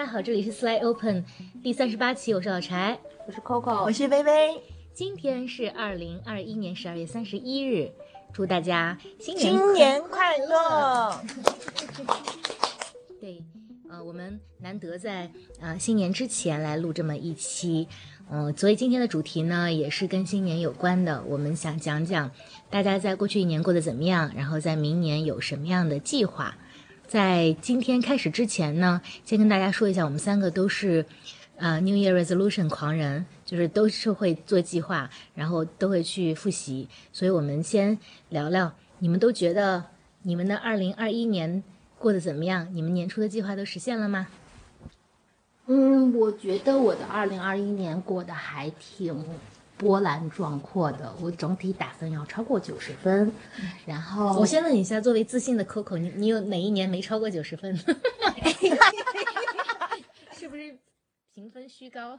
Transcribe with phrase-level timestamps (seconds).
[0.00, 1.22] 大家好，这里是 Slide Open
[1.62, 4.62] 第三十八期，我是老柴，我是 Coco，我是微微。
[4.94, 7.92] 今天是二零二一年十二月三十一日，
[8.32, 11.20] 祝大家新年新年快乐！
[13.20, 13.44] 对，
[13.90, 17.86] 呃，我们难得在呃新年之前来录这么一期，
[18.30, 21.22] 嗯、所以今天的主题呢也是跟新年有关的。
[21.24, 22.30] 我们想讲讲
[22.70, 26.56] 大家在过去一年过得怎么样，然后在明年有什么样的计划。
[27.10, 31.04] 在今天开始之前呢，先跟大家说一下，我们三个都是
[31.56, 36.88] 呃 New Year Resolution 狂人，就是都是会做计划，然后都会去复习。
[37.12, 39.84] 所以我们先聊聊，你们都觉得
[40.22, 41.64] 你们的二零二一年
[41.98, 42.68] 过得怎么样？
[42.72, 44.28] 你们年初的计划都实现了吗？
[45.66, 49.24] 嗯，我觉得我的二零二一年过得还挺
[49.80, 53.32] 波澜壮阔的，我整体打分要超过九十分。
[53.86, 57.74] 然后我先问一下，作为自信的 Coco，你你有哪一年没超过九十分？
[60.36, 60.78] 是不是
[61.32, 62.18] 评分虚高？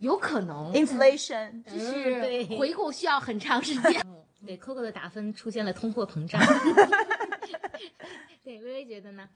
[0.00, 4.04] 有可能 Inflation，就是回顾需要很长时间。
[4.46, 6.38] 对，Coco 的打分出现了通货膨胀。
[8.44, 9.26] 对，微微觉得呢？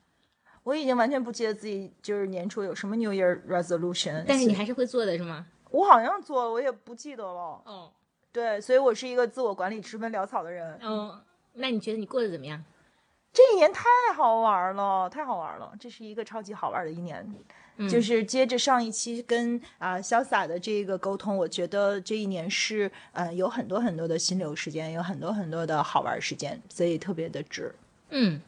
[0.62, 5.46] 我已经完全不记得自己就是年初有什么 New Year Resolution，但是你还是会做的是吗？
[5.72, 7.60] 我好像做了，我也不记得了。
[7.66, 7.90] 嗯，
[8.30, 10.78] 对，所以我是一个自我管理十分潦草的人。
[10.82, 11.20] 嗯，
[11.54, 12.62] 那你觉得你过得怎么样？
[13.32, 17.34] 这一年太好玩了，太好玩了，这是一个超级好玩的一年。
[17.90, 27.74] 就是接着上一期跟啊、潇洒的这个沟通，我觉得这一年是呃有很多很多的心流时间，有很多很多的好玩时间，所以特别的值。
[28.10, 28.38] 嗯，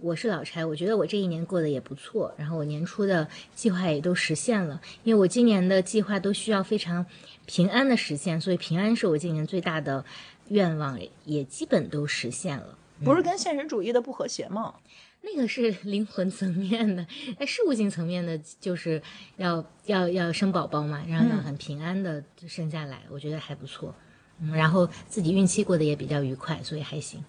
[0.00, 7.04] 我是老柴，我觉得我这一年过得也不错，然后我年初的计划也都实现了，因为我今年的计划都需要非常
[7.46, 10.04] 平安的实现，所以平安是我今年最大的
[10.50, 12.78] 愿望，也基本都实现了。
[13.04, 14.74] 不是跟现实主义的不和谐吗？
[15.20, 17.04] 那个是 灵魂层面的，
[17.40, 19.02] 那事物性层面的，就是
[19.36, 23.92] 要要要生宝宝嘛，然后要很平安的生下来，我觉得还不错。
[24.40, 27.24] 嗯，然后自己孕期过得也比较愉快，所以还行。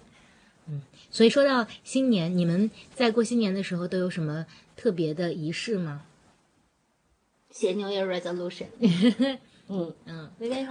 [1.09, 6.03] 嗯，所以说到新年，你们在过新年的时候都有什么特别的仪式吗？
[7.51, 8.67] 写 New Year Resolution。
[9.67, 10.29] 嗯 嗯，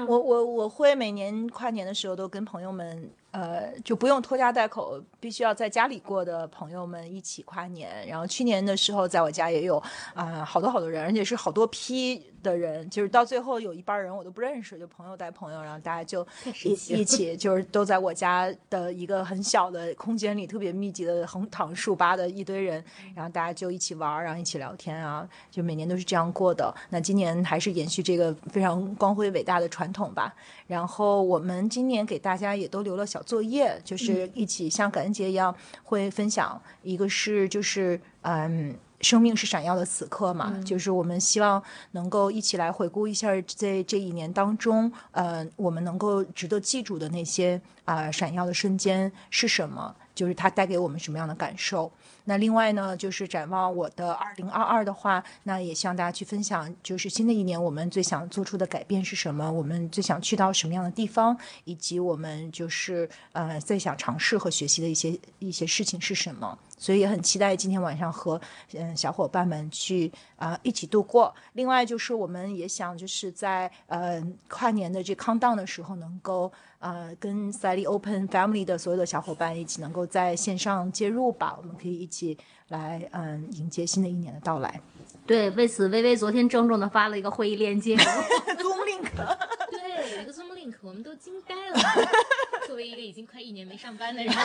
[0.08, 8.06] 我我我会每年跨年的时候都跟朋友们，呃，就不用拖家带口，必须要在家里过的朋友们一起跨年。
[8.06, 9.82] 然后去年的时候，在我家也有
[10.14, 16.26] 啊、好多好多人，而且是好多批的人，就是到最后有一半人我都不认识，就朋友带朋友，然后大家就
[16.62, 22.82] 一神奇了一起就是都在我家的一个很小的空间里，特别密集的横躺竖扒的一堆人，
[23.14, 26.74] 然后大家就一起玩，然后一起聊天啊，就每年都是这样过的。
[26.88, 30.34] 那今年还是延续这个非常光辉伟大的传统吧。
[30.66, 38.76] 然后我们今年给大家也都留了小作业，就是一起像感恩节一样会分享，一个是就是嗯。
[39.00, 41.62] 生命是闪耀的此刻嘛，就是我们希望
[41.92, 51.88] 能够一起来回顾一下在这一年当中，呃，我们能够值得记住的那些啊、闪耀的瞬间是什么，就是它带给我们什么样的感受。
[52.24, 66.58] 那另外呢，就是展望我的二零二二的话，那也希望大家去分享，就是新的一年我们最想做出的改变是什么，我们最想去到什么样的地方，以及我们就是呃最想尝试和学习的一些一些事情是什么。
[66.76, 68.40] 所以也很期待今天晚上和
[68.74, 71.34] 嗯小伙伴们去啊、一起度过。
[71.54, 82.36] 另外就是我们也想就是在呃跨年的这 countdown 的时候，能够呃跟 Sally Open Family 的所有的小伙伴一起能够在线上接入吧，我们可以一起
[82.68, 84.80] 来嗯迎接新的一年的到来。
[85.26, 87.94] 对，为此微微昨天郑重的发了一个会议链接。
[87.96, 89.08] Zoom link，
[89.70, 91.78] 对，有一个 Zoom link，我们都惊呆了。
[92.66, 94.40] 作为一个已经快一年没上班的人， 什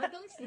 [0.00, 0.46] 么东西？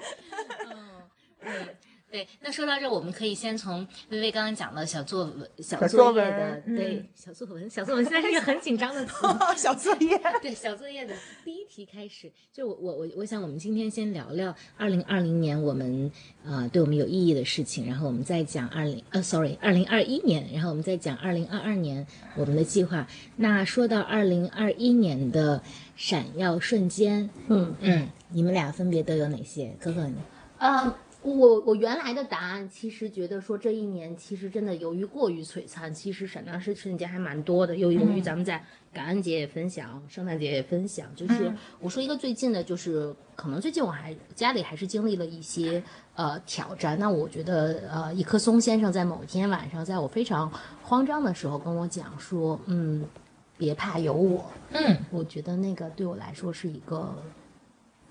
[0.69, 1.01] 嗯，
[1.41, 1.75] 对
[2.15, 2.25] 对。
[2.39, 9.13] 那说到这，我们可以先从微微刚刚讲的小作文、小小作作业的，对，小作文，小作文现在是一个很紧张的词。
[9.57, 10.17] 小作业。
[10.41, 16.09] 对小作业的第一题开始，就我我我我想我们今天先聊聊二零二零年我们
[16.45, 22.07] 呃对我们有意义的事情，然后我们再讲二零呃 sorry 二零二一年，然后我们再讲二零二二年
[22.37, 23.07] 我们的计划。
[23.35, 25.61] 那说到二零二一年的
[25.97, 29.75] 闪耀瞬间，嗯嗯，你们俩分别都有哪些？
[29.79, 30.15] 可可你，
[30.59, 30.95] 呃，
[31.25, 37.75] 我我原来的答案其实觉得说这一年其实真的由于过于璀璨，其实闪亮是瞬间还蛮多的。
[37.75, 38.63] 又由于咱们在
[38.93, 45.81] 感恩节也分享，圣诞节也分享，就是我说一个最近的，就是可能最近我还家里还是经历了一些
[46.15, 46.97] 呃挑战。
[46.99, 50.51] 那我觉得呃，一棵松先生在某天晚上，在我非常
[50.83, 53.03] 慌张的时候跟我讲说，嗯，
[53.57, 54.45] 别怕，有我。
[54.71, 57.13] 嗯，我觉得那个对我来说是一个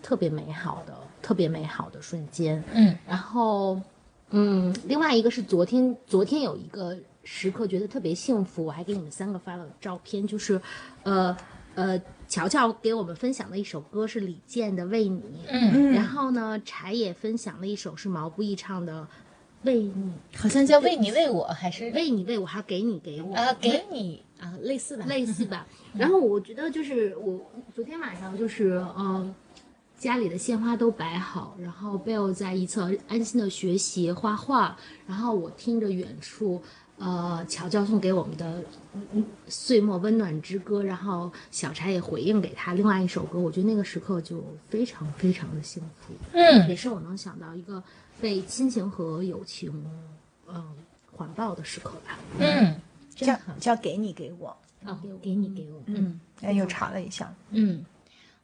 [0.04, 2.62] 特别美好的、特别美好的瞬间。
[2.74, 3.80] 嗯，然后
[4.28, 10.60] 嗯，另外一个是昨天，昨天有一个时刻觉得特别幸福，我还给你们三个发了照片，就是，
[11.04, 11.34] 呃
[11.74, 11.98] 呃，
[12.28, 19.00] 乔乔给我们分享的一首歌是李健的《为你》，嗯，然后呢，柴也分享了一首是毛不易唱的
[19.62, 23.34] 《为你好像叫为你为我还是为你为我，还给你给我。
[23.34, 24.22] 啊给你。
[24.38, 25.66] 啊类似吧，类似吧。
[25.94, 27.40] 然后我觉得就是我
[27.74, 29.34] 昨天晚上就是嗯。
[30.04, 36.60] 家里的鲜花都摆好，然后 Bill 在一侧安心的学习画画，然后我听着远处，
[36.98, 38.62] 呃，乔乔送给我们的
[38.92, 47.82] 嗯嗯岁末温暖之歌，然后小柴也回应给他另外一首歌，我觉得那个时刻就非常非常的幸福，嗯也是我能想到一个
[48.20, 49.72] 被亲情和友情，
[50.46, 50.62] 嗯、
[51.10, 52.18] 环抱的时刻吧。
[52.38, 52.78] 嗯，
[53.16, 54.54] 真叫好叫给你给我，
[54.84, 56.20] 啊，给我给你给我，嗯。
[56.42, 57.82] 哎，又查了一下，嗯，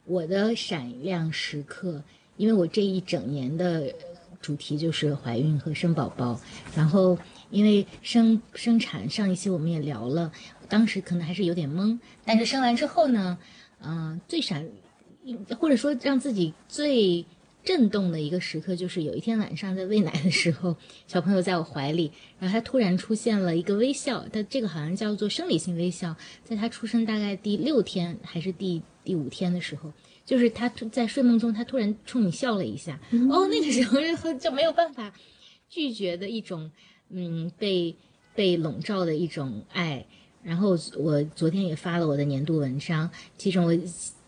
[0.05, 2.03] 我的闪亮时刻，
[2.37, 3.93] 因为我这一整年的
[4.41, 6.39] 主题就是怀孕和生宝宝，
[6.75, 7.17] 然后
[7.49, 10.31] 因为生生产上一期我们也聊了，
[10.67, 13.37] 当时可能还是有点懵，但是生完之后呢，
[13.83, 14.67] 嗯、最闪，
[15.59, 17.23] 或者说让自己最
[17.63, 20.75] 震动的一个时刻，就是有一天晚上在喂奶的时候，
[21.05, 29.91] 小朋友在我怀里，然后他突然出现了一个微笑，他这个好像叫做生理性微笑，在他出生大概第六天还是第第五天的时候，
[30.25, 32.99] 就是他突在睡梦中，他突然冲你笑了一下，
[33.29, 35.13] 哦，那个时候就就没有办法
[35.69, 36.71] 拒绝的一种，
[37.09, 37.95] 嗯，被
[38.35, 40.05] 被笼罩的一种爱。
[40.43, 43.77] 然后我昨天也发了我的年度文章，其中我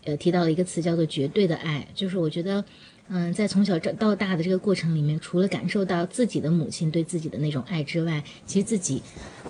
[0.04, 2.64] 呃提到了一个词叫做“绝对的爱”，就是我觉得，
[3.08, 9.02] 嗯，在从小长到大的这个过程里面，除了感受到自己的母亲对自己的那种爱之外，其实自己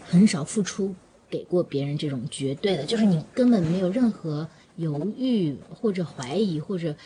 [0.06, 0.94] 很少付出
[1.28, 6.96] 给过别人这种绝对的，就是你根本没有任何犹豫或者怀疑或者。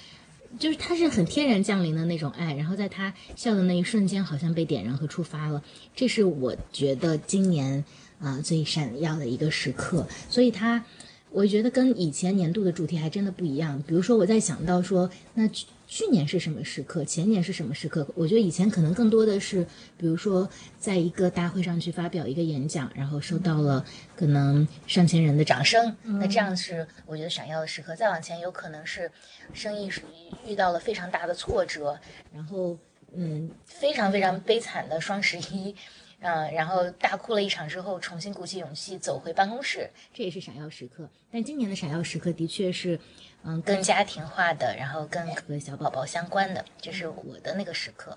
[0.58, 5.62] 就是他是很天然降临的那种爱，然后在他笑的那一瞬间，好像被点燃和触发了。
[5.94, 7.84] 这是我觉得今年
[8.18, 10.82] 啊、最闪耀的一个时刻，所以他，
[11.30, 13.84] 我觉得跟以前年度的主题还真的不一样。
[13.86, 15.46] 比如说，我在想到说，那
[15.88, 18.08] 去去年是什么时刻，前年是什么时刻？
[18.14, 20.48] 我觉得以前可能更多的是，比如说
[20.78, 27.94] 在一个大会上去发表一个演讲，然后受到了可能上千人的掌声，那这样是我觉得闪耀的时刻。
[27.94, 29.10] 再往前，有可能是
[29.52, 30.00] 生意是
[30.46, 31.98] 遇到了非常大的挫折，
[32.32, 32.78] 然后
[33.14, 35.74] 嗯，非常非常悲惨的双十一。
[36.20, 41.08] 嗯，然后大哭了一场之后，重新鼓起勇气走回办公室，这也是闪耀时刻。
[41.30, 42.98] 但今年的闪耀时刻的确是，
[43.44, 48.16] 嗯，更家庭化的，然后跟和小宝宝相关的，这是我的那个时刻。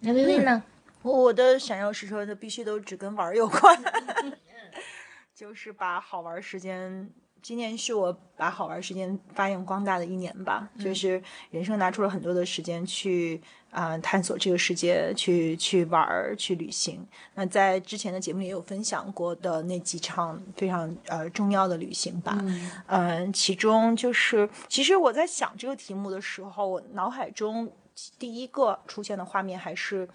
[0.00, 0.62] 那薇薇呢？
[1.02, 3.82] 我的闪耀时刻，它必须都只跟玩儿有关，
[5.34, 7.10] 就是把好玩儿时间。
[7.46, 11.22] 今年是我把好玩时间发扬光大的一年吧，就是
[11.52, 13.40] 人生拿出了很多的时间去
[13.70, 17.06] 啊、呃探索这个世界，去去玩儿，去旅行。
[17.36, 22.36] 那在之前的节目里也有分享过的那几场非常呃重要的旅行吧，
[22.88, 27.70] 嗯、其中就是其实我在想这个题目的时候，我脑海中
[28.18, 30.08] 第一个出现的画面还是。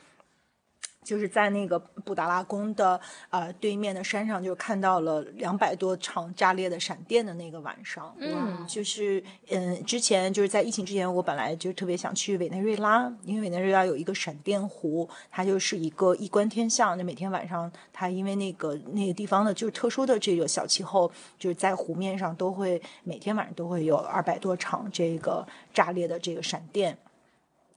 [1.03, 3.00] 就是在那个布达拉宫的
[3.30, 8.15] 呃对面的山上，就看到了两百多场炸裂的闪电的那个晚上。
[8.19, 16.98] 嗯就是嗯，之前就是在疫情之前，我本来就特别想去委内瑞拉，因为委内瑞拉有一个闪电湖，它就是一个一观天象。
[16.98, 26.98] 那每天晚上，它因为那个那个地方的就是特殊的这个小气候，就是在湖面上都会每天晚上都会有二百多场这个炸裂的这个闪电。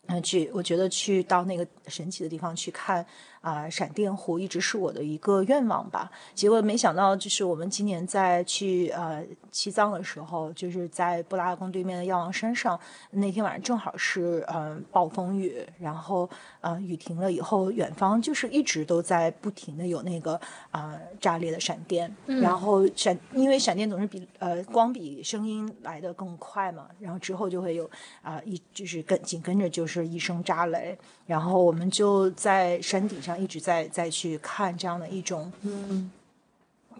[0.06, 3.04] 嗯，去我觉得去到那个神奇的地方去看
[3.44, 6.10] 啊、闪电湖一直是我的一个愿望吧。
[6.34, 9.22] 结果没想到，就是我们今年在去呃
[9.52, 16.28] 西藏的时候，就是在布达拉宫对面的药王山上，那天晚上正好是嗯、呃、暴风雨，然后
[16.62, 20.32] 呃雨停了以后，远方就是一直都在不停的有那个
[20.70, 27.90] 啊、呃炸裂的闪电，然后闪因为闪电总是比呃光比声音来的更快嘛，然后之后就会有
[28.22, 30.96] 啊、一就是跟紧跟着就是一声炸雷，
[31.26, 36.10] 然后我们就在山顶上一直在在去看这样的一种，嗯，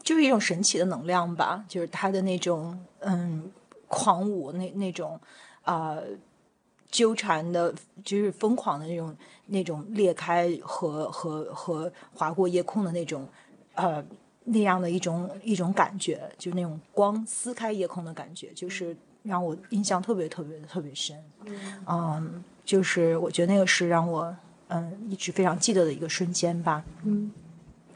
[0.03, 3.51] 就是一种神奇的能量吧，就是他的那种嗯
[3.89, 5.19] 狂舞那那种
[5.63, 5.99] 啊、
[6.91, 7.75] 纠缠的，
[8.05, 13.27] 就是疯狂的那种那种裂开和和和划过夜空的那种
[13.75, 14.05] 呃
[14.45, 21.17] 那样的一种一种感觉，就是那种光撕开夜空的感觉，就是让我印象特别特别特别深。
[21.87, 24.35] 嗯，就是我觉得那个是让我
[24.75, 26.85] 嗯一直非常记得的一个瞬间吧。
[27.05, 27.31] 嗯。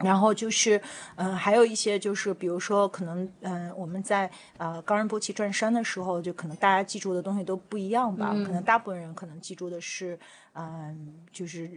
[0.00, 0.80] 然后就是，
[1.16, 8.28] 嗯、还有一些就是，比如说，可能，嗯、我们在呃冈仁波齐转山的时候，就可能大家记住的东西都不一样吧。
[8.46, 10.16] 可能大部分人可能记住的是，
[10.52, 11.68] 嗯、就是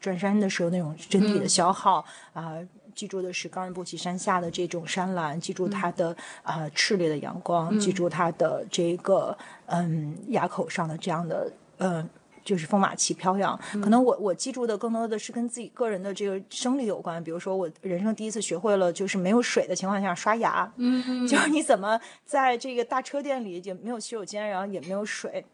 [0.00, 2.54] 转山的时候那种身体的消耗啊、
[2.96, 12.10] 记住的是冈仁波齐山下的这种山岚，记住它的啊、炽烈的阳光，记住它的这个嗯垭口上的这样的嗯。
[12.48, 17.22] 就是风马旗飘扬，可能我我记住的更多的是跟自己个人的这个生理有关。
[17.22, 25.44] 比如说，我人生第一次学会了，就是没有水的情况下刷牙，嗯， 就是你怎么在这个大车店里也没有洗手间，然后也没有水，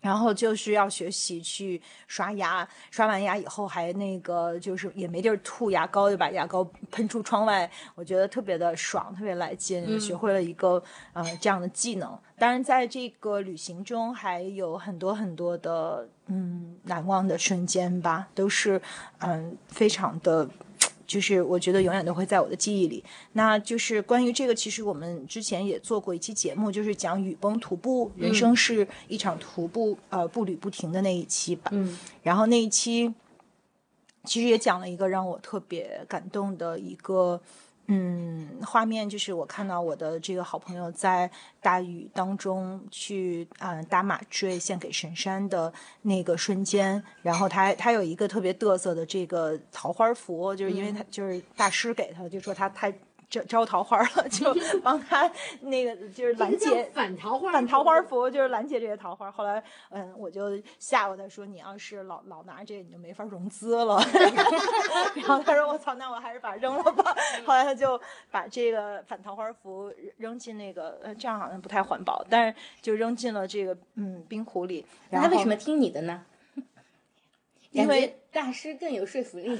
[0.00, 12.18] 然后就是要学习去刷牙，刷完牙以后还那个就是也没地儿吐牙膏，就把牙膏喷出窗外，我觉得特别的爽，特别来劲，学会了一个呃这样的技能。
[12.38, 18.80] 当然，在这个旅行中还有很多很多的嗯难忘的瞬间吧，都是
[19.18, 20.48] 嗯非常的。
[21.10, 23.02] 就是我觉得永远都会在我的记忆里。
[23.32, 31.70] 那就是关于这个，其实我们之前也做过一期节目，就是讲雨崩徒步，人生是一场徒步，呃，步履不停的那一期吧。
[31.74, 33.12] 嗯，然后那一期
[34.22, 37.40] 其实也讲了一个让我特别感动的一个。
[37.92, 41.28] 嗯，画面就是我看到我的这个好朋友在
[41.60, 52.94] 大雨当中去嗯、呃搭马坠献给神山的那个瞬间，然后他他有一个特别嘚瑟的这个桃花符，就是因为他就是大师给他，就说他太
[53.30, 59.30] 招招桃花了，就 帮他那个就是拦截反桃花，反桃花符就是拦截这些桃花。
[59.30, 64.02] 后来，嗯，我就吓唬他说：“你要是老老拿这个，你就没法融资了。”
[65.14, 67.14] 然后他说：“我操，那我还是把它扔了吧。”
[67.46, 67.98] 后来他就
[68.30, 74.84] 把这个反桃花符扔进那个，呃，这样好像不太环保，但是就扔进了这个嗯冰壶里。
[75.10, 76.24] 那他为什么听你的呢？
[77.70, 79.58] 因为大师更有说服力。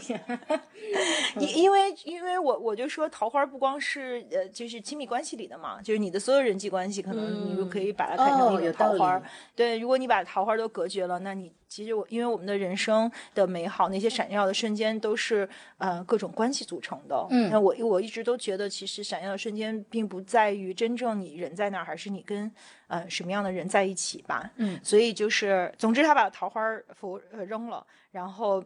[1.38, 9.18] 因因为因为我我就说桃花不光是呃就是亲密关系里的嘛，就是你的所有人际关系，可能你就可以把它看成哦一个桃花。
[9.18, 9.24] 理
[9.54, 15.48] 对，如果你把桃花都隔绝了，那你其实我因为我们的人生的美好，那些闪耀的瞬间都是
[15.78, 17.26] 呃各种关系组成的。
[17.30, 22.50] 嗯那我我一直都觉得，其实闪耀的瞬间并不在于真正你人在哪儿，还是你跟
[22.88, 24.50] 呃什么样的人在一起吧。
[24.56, 26.60] 嗯，所以就是，总之他把桃花
[26.98, 28.62] 符呃扔了，然后。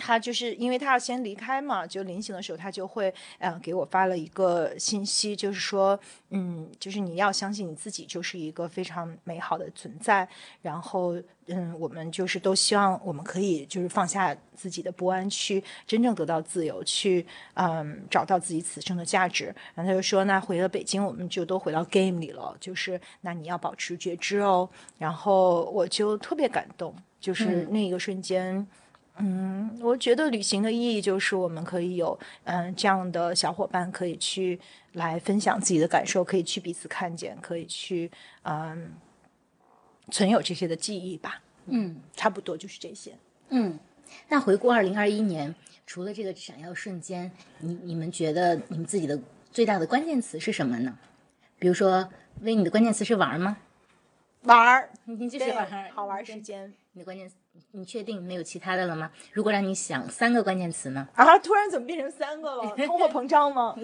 [0.00, 5.98] 他就是因为他要先离开嘛，就临行的时候，他就会呃给我发了一个信息，就是说，
[6.30, 10.28] 嗯，就是你要相信你自己就是一个非常美好的存在，
[10.62, 19.46] 然后嗯，我们就是都希望我们可以就是放下自己的不安，去真正得到自由，去嗯找到自己此生的价值。
[19.74, 24.70] 然后他就说，那回了北京，我们就都回到 game 里了，就是那你要保持觉知哦。
[24.96, 28.66] 然后我就特别感动，就是那一个瞬间。
[29.20, 34.60] 嗯，我觉得旅行的意义就是我们可以有嗯这样的小伙伴可以去
[34.92, 38.08] 来分享自己的感受，可以去彼此看见，可以去
[38.42, 38.92] 嗯
[40.10, 41.42] 存有这些的记忆吧。
[41.66, 43.12] 嗯差不多就是这些。
[43.48, 43.78] 嗯，
[44.28, 45.52] 那回顾二零二一年，
[45.84, 49.20] 除了这个闪耀瞬间，你你们觉得你们自己的
[49.50, 50.96] 最大的关键词是什么呢？
[51.58, 52.08] 比如说，
[52.42, 53.56] 为你的关键词是玩吗？
[54.56, 57.36] 玩儿，你就是玩儿，好玩儿时间你的关键词，
[57.72, 59.10] 你确定没有其他的了吗？
[59.32, 61.06] 如果让你想三个关键词呢？
[61.14, 61.38] 啊！
[61.38, 62.74] 突然怎么变成三个了？
[62.86, 63.74] 通货膨胀吗？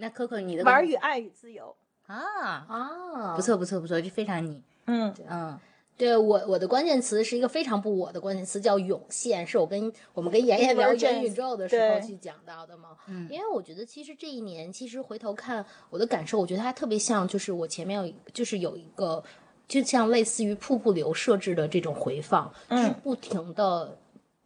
[0.00, 1.74] 那 Coco 你的玩儿与爱与自由。
[2.06, 5.58] 啊，啊，不错不错不错，这非常你，嗯，嗯
[5.98, 12.90] 对我我的关键词是一个非常不我的关键词，叫涌现，是我跟我们跟妍妍聊元宇宙的时候去讲到的嘛。
[13.08, 19.22] 嗯因为我觉得其实这一年，其实回头看我的感受，我觉得它特别像，就是我前面有就是有一个，
[19.66, 23.98] 就像类似于瀑布流设置的这种回放，就是不停的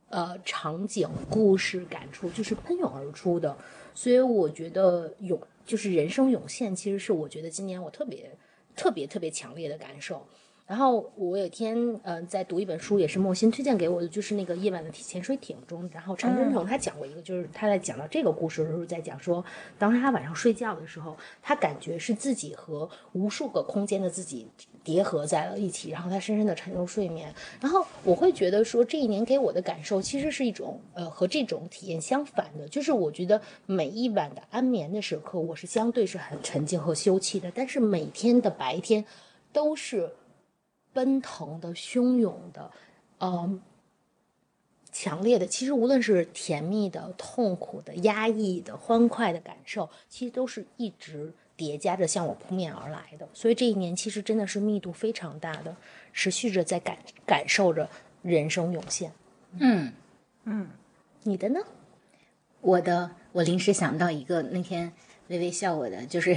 [0.09, 3.55] 呃场景、故事、感触，就是喷涌而出的。
[3.95, 8.31] 所以我觉得涌就是人生涌现，其实是我觉得今年我特别
[8.75, 10.27] 特别特别强烈的感受。
[10.65, 19.45] 然后我有一天，呃，在读一本书，也是莫欣推荐给我的，就是那个《夜晚的潜水艇》中，然后陈春藤他讲过一个，就是他在讲到这个故事的时候，在讲说，
[19.79, 24.47] 当时他晚上睡觉的时候，他感觉是自己和无数个空间的自己
[24.83, 27.35] 叠合在了一起，然后他深深的沉入睡眠。
[27.61, 39.05] 然后我会觉得说，这一年给我的感受其实是一种，呃，和这种体验相反的，就是我觉得每一晚的安眠的时刻，我是相对是很沉静和休憩的，但是每天的白天
[39.53, 40.09] 都是。
[40.93, 42.71] 奔腾的、汹涌的，
[43.21, 43.61] 嗯，
[44.91, 45.47] 强烈的。
[45.47, 53.29] 其实无论是甜蜜的、痛苦的、压抑的、欢快的感受，其实都是一直叠加着向我扑面而来的。
[53.33, 55.75] 所以这一年其实真的是密度非常大的，
[56.13, 57.89] 持续着在感感受着
[58.23, 59.13] 人生涌现。
[59.59, 59.93] 嗯
[60.45, 60.69] 嗯，
[61.23, 61.61] 你的呢？
[62.61, 64.93] 我的我临时想到一个，那天
[65.33, 66.37] 微微笑我的，就是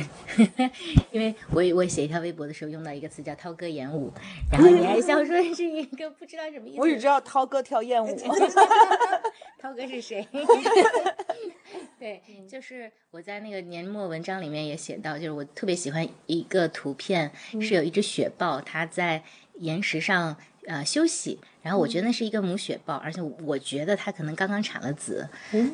[1.12, 4.12] 因为我我写一条微博的时候用到一个词叫“涛哥演舞”，
[4.52, 6.82] 然后你还笑说是一个不知道什么意思。
[6.82, 8.08] 我只知道涛哥跳艳舞。
[9.60, 10.28] 涛哥是谁？
[12.00, 19.24] 对，就是我在那个年末文章里面也写到，就是我特别喜欢一个图片，是有一只雪豹，它在
[19.56, 20.38] 岩石上
[20.68, 25.28] 呃休息，然后我觉得那是一个母雪豹，而且我觉得它可能刚刚产了子，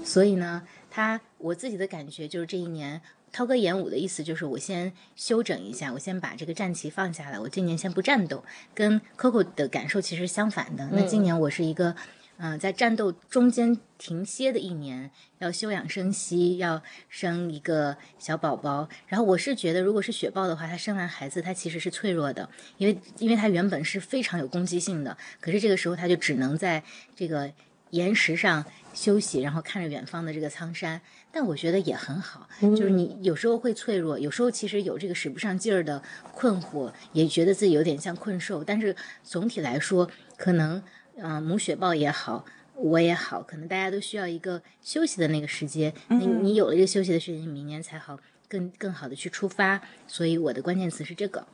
[0.06, 3.02] 所以呢，它我自己的感觉就是这一年。
[3.32, 8.44] 涛哥演武的意思就是我先休整一下，我先把这个战旗放下来，我今年先不战斗，
[8.76, 10.90] 跟 Coco 的感受其实相反的。
[10.92, 11.96] 那今年我是一个。
[12.44, 18.90] 嗯，在战斗中间停歇的一年，要休养生息，要生一个小宝宝。
[19.06, 25.16] 然后我是觉得，如果是雪豹的话，它生完孩子，它其实是脆弱的，因为因为它原本是非常有攻击性的。
[25.40, 26.84] 可是这个时候，它就只能在
[27.16, 27.52] 这个
[27.92, 31.00] 岩石上休息，然后看着远方的这个苍山。
[31.32, 38.64] 但我觉得也很好，就是你有时候会脆弱，有时候其实有这个使不上劲儿的困惑，也觉得自己有点像困兽。
[38.64, 40.84] 但是总体来说，可能。
[41.18, 45.94] 嗯，母雪豹也好，我也好，可能大家都需要一个休息的那个时间。
[46.08, 48.18] 你你有了这个休息的时间，明年才好
[48.48, 49.82] 更更好的去出发。
[50.08, 51.46] 所以我的关键词是这个，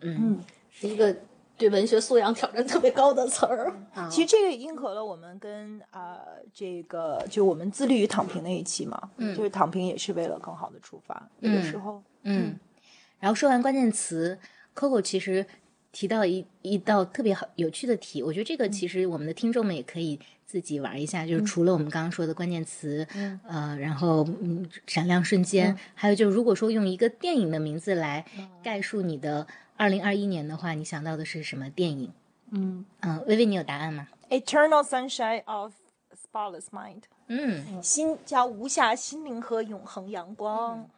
[0.00, 0.40] 嗯，
[0.70, 1.16] 是一个
[1.56, 3.72] 对文学素养挑战特别高的词儿。
[4.10, 6.18] 其实这个也应和了我们跟啊
[6.52, 11.28] 这个就我们自律与躺平那一期嘛，嗯，就是躺平也是为了更好的出发。
[11.40, 12.58] 有的时候，嗯，
[13.18, 14.38] 然后说完关键词
[14.74, 15.46] ，Coco 其实。
[15.92, 23.06] 提到一一道特别好有趣的题，我觉得这个其实我们的听众们也可以自己玩一下，就是除了我们刚刚说的关键词，
[23.48, 28.22] 呃，然后嗯，闪亮瞬间，还有就是如果说用一个电影的名字来
[28.62, 29.46] 概述你的
[29.76, 32.12] 二零二一年的话，你想到的是什么电影？
[32.52, 35.74] 嗯嗯，微微，你有答案吗？Eternal Sunshine of
[36.14, 37.02] Spotless Mind。
[37.28, 40.88] 嗯，心叫无暇心灵和永恒阳光。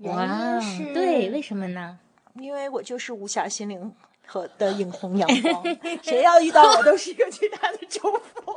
[0.00, 0.58] 哇，
[0.92, 1.98] 对，为什么呢？
[2.34, 3.94] 因为我就是无暇心灵
[4.26, 5.64] 和的永恒阳光，
[6.02, 8.54] 谁要遇到我都是一个巨大的祝福。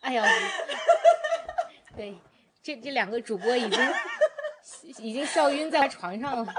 [0.00, 0.24] 哎呀，
[1.94, 2.16] 对，
[2.62, 3.78] 这这两个主播已经
[5.02, 6.54] 已经笑晕在床上了，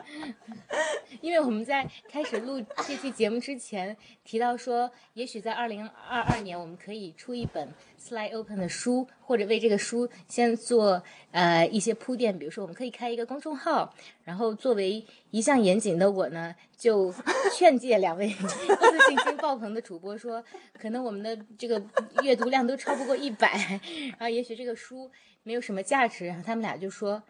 [1.21, 7.73] 因为我们在开始录这期节目之前提到说，也许在二零二二年我们可以出一本。
[8.01, 17.13] Sly Open 的书，或者为这个书先做呃一些铺垫，比如说我们可以开一个公众号，然后作为一向严谨的我呢，就
[17.53, 20.41] 劝诫两位自信心爆棚的主播说，
[20.79, 21.83] 可能我们的这个
[22.23, 23.81] 阅读量都超不过一百，
[24.17, 25.11] 然后也许这个书
[25.43, 27.21] 没有什么价值，然后他们俩就说。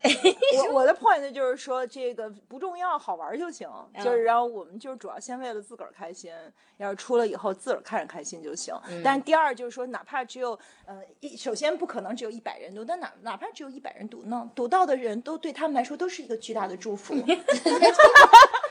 [0.68, 3.68] 我我的 point 就是说，这个不重要，好玩就行。
[4.02, 6.32] 就是然后我们就是主要先为了自个儿开心，
[6.76, 8.74] 要是出了以后自个儿看着开心就行。
[9.02, 17.14] 但是第二就是说，哪怕只有呃一，首先不可能只有一百人读，但哪哪怕只有一百人读呢，读到的人都对他们来说都是一个巨大的祝福。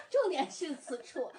[0.09, 1.29] 重点是此处。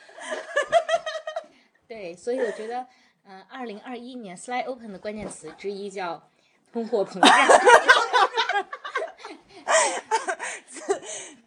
[1.86, 2.86] 对，所以我觉得，
[3.24, 6.22] 嗯，二零二一年 Slide Open 的关键词之一叫
[6.70, 7.97] 通货膨胀。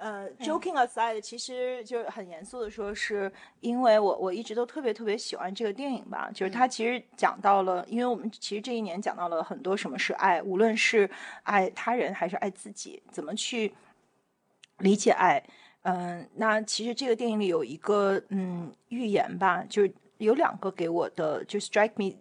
[0.01, 11.07] 呃，joking aside，其实就很严肃的说，是因为我我一直都特别特别喜欢这个电影吧，就是它其实讲到了，因为我们其实这一年讲到了很多什么是爱，无论是
[11.43, 13.71] 爱他人还是爱自己，怎么去
[14.79, 15.43] 理解爱。
[15.83, 22.17] 嗯，那其实这个电影里有一个嗯预言吧，就是有两个给我的就 strike me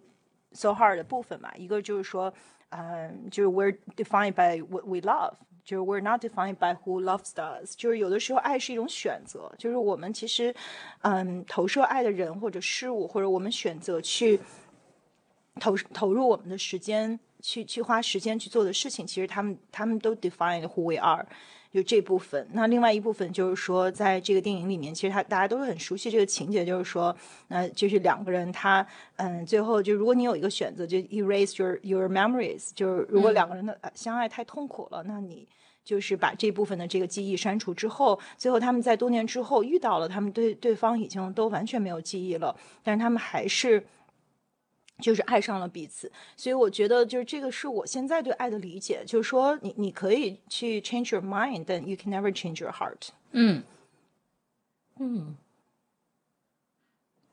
[0.51, 2.31] so hard 的部分嘛，一个就是说，
[2.69, 5.33] 嗯，就是 we're defined by what we love。
[5.63, 10.53] 就是 we're not defined by who loves us，就是有的时候爱是一种选择，就是我们其实，
[11.01, 14.39] 嗯，投射爱的人或者事物，或者我们选择去
[15.59, 21.25] 投投入我们的时间，去去花时间去做的事情，其实他们他们都 define who we are。
[21.71, 27.15] 就这部分，那另外一部分就是说，在这个电影里面，其实他大家都是很熟悉这个情节，就是说，
[27.47, 35.47] 那就是两个人，他嗯，最后就如果你有一个选择，就 erase your your memories，就是如果两个人的相爱太痛苦了，那你
[35.85, 42.53] 就是把这部分的这个记忆删除之后，最后他们在多年之后遇到了，他们对对方已经都完全没有记忆了，
[42.83, 43.81] 但是他们还是。
[45.01, 53.09] 就是爱上了彼此，所以我觉得就是这个是我现在对爱的理解，就是说你你可以去 change your mind，但 you can never change your heart。
[53.31, 53.63] 嗯
[54.99, 55.35] 嗯，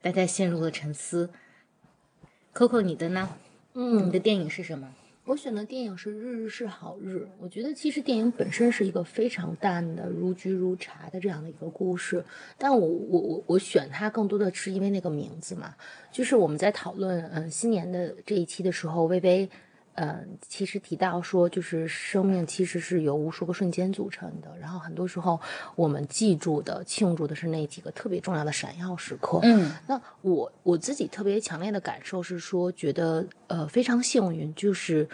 [0.01, 1.31] 大家陷入了沉思。
[2.55, 3.37] Coco，你的呢？
[3.75, 4.95] 嗯，你的电影是什么？
[5.29, 12.25] 我选的电影是《日日是好日》，我觉得其实电影本身是一个非常淡的如菊如茶的这样的一个故事，
[12.57, 15.75] 但我我我我选它更多的是因为那个名字嘛，
[16.11, 19.47] 就是我们在讨论嗯新年的这一期的时候，微微
[19.99, 25.41] 呃，其实提到说，就是生命其实是由无数个瞬间组成的，然后很多时候
[25.75, 29.41] 我们记住的、庆祝的是那几个特别重要的闪耀时刻。
[29.43, 35.09] 嗯，那我我自己特别强烈的感受是说，觉得呃非常幸运，就是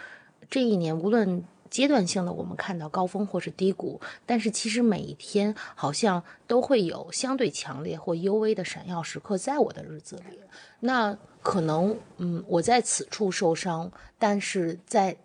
[0.51, 1.43] 这一年无论
[1.75, 10.39] 阶段性的我们看到高峰或是低谷，但是其实每一天好像都会有相对强烈或幽微的闪耀时刻在我的日子里。
[10.79, 15.17] 那可能嗯我在此处受伤，但是在。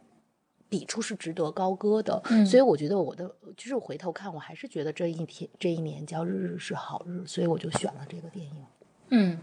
[0.70, 8.64] 彼处是值得高歌的，所以我觉得我的就是回头看，我还是觉得这一天这一年叫日日是好日，所以我就选了这个电影。
[9.08, 9.40] 嗯，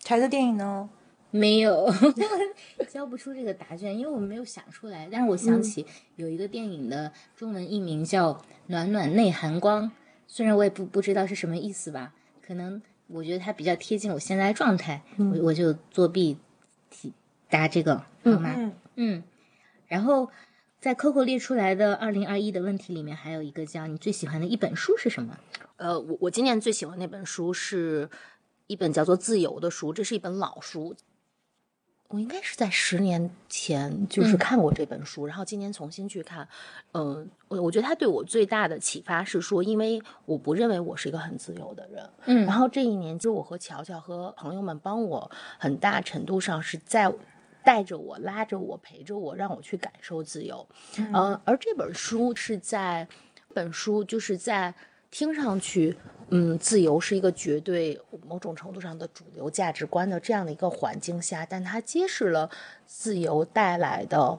[0.00, 0.90] 柴的电影呢？
[1.32, 1.90] 没有
[2.88, 5.08] 交不出这个答卷，因为我没有想出来。
[5.10, 5.84] 但是我想起
[6.16, 8.34] 有一个电影的中文译名叫
[8.66, 9.84] 《暖暖内含光》，
[10.28, 12.12] 虽然我也不不知道是什么意思吧，
[12.46, 16.36] 可能我觉得它比较贴近我现在的状态，我我就作弊
[16.90, 17.12] 题
[17.48, 18.54] 答这个好吗？
[18.56, 19.24] 嗯嗯，
[19.88, 20.28] 然后
[20.80, 25.38] 在 Coco 列出来的二零二一的问题里面，还有一个叫你最喜欢的一本书是什么？
[25.76, 28.10] 呃，我我今年最喜欢那本书是
[28.66, 30.94] 一本叫做《自由》的书，这是一本老书。
[32.12, 36.46] 我应该是在十年前就是看过这本书，然后今年重新去看。
[36.92, 47.10] 嗯、我我觉得他对我最大的启发是说，因为我不认为我是一个很自由的人，嗯然后这一年，其实我和乔乔和朋友们帮我，很大程度上是在
[47.64, 50.68] 带着我、拉着我、陪着我，让我去感受自由。
[51.14, 53.08] 呃，而这本书是在
[53.54, 54.74] 本书就是在
[55.12, 55.94] 听上去，
[56.30, 62.50] 嗯，自由是一个绝对某种程度上的主流价值观的这样的一个环境下，但它揭示了
[62.86, 64.38] 自由带来的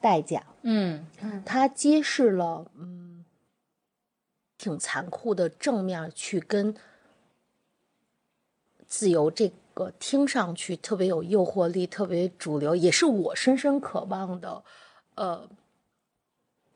[0.00, 0.44] 代价。
[0.62, 1.06] 嗯
[1.46, 3.24] 它揭示了，嗯，
[4.58, 6.74] 挺残酷的正面去跟
[8.88, 14.64] 自由这个听上去特别有诱惑力、特别主流，也是我深深渴望的，
[15.14, 15.48] 呃。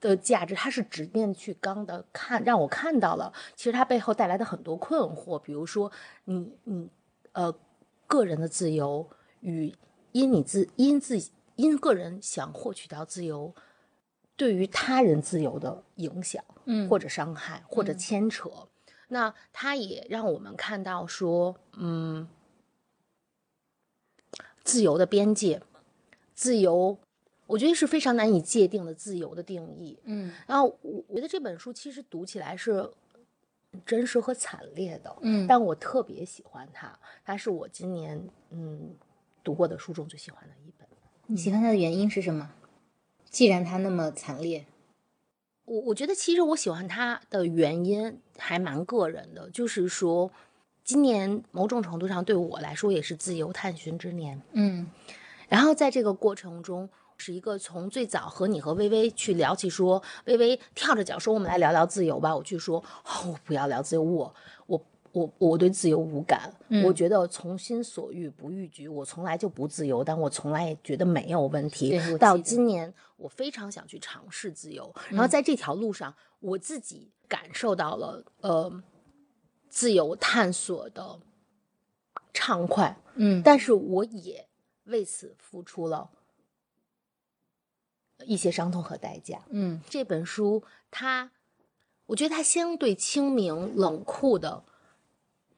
[0.03, 5.91] 的价值，它是直面去刚的看，让我看到了，其实它背后带来的很多困惑，比如说
[6.25, 6.91] 你你
[7.31, 7.55] 呃
[8.09, 9.09] 个人的自由
[9.41, 9.75] 与
[10.11, 13.55] 因你自因自因个人想获取到自由，
[14.37, 18.51] 对于他人自由的影响，嗯或者伤害，或者牵扯。
[19.09, 22.27] 那它也让我们看到说，嗯，
[24.65, 25.63] 自由的边界，
[26.35, 26.99] 自由，
[27.53, 29.99] 我觉得是非常难以界定的自由的定义。
[30.05, 32.91] 嗯然后我我觉得这本书其实读起来是
[33.85, 38.95] 真实和惨烈的，嗯但我特别喜欢它，它是我今年嗯
[39.45, 40.89] 读过的书中最喜欢的一本。
[41.27, 42.51] 你喜欢它的原因是什么？
[43.29, 44.65] 既然它那么惨烈，
[45.67, 50.31] 我我觉得其实我喜欢它的原因还蛮个人的，就是说，
[50.85, 54.41] 今年某种程度上对我来说也是自由探寻之年。
[54.53, 54.91] 嗯
[55.49, 56.89] 然后在这个过程中，
[57.25, 64.35] 是一个从最早和你和微微去聊起说，微微跳着脚说我们来聊聊自由吧，我去说哦，我不要聊自由，我
[64.67, 66.83] 我我我对自由无感，嗯。
[66.85, 71.97] 我觉得从心所欲不逾矩，我从来就不自由，但我从来也觉得没有问题。
[72.19, 78.83] 到今年，我非常想去尝试自由，然后在这条路上，我自己感受到了呃
[79.69, 81.21] 自由探索的
[82.35, 83.41] 畅快，嗯。
[83.45, 84.45] 但是我也
[84.87, 86.11] 为此付出了
[88.25, 89.39] 一些伤痛和代价。
[89.51, 91.31] 嗯这本书它，
[92.07, 94.63] 我觉得它相对清明冷酷的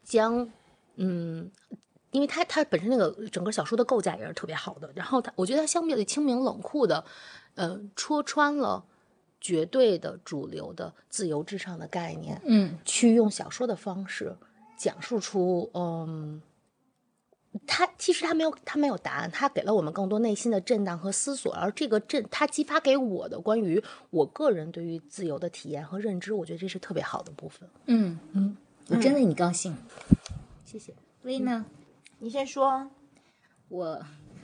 [0.03, 0.51] 将，
[0.97, 1.51] 嗯，
[2.11, 7.05] 因为它它本身那个整个小说的构架也是特别好的，然后它我觉得它相对清明冷酷的，
[7.55, 8.85] 呃，戳穿了
[9.41, 14.37] 绝对的主流的自由至上的概念，嗯去用小说的方式
[14.79, 16.41] 讲述出，嗯，
[17.67, 27.69] 他其实他没有他没有答案，他给了我们更多内心的震荡和思索，而这个震他激发给我的关于我个人对于自由的体验和认知，我觉得这是特别好的部分。
[27.87, 28.57] 嗯嗯，
[28.89, 29.77] 我真为你高兴。
[30.65, 30.95] 谢谢。
[31.23, 31.65] 薇呢？
[32.19, 32.91] 你先说。
[33.69, 33.99] 我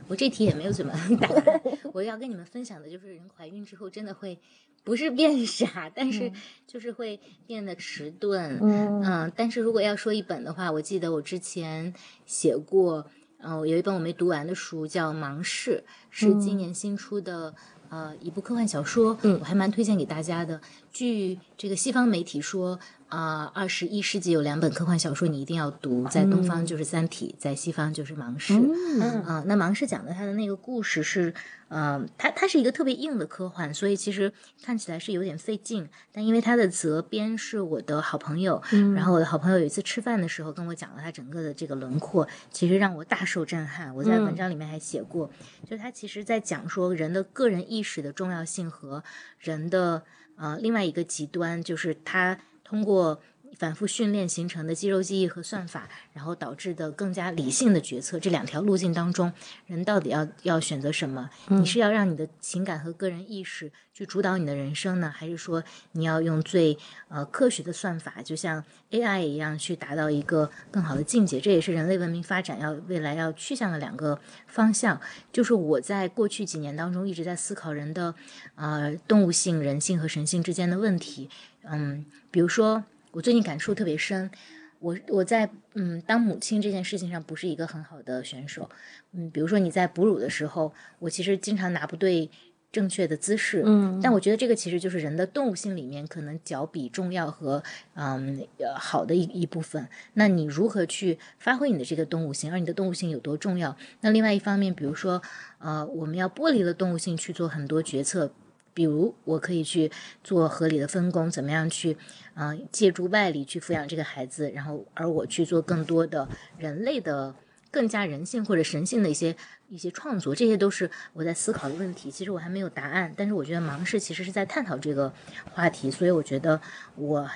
[0.08, 1.60] 我这题也没有怎么 答案。
[1.92, 4.36] 我要跟你们分享的就是，人怀孕之后真的会
[4.82, 6.32] 不是变傻， 但是
[6.66, 8.58] 就是会变得迟钝。
[8.62, 11.92] 嗯但是如果要说一本的话，我记得我之前
[12.26, 13.06] 写过，
[13.42, 17.54] 嗯、有一本我没读完的书叫《盲视》，是今年新出的。
[17.92, 20.60] 呃，一部科幻小说，嗯我还蛮推荐给大家的。
[20.92, 22.78] 据这个西方媒体说，
[23.10, 28.54] 啊、二十一世纪有两本科幻小说你一定要读，在东方就是《三体》，在西方就是《盲视》。
[29.00, 31.32] 嗯啊、那盲视讲的他的那个故事是，
[31.68, 35.88] 呃，它它是一个特别硬的科幻，所以其实看起来是有点费劲。
[36.12, 38.60] 但因为他的责编是我的好朋友，
[38.94, 43.94] 然后我的好朋友有一次吃饭的时候跟我讲了他整个的这个轮廓，其实让我大受震撼。
[43.94, 45.30] 我在文章里面还写过，
[45.64, 49.04] 就是他其其实在讲说人的个人意识的重要性和
[49.38, 50.02] 人的
[50.34, 52.36] 呃另外一个极端，就是他
[52.70, 53.20] 通过。
[53.60, 59.30] 反复训练形成的肌肉记忆和算法，然后导致的更加理性的决策，这两条路径当中，
[59.66, 61.28] 人到底要要选择什么？
[61.48, 71.38] 你是要让你的情感和个人意识去主导你的人生呢，还是说你要用最呃科学的算法，就像 AI 一样去达到一个更好的境界？
[71.38, 74.98] 这也是人类文明发展要未来要去向的两个方向。
[75.30, 78.14] 就是我在过去几年当中一直在思考人的
[78.54, 81.28] 呃动物性、人性和神性之间的问题。
[81.64, 82.82] 嗯，比如说。
[83.12, 84.30] 我最近感触特别深，
[84.78, 88.70] 我我在嗯当母亲这件事情上不是一个很好的选手，
[89.12, 92.30] 嗯，比如说你在哺乳的时候，我其实经常拿不对
[92.70, 97.60] 正确的姿势，嗯，但我觉得这个其实就是人的动物性里面可能较比重要和
[97.94, 98.46] 嗯
[98.76, 99.88] 好的一一部分。
[100.14, 103.76] 那你如何去发挥你的这个动物性，而你的动物性有多重要？
[104.02, 105.20] 那另外一方面，比如说
[105.58, 108.32] 呃我们要剥离了动物性去做很多决策。
[108.72, 109.90] 比如，我可以去
[110.22, 111.96] 做合理的分工，怎么样去，
[112.34, 117.34] 嗯，借助外力去抚养这个孩子，然后而我去做更多的人类的、
[117.70, 119.36] 更加人性或者神性的一些
[119.68, 122.10] 一些创作，这些都是我在思考的问题。
[122.10, 125.12] 其实我还没有答案，但是我觉得芒市其实是在探讨这个
[125.52, 126.60] 话题，所以我觉得
[126.96, 127.28] 我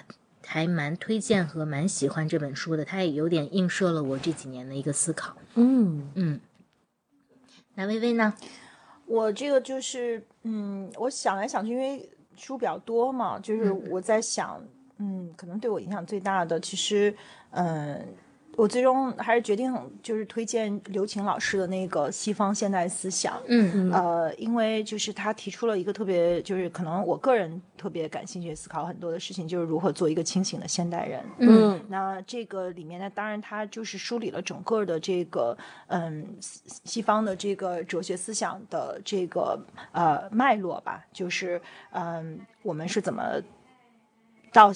[0.47, 5.37] 还蛮推荐和蛮喜欢这本书的，它也有点映射了我这几年的一个思考。
[5.55, 6.40] 嗯嗯，
[7.75, 8.35] 那微微呢？
[9.06, 14.62] 我这个就是，嗯，我想来想去，因为书比较多嘛，就是我在想，
[14.98, 17.14] 嗯，可能对我影响最大的，其实，
[17.50, 18.06] 嗯。
[18.56, 31.24] 我最终还是决定就是推荐刘擎老师的那个西方现代思想，嗯呃，因为就是他提出了一个特别，就是可能我个人特别感兴趣思考很多的事情，就是如何做一个清醒的现代人。
[31.38, 35.56] 嗯，那这个里面呢，当然他就是梳理了整个的这个
[35.88, 39.58] 嗯西方的这个哲学思想的这个
[39.92, 43.40] 呃脉络吧，就是嗯我们是怎么
[44.52, 44.72] 到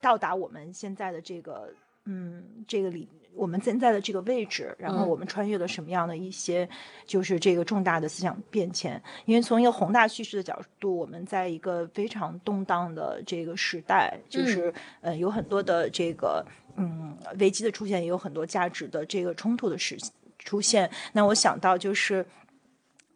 [0.00, 1.72] 到达我们现在的这个。
[2.06, 6.66] 嗯，这个里我们现在的这个位置，然后我们穿越了什么样的一些，
[7.04, 9.00] 就是这个重大的思想变迁？
[9.26, 16.42] 因为从一个宏大叙事的角度，我们在一个非常动荡的这个时代，就是呃有很多的这个
[16.76, 19.98] 嗯危机的出现，也有很多价值的这个冲突的实
[20.38, 20.90] 出现。
[21.12, 22.24] 那我想到就是。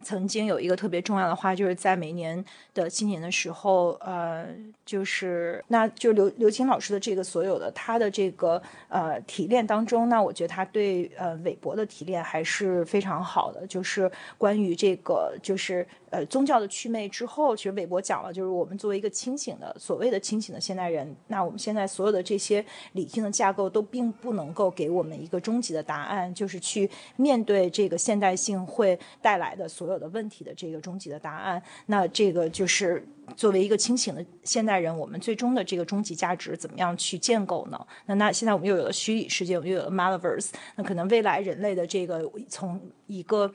[0.02, 4.46] 曾经有一个特别重要的话，就是在每年的新年的时候，呃，
[4.86, 29.89] 就是那就刘刘青老师的这个所有的他的这个呃提炼当中，那我觉得他对呃韦伯的提炼还是非常好的，就是关于这个就是呃宗教的祛魅之后，其实韦伯讲了，就是我们作为一个清醒的所谓的清醒的现代人，那我们现在所有的这些理性的架构都并不能够给我们一个终极的答案，就是去面对这个现代性会带来的所。
[29.92, 37.86] 有的问题的这个终极的答案，那这个就是作为一个清醒的现代人，我们最终的这个终极价值怎么样去建构呢？
[38.06, 43.52] 那那现在我们又有了虚拟世界，我们又有了 Metaverse，那可能未来人类的这个从一个。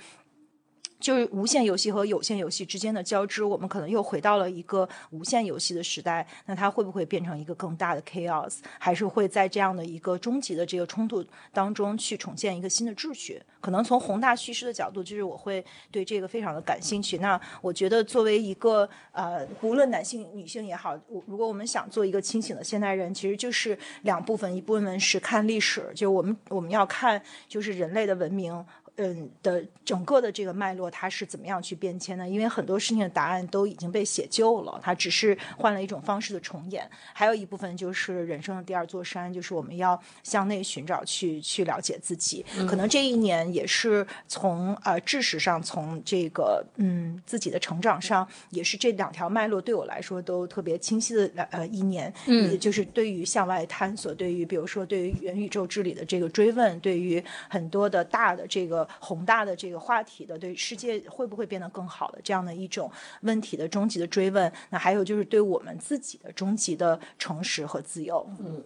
[1.00, 6.26] 就是无限游戏和有限游戏之间的交织，我们可能又回到了一个无限游戏的时代。
[6.46, 8.58] 那它会不会变成一个更大的 chaos？
[8.80, 13.42] 还是会在这样的一个终极的这个冲突当中去重建一个新的秩序？
[13.60, 17.18] 可能从宏大叙事的角度，就是我会对这个非常的感兴趣。
[17.18, 28.66] 那我觉得作为一个呃，无论男性女性也好，我如果我们想做一个清醒的现代人，其实就是两部分，一部分是看历史，就是我们我们要看就是人类的文明。
[28.98, 32.28] 嗯的整个的这个脉络，它是怎么样去变迁呢？
[32.28, 36.90] 因为很多事情的答案都已经被写就了，它只是换了一种方式的重演。
[37.14, 42.46] 还有一部分就是人生的第二座山，就是我们要向内寻找，去去了解自己。
[42.68, 52.14] 可能这一年也是从呃知识上，从这个嗯自己的成长上，也是这两条脉络对我来说都特别清晰的呃一年。
[52.28, 58.85] 嗯，就是对于向外探索，对于比如说对于元宇宙治理的这个追问，对于很多的大的这个。
[59.00, 68.28] 宏大的这个话题的，对世界会不会变得更好的这样的一种问题的终极的追问，那还有就是对我们自己的终极的诚实和自由。
[68.40, 68.64] 嗯，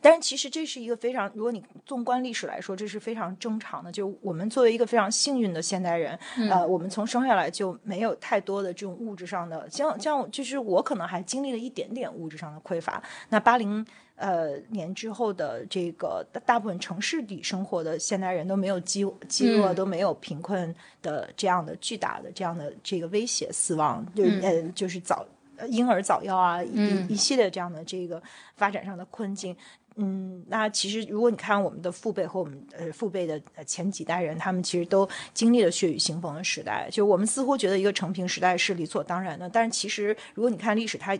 [0.00, 3.92] 但是其实这是一个非常，如果你纵观历史来说，这是非常正常的。
[3.92, 6.18] 就我们作为一个非常幸运的现代人，
[6.50, 13.02] 呃，我们从生下来就没有太多的这种物质上的，像像就是我可能还经历了一点点物质上的匮乏。
[13.28, 13.86] 那八零。
[14.22, 25.26] 呃，年之后的这个大部分城市里生活的现代人都没有饥饥饿，都没有贫困的这样的巨大的这样的这个威胁，死亡就呃就是早
[25.68, 28.22] 婴儿早夭啊，一一系列这样的这个
[28.54, 29.56] 发展上的困境。
[29.96, 36.88] 嗯，那其实如果你看我们的父辈和我们呃父辈的前几代人，他们其实都经历了血雨腥风的时代。
[36.90, 41.18] 就我们似乎觉得一个成平时代是理所当然的，但是其实如果你看历史，它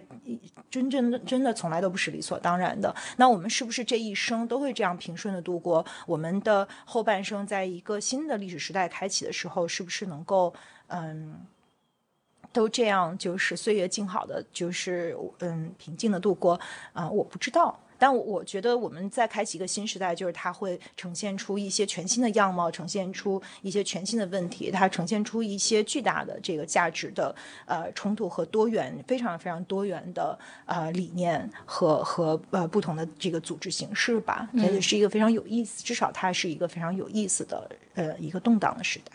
[0.70, 2.94] 真正真的从来都不是理所当然的。
[3.16, 5.84] 那我们是不是这一生都会这样平顺的度过？
[6.06, 10.52] 我们的后半生，在一个新的历史时代开启的时候，是不是能够
[10.86, 11.34] 嗯？
[12.52, 16.60] 都这样，就是岁月静好的，就是嗯平静的度过
[16.92, 27.32] 啊、我不知道，但我我觉得我们在开启一个新时代，就是它会呈现出一些全新的样貌，呈现出一些全新的问题，它呈现出一些巨大的这个价值的
[27.64, 30.36] 呃冲突和多元，非常非常多元的
[30.66, 39.12] 呃理念和和呃不同的这个组织形式吧，这也是一个非常有意思，至少它是一个非常有意思的呃一个动荡的时代。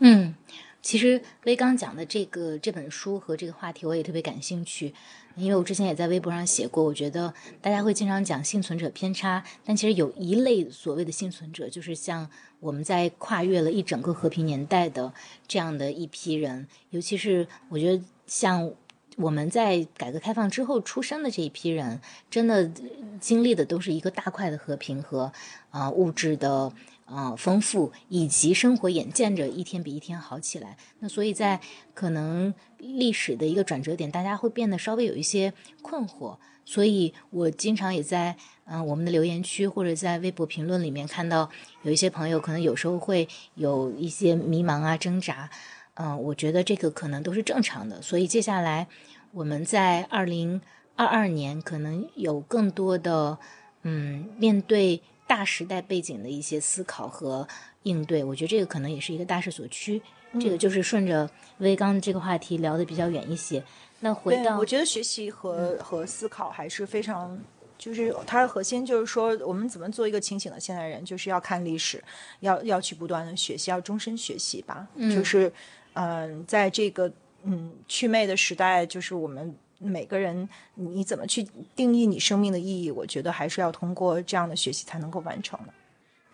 [0.00, 0.34] 嗯，
[0.82, 4.92] 其实威刚讲的这个这本书和这个话题，我也特别感兴趣，
[5.36, 12.28] 因为我之前也在微博上写过，我觉得大家会经常讲幸存者偏差，但其实有一类所谓的幸存者，就是像
[12.60, 15.12] 我们在跨越了一整个和平年代的
[15.46, 18.72] 这样的一批人，尤其是我觉得像。
[19.18, 22.70] 我们在改革开放之后出生的这一批人，真的
[23.18, 25.32] 经历的都是一个大块的和平和
[25.70, 26.70] 啊、物质的
[27.06, 30.76] 啊、丰富，以及生活眼见着一天比一天好起来。
[30.98, 31.60] 那所以在
[31.94, 36.36] 可能历史的一个转折点，大家会变得稍微有一些困惑。
[36.64, 38.36] 所以我经常也在
[38.68, 41.48] 嗯、我们的留言区或者在微博评论里面看到
[41.82, 45.48] 有一些朋友可能有时候会有一些迷茫啊挣扎。
[45.94, 48.02] 嗯、我觉得这个可能都是正常的。
[48.02, 48.88] 所以接下来
[49.30, 50.60] 我们在二零
[50.96, 53.38] 二二年可能有更多的
[53.84, 57.46] 嗯面对大时代背景的一些思考和
[57.82, 58.22] 应对。
[58.22, 60.00] 我觉得这个可能也是一个大势所趋。
[60.40, 63.62] 这个就是顺着微刚这个话题聊的比较远一些。
[64.00, 67.38] 那回，到我觉得学习和、和思考还是非常，
[67.78, 72.02] 就是它的核心就是说，我们怎么做一个清醒的现代人，就是要看历史，
[72.40, 74.86] 要要去不断的学习，要终身学习吧。
[75.10, 75.50] 就是
[75.94, 77.10] 嗯、在这个
[77.44, 79.56] 嗯祛魅的时代，就是我们。
[79.78, 81.42] 每个人，你怎么去
[81.74, 82.90] 定义你生命的意义？
[82.90, 85.74] 我觉得还是要通过这样的学习才能够完成的。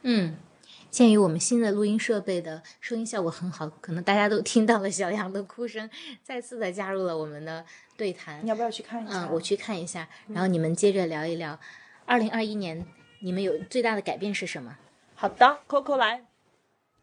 [0.03, 0.37] 嗯，
[0.91, 5.89] 鉴于我们新的录音设备的声音效果很好，可能大家都听到了小杨的哭声，
[6.23, 7.65] 再次的加入了我们的
[7.97, 8.49] 对谈你。
[8.49, 9.25] 要不要去看一下？
[9.25, 11.59] 嗯，我去看一下，然后你们接着聊一聊，
[12.05, 12.85] 二零二一年
[13.21, 14.77] 你们有最大的改变是什么？
[15.15, 16.25] 好的，Coco 来。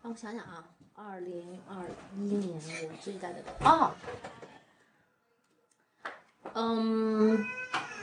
[0.01, 0.63] 让我想想啊，
[0.95, 1.85] 二零二
[2.17, 3.91] 一年我最大的哦，
[6.53, 7.45] 嗯，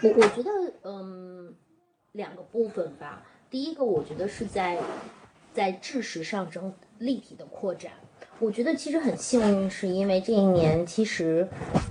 [0.03, 0.51] 我我觉得
[0.83, 1.55] 嗯
[2.13, 3.23] 两个部分吧。
[3.51, 4.79] 第一个，我觉得是在
[5.53, 7.93] 在知识上整立体的扩展。
[8.39, 11.49] 我觉得其实很幸运，是因为这一年其实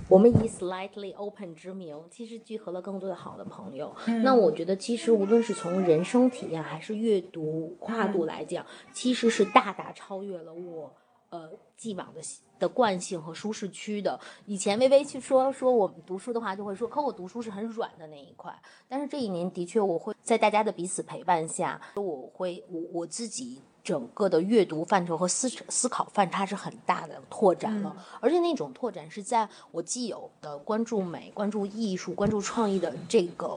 [0.08, 3.92] 我们以 slightly open 之名，其实聚合了更多的好的朋友。
[4.22, 10.94] 那我觉得其实无论是从人生体验还是阅读跨度来讲，其实是大大超越了我
[11.30, 14.18] 呃既往的习的惯性和舒适区的。
[14.46, 18.54] 以前微微去说说我们读书的话，就会说，可我读书是很软的那一块。
[18.88, 23.62] 但是这一年的确，我会在大家的彼此陪伴下，我会我我自己。
[23.86, 33.56] 整个的阅读范畴和思思考范差是很大的拓展了，而且那种拓展是在我既有的关注美、关注艺术、关注创意的这个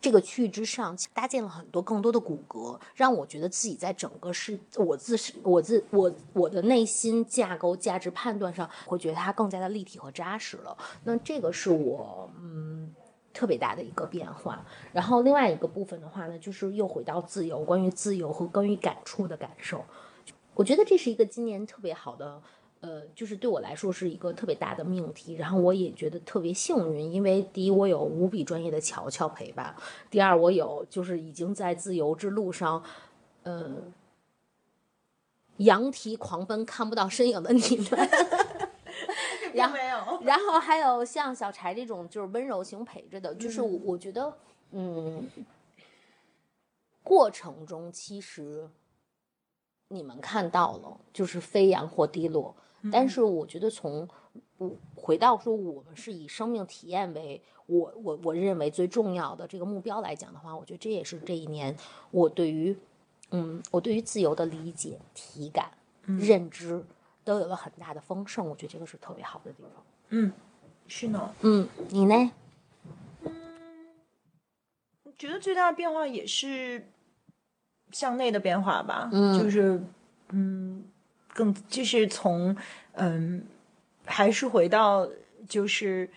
[0.00, 10.76] 这个区域之上，搭建了很多更多的骨骼，让我觉得自己在整个是我自身我自我我的内心架构、价值判断上，会觉得它更加的立体和扎实了。
[11.04, 12.94] 那这个是我嗯
[13.34, 14.64] 特别大的一个变化。
[14.92, 19.84] 然后另外一个部分的话呢，就是又回到自由，关于自由和关于感触的感受。
[20.54, 22.40] 我觉得这是一个今年特别好的。
[22.80, 29.74] 呃，就是对我来说是一个特别大的命题，然后我也觉得特别幸运，因为第一我有无比专业的乔乔陪伴，
[30.10, 32.82] 第二我有就是已经在自由之路上，
[33.42, 33.76] 呃，
[35.56, 38.08] 羊蹄狂奔看不到身影的你们，
[39.54, 44.32] 然后然后还有像小柴这种就是温柔型陪着的，就是我我觉得，
[44.70, 45.26] 嗯，
[47.02, 48.68] 过程中其实
[49.88, 52.54] 你们看到了，就是飞扬或低落，
[52.92, 54.08] 但是我觉得从
[54.58, 61.76] 我回到说我们是以生命体验为我我我认为最重要的这个目标来讲的话，我觉得这也是这一年
[62.10, 62.76] 我对于
[63.30, 65.70] 嗯我对于自由的理解、体感、
[66.04, 66.84] 认知
[67.24, 69.84] 都有了很大的丰盛，我觉得这个是特别好的地方。
[70.10, 70.32] 嗯，
[70.86, 71.34] 是呢。
[71.42, 72.32] 嗯，你呢？
[75.18, 76.86] 觉得最大的变化也是
[77.90, 79.82] 向内的变化吧，嗯就是
[80.28, 80.84] 嗯，
[81.38, 82.56] 更就是从
[82.94, 83.44] 嗯，
[84.04, 85.08] 还是回到
[85.48, 86.10] 就是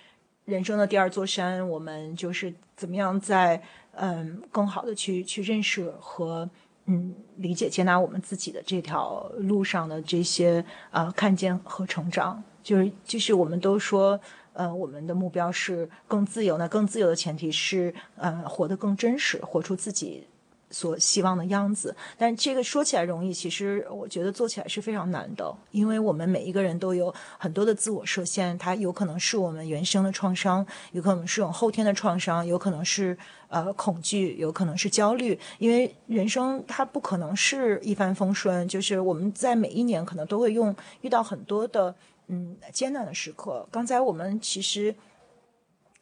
[0.46, 3.62] 人生的第二座山，我们就是怎么样在
[3.94, 6.50] 嗯更好的去去认识和
[6.86, 14.20] 嗯理解接纳我们自己的这条路上的这些呃看见和成长，就是就是我们都说。
[14.54, 16.58] 呃，我们的目标是更自由。
[16.58, 20.28] 那更自由的前提是，呃，活得更真实，活出自己
[20.72, 21.96] 所希望的样子。
[22.18, 28.58] 但这个说起来容易，其实我觉得做起来是非常难的，因为我们每一个人都有很多的自我设限。
[28.58, 33.18] 它有可能是我们原生的创伤，有可能是我们后天的创伤，有可能是
[33.50, 35.38] 呃恐惧，有可能是焦虑。
[35.60, 41.94] 因为人生它不可能是一帆风顺，就是我们在每一年可能都会用遇到很多的。
[42.34, 43.68] 嗯，艰难的时刻。
[43.70, 44.96] 刚才我们其实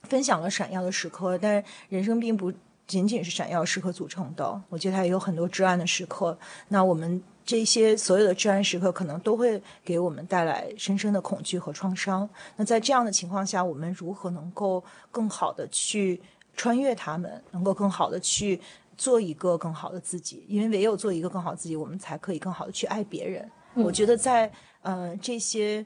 [0.03, 2.53] 分享了闪耀的时刻，但人生并不
[2.89, 4.61] 仅仅是闪耀时刻组成的。
[4.67, 6.37] 我觉得它也有很多至暗的时刻。
[6.67, 12.27] 那我们这些所有的至暗时刻，可能都会给我们带来深深的恐惧和创伤。
[12.57, 16.19] 那在这样的情况下，我们如何能够更好的去
[16.55, 18.59] 穿越他们，能够更好的去
[18.97, 20.43] 做一个更好的自己？
[20.47, 23.49] 因为唯有做一个更好自己，我们才可以更好的去爱别人。
[23.75, 25.85] 我觉得在呃这些。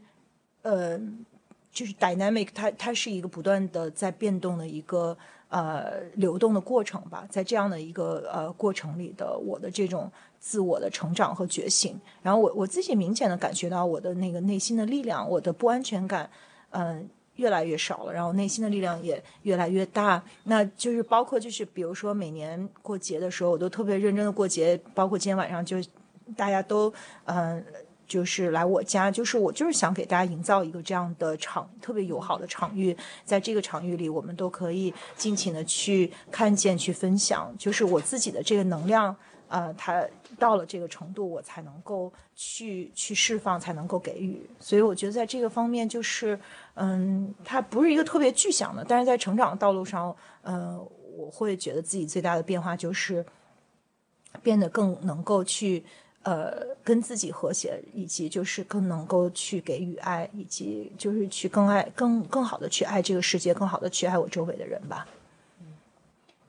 [0.64, 0.98] 呃，
[1.74, 5.18] 就是 dynamic，它它是一个不断的在变动的一个
[5.54, 7.28] 呃流动的过程吧。
[7.30, 16.30] 在这样的一个呃过程里的我的这种自我的成长和觉醒，然后我我自己明显的感觉到我的那个内心的力量，我的不安全感，
[16.72, 20.24] 嗯，越来越少了，然后内心的力量也越来越大。
[20.46, 25.78] 那就是包括就是比如说每年过节的时候，我都特别认真的过节，包括今天晚上就
[26.36, 26.92] 大家都
[27.26, 27.64] 嗯。
[28.14, 32.96] 就是来我家，就是我就是想给大家营造一个这样的场，特别友好的场域。
[33.26, 37.52] 在这个场域里，我们都可以尽情的去看见、去分享。
[37.58, 39.16] 就是我自己的这个能量，
[39.48, 40.06] 呃，它
[40.38, 44.48] 到了这个程度，我才能够去去释放，才能够给予。
[44.60, 46.40] 所以我觉得在这个方面，就是
[46.76, 50.80] 嗯，它不是一个特别具象的，但是在成长的道路上，呃，
[51.18, 53.26] 我会觉得自己最大的变化就是
[54.44, 55.84] 变得更能够去。
[56.24, 65.06] 呃，跟自己和谐，以及就是更能够去给予爱，以及就是去更爱、更更好的去爱这个世界，更好的去爱我周围的人吧。
[65.60, 65.68] 嗯，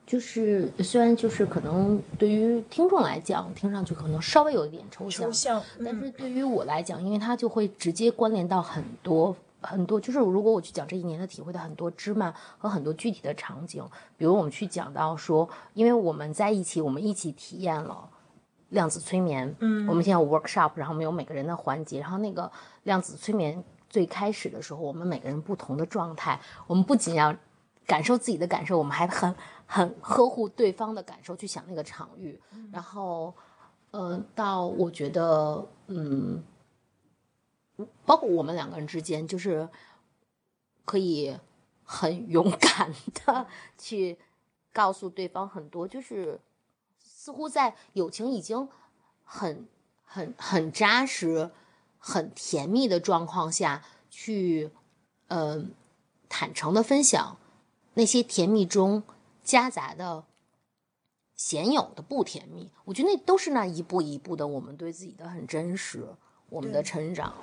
[0.07, 13.83] 就是虽然就是可能对于听众来讲，听上去可能稍微有一点抽象，抽象，但是对于我来讲，因为它就会直接关联到很多很多，就是如果我去讲这一年的体会的很多芝麻和很多具体的场景，
[14.17, 18.09] 比如我们去讲到说，因为我们在一起，我们一起体验了。
[18.75, 22.51] 量子催眠，嗯，我们现在有 workshop，然后我们有每个人的环节，然后那个
[22.83, 27.35] 量子催眠最开始的时候，我们每个人不同的状态，我们不仅要
[27.87, 29.33] 感受自己的感受，我们还很
[29.65, 32.39] 很呵护对方的感受，去想那个场域，
[32.71, 33.33] 然后，
[33.91, 36.43] 呃，到我觉得，嗯，
[38.05, 39.67] 包括我们两个人之间，就是
[40.83, 41.35] 可以
[41.83, 43.47] 很勇敢的
[43.77, 44.17] 去
[44.73, 46.37] 告诉对方很多，就是。
[47.25, 48.69] 似乎在友情已经
[49.23, 49.67] 很、
[50.03, 51.49] 很、很扎实、
[51.97, 54.69] 很甜蜜的状况下去，
[55.27, 55.65] 呃，
[56.29, 57.37] 坦诚的分享
[57.95, 59.01] 那些甜蜜中
[59.43, 60.23] 夹杂的
[61.35, 62.69] 鲜有的不甜蜜。
[62.83, 66.07] 我觉得那都是那一步一步的，我们对自己的很真实。
[66.49, 67.33] 我们的成长，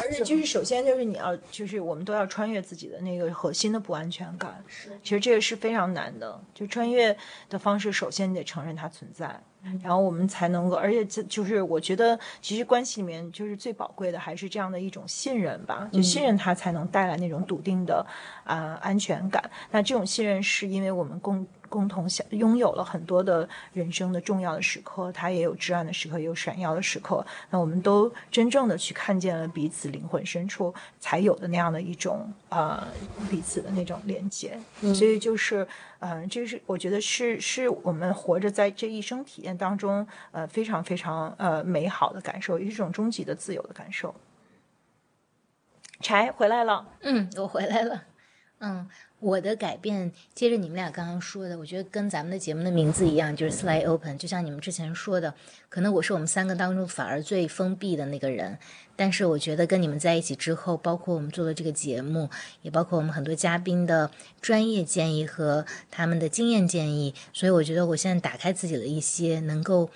[0.00, 4.62] 而且就是首先就是你要就是我们都要穿越自己的那个核心的不安全感。
[4.68, 6.40] 是，其实这个是非常难的。
[6.54, 7.16] 就穿越
[7.48, 9.40] 的方式，首先你得承认它存在，
[9.82, 10.76] 然后我们才能够。
[10.76, 15.88] 而且这就是我觉得，其实关系里面就是最宝贵的还是这样的一种信任吧。
[15.90, 18.06] 就信任它才能带来那种笃定的
[18.44, 19.50] 啊安全感。
[19.70, 21.46] 那这种信任是因为我们共。
[21.70, 27.24] 共同享拥有了很多的人生的重要的时刻，它也有至暗的时刻，也有闪耀的时刻。
[27.48, 32.86] 那我们都真正的去看见了彼此灵魂深处才有的那样的一种呃
[33.30, 34.58] 彼此的那种连接。
[34.94, 35.66] 所以就是，
[36.00, 44.12] 嗯，这是我觉得是是我们活着在这一生体验当中，呃，非常非常呃美好的感受，也是一种终极的自由的感受。
[46.00, 48.04] 柴回来了，嗯，我回来了，
[48.60, 48.88] 嗯。
[49.22, 54.16] 我的改变，接着你们俩刚刚说的，我觉得跟咱们的节目的名字一样，就是 slide open。
[54.16, 55.34] 就像你们之前说的，
[55.68, 58.56] 可能我是我们三个当中反而最封闭的那个人。
[58.96, 62.30] 但是我觉得跟你们在一起之后，包括我们做的这个节目，
[62.62, 69.90] 也包括我们很多嘉宾的专业建议和他们的经验建议，所以我觉得我现在打开自己的一些，能够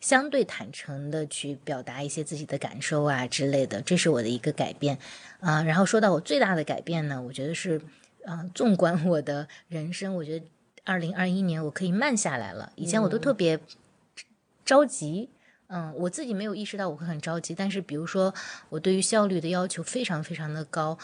[0.00, 4.98] 相对坦诚的去表达一些自己的感受啊之类的，这是我的一个改变
[5.38, 5.62] 啊。
[5.62, 7.80] 然后说到我最大的改变呢，我觉得是。
[8.24, 10.46] 啊，纵观我的人生，我觉得
[10.84, 12.72] 二零二一年我可以慢下来了。
[12.76, 13.58] 以前我都特别
[14.64, 15.28] 着急，
[15.66, 17.54] 嗯，我自己没有意识到我会很着急。
[17.54, 18.34] 但是，比如说
[18.70, 20.98] 我对于效率的要求非常非常的高，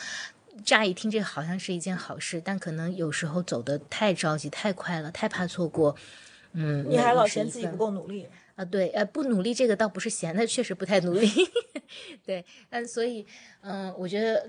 [0.65, 5.95] 乍一听这好像是一件好事，但可能有时候走得太着急、太快了，太怕错过。
[6.53, 8.27] 嗯，你还老嫌自己不够努力。
[8.57, 11.29] 啊，对，呃，不努力这个倒不是闲的，确实不太努力。
[12.27, 13.27] 对，嗯，所以，
[13.63, 14.47] 嗯、我觉得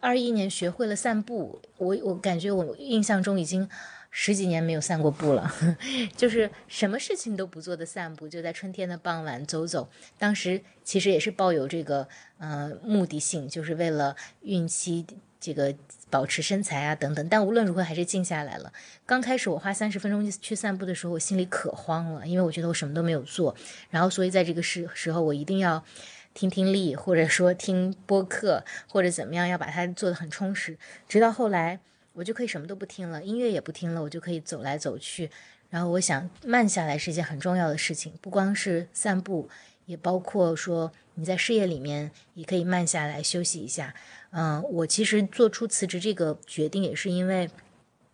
[0.00, 3.68] 二一年学会了散步，我我感觉我印象中已经
[4.10, 5.52] 十几年没有散过步了，
[6.16, 9.88] 就是什么事情都不做的散步，就在春天的傍晚走走。
[10.18, 15.06] 当时其实也是抱有这个呃目的性，就是为了孕期
[15.38, 15.74] 这个
[16.08, 17.28] 保持身材啊等等。
[17.28, 18.72] 但无论如何还是静下来了。
[19.04, 23.54] 刚开始我花三十分钟去散步的时候，我心里可慌了，因为我觉得我什么都没有做，
[23.90, 25.84] 然后所以在这个时时候我一定要。
[26.32, 30.78] 听听力，或者说听播客，或者怎么样，要把它做得很充实。
[31.08, 31.80] 直到后来，
[32.12, 35.30] 我就可以什么都不听了，音乐也不听了，我就可以走来走去。
[35.68, 39.48] 然后我想慢下来是一件很重要的事情，不光是散步，
[39.86, 43.94] 也包括说你在事业里面也可以慢下来休息一下。
[44.30, 47.50] 嗯、我其实做出辞职这个决定，也是因为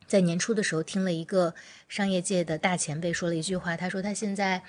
[0.07, 1.55] 在年初的时候听了一个
[1.89, 4.63] 商业界的大前辈说了一句话，他说他现在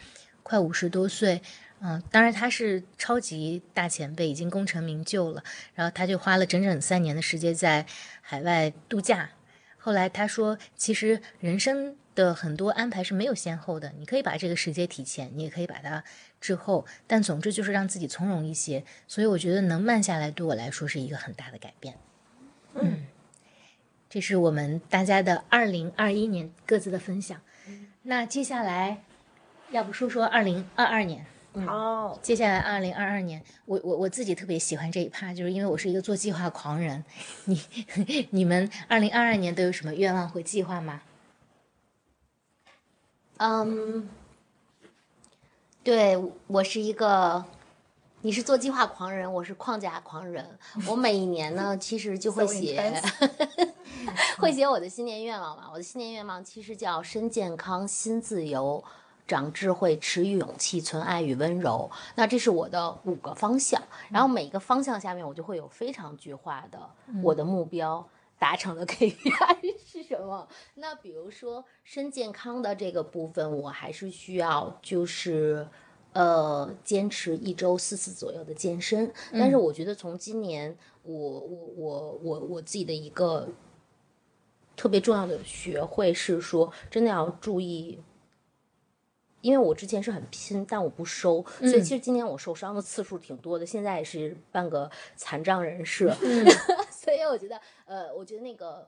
[0.44, 1.42] 快五十多岁。
[1.80, 5.44] 嗯，当然他是超级大前辈，已经功成名就了。
[5.76, 7.86] 然后他就花了整整三年的时间在
[8.22, 9.30] 海外度假。
[9.78, 16.04] 后来他说，其实人生的很多安排是没有先后的，你可以把这个时间提前，你也可以把它
[16.42, 18.84] 滞后，但总之就是让自己从容一些。
[19.08, 21.96] 所以我觉得能慢下来，对我来说是一个很大的改变。
[22.74, 23.06] 嗯，
[24.10, 27.40] 这是我们大家的二零二一年各自的分享。
[28.02, 29.04] 那接下来，
[29.70, 31.26] 要不说说二零二二年？
[31.66, 37.04] 好，接下来二零二二年，我我我自己特别喜欢这一趴，就是因为我是一个做计划狂人。
[37.46, 37.62] 你
[38.32, 41.02] 你们二零二二年都有什么愿望或计划吗？
[43.38, 44.10] 嗯，
[45.84, 47.46] 对我是一个，
[48.22, 50.58] 你是做计划狂人，我是框架狂人。
[50.88, 53.02] 我每一年呢，其实就会 写，
[54.40, 55.70] 会写我的新年愿望嘛。
[55.72, 58.84] 我的新年愿望其实叫身健康、心自由、
[59.28, 61.92] 长智慧、持勇气、存爱与温柔。
[62.16, 66.90] 那这是我的五个方向，然后每个方向下面我就会有非常具化的
[67.22, 68.08] 我的目标。
[68.40, 70.48] 达成的 KPI 是什么？
[70.76, 75.68] 那比如说身健康的这个部分，我还是需要就是
[76.14, 79.12] 呃坚持一周四次左右的健身。
[79.32, 81.40] 但是我觉得从今年我我
[81.76, 83.50] 我我我自己的一个
[84.76, 88.00] 特别重要的学会是说，真的要注意。
[89.42, 93.66] 因为我之前是很拼，但我不收，所以其实今年我受伤的次数挺多的。
[93.66, 96.12] 现在也是半个残障人士，
[96.92, 98.88] 所以我觉得，呃，我觉得那个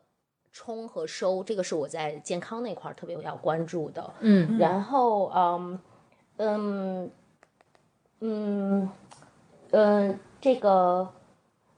[0.52, 4.14] 冲和收，这个是我在健康那块儿特别要关注的。
[4.20, 5.80] 嗯然后，嗯
[6.38, 7.12] 嗯
[8.20, 8.90] 嗯
[9.72, 11.08] 嗯，这个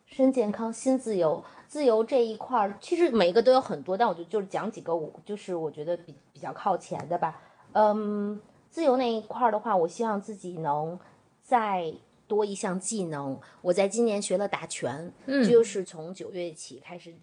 [0.05, 7.39] 身健康，心自由，自由这一块儿，其实每一个都有很多，但我就就是讲几个我就是我觉得比比较靠前的吧。
[7.73, 8.39] 嗯，
[8.71, 10.97] 自由那一块儿的话，我希望自己能
[11.43, 11.93] 再
[12.25, 13.37] 多一项技能。
[13.61, 17.13] 我在今年学了打拳，嗯就是从九月起开始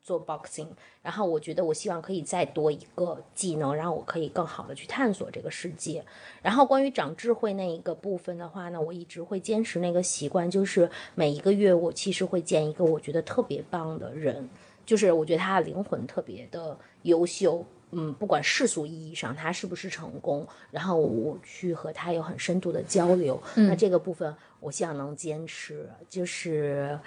[0.00, 0.68] 做 boxing，
[1.02, 6.04] 然后我觉得我希望可以再多一个技能，让我可以更好的去探索这个世界。
[6.40, 14.48] 然后关于长智慧那一个部分的话呢，我一直会坚持那个习惯，就是每一个月我其实会见一个我觉得特别棒的人，
[14.84, 17.64] 就是我觉得他的灵魂特别的优秀。
[17.92, 26.98] 嗯，不管世俗意义上他是不是成功，然后我去和他有很深度的交流，那这个部分我希望能坚持，就是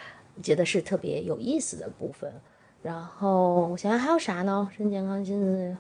[0.42, 2.32] 觉得是特别有意思的部分。
[2.82, 4.70] 然后我想想还有啥呢？
[4.76, 5.78] 身健康，心自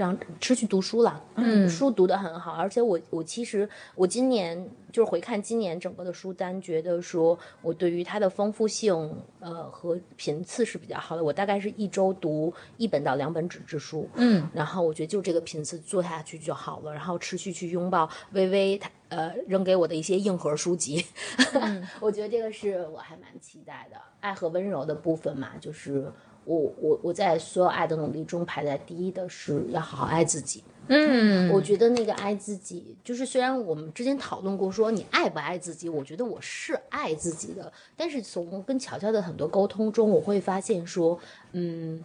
[0.00, 11.22] 这样持续读书了，嗯书读得很好，而且我我其实我今年就是回看今年整个的书单，觉得说我对于它的丰富性，呃和频次是比较好的。
[11.22, 21.04] 我大概是一周读一本到两本纸质书，嗯然后我觉得就这个频次做下去就好了，然后持续去拥抱微微他呃扔给我的一些硬核书籍，
[22.00, 24.00] 我觉得这个是我还蛮期待的。
[24.20, 26.12] 爱和温柔的部分嘛，就是
[26.58, 30.64] 我我我在所有爱的努力中排在第一的是要好好爱自己。
[30.88, 41.16] 嗯，我觉得那个爱自己，就是虽然我们之前讨论过说你爱不爱自己，我觉得我是爱自己的，但是从跟乔乔的很多沟通中，我会发现说，
[41.52, 42.02] 嗯。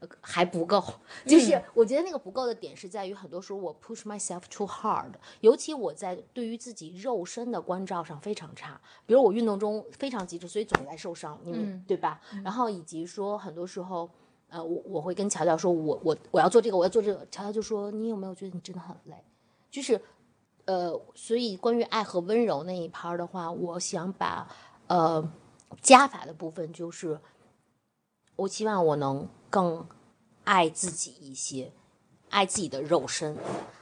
[0.00, 0.82] 呃还不够，
[1.26, 12.20] 就是我觉得那个不够的点是在于，很多时候我 push myself too hard，尤其我在对于自己肉身的关照上非常差，比如我运动中非常极致，所以总在受伤，你们、对吧？
[12.42, 14.10] 然后以及说很多时候，
[14.48, 19.14] 呃，我我会跟乔乔说，我我我要做这个，我要做这个，乔乔就说你有没有觉得你真的很累？
[19.70, 20.00] 就是，
[20.64, 24.48] 呃，所以关于爱和温柔那一趴儿的话，我想把
[24.88, 25.30] 呃
[25.80, 27.20] 加法的部分就是，
[28.36, 29.84] 我希望我能更
[30.44, 31.70] 爱自己一些，
[32.30, 33.36] 爱自己的肉身，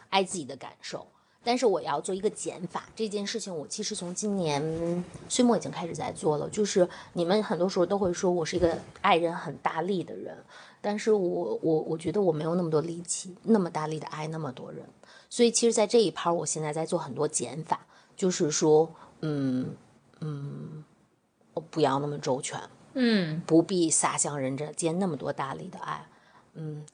[0.08, 1.06] 爱自己的感受。
[1.44, 6.50] 但是我要做一个减法，这件事情我其实从今年岁末已经开始在做了。
[6.50, 10.36] 就是你们很多时候都会说我是一个爱人很大力的人，
[10.80, 14.84] 但是我我我觉得我没有那么多力气，那么大力的爱那么多人。
[15.30, 18.90] 所以其实，在这一趴，我现在在做很多减法，就是说，
[19.20, 19.74] 嗯
[20.20, 20.84] 嗯，
[21.54, 22.60] 我不要那么周全，
[23.00, 26.04] 嗯，不必撒向人间那么多大力的爱，
[26.54, 26.84] 嗯，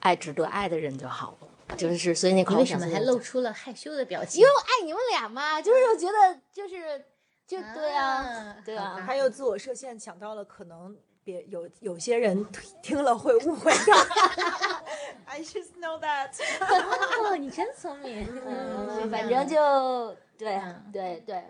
[0.00, 1.76] 爱值得爱的人就好了。
[1.76, 3.40] 就是，所以那块你为什么还露出？
[3.40, 4.40] 了害羞的表情？
[4.40, 7.04] 因为我爱你们俩嘛，就是我觉得就是
[7.46, 13.92] 就对啊，啊对啊还有自我设限，想到了可能别有有些人听听了会误会的。
[15.26, 16.32] I just know that
[17.22, 18.26] 哦，你真聪明。
[18.44, 21.44] 嗯，嗯反正就对嗯对对，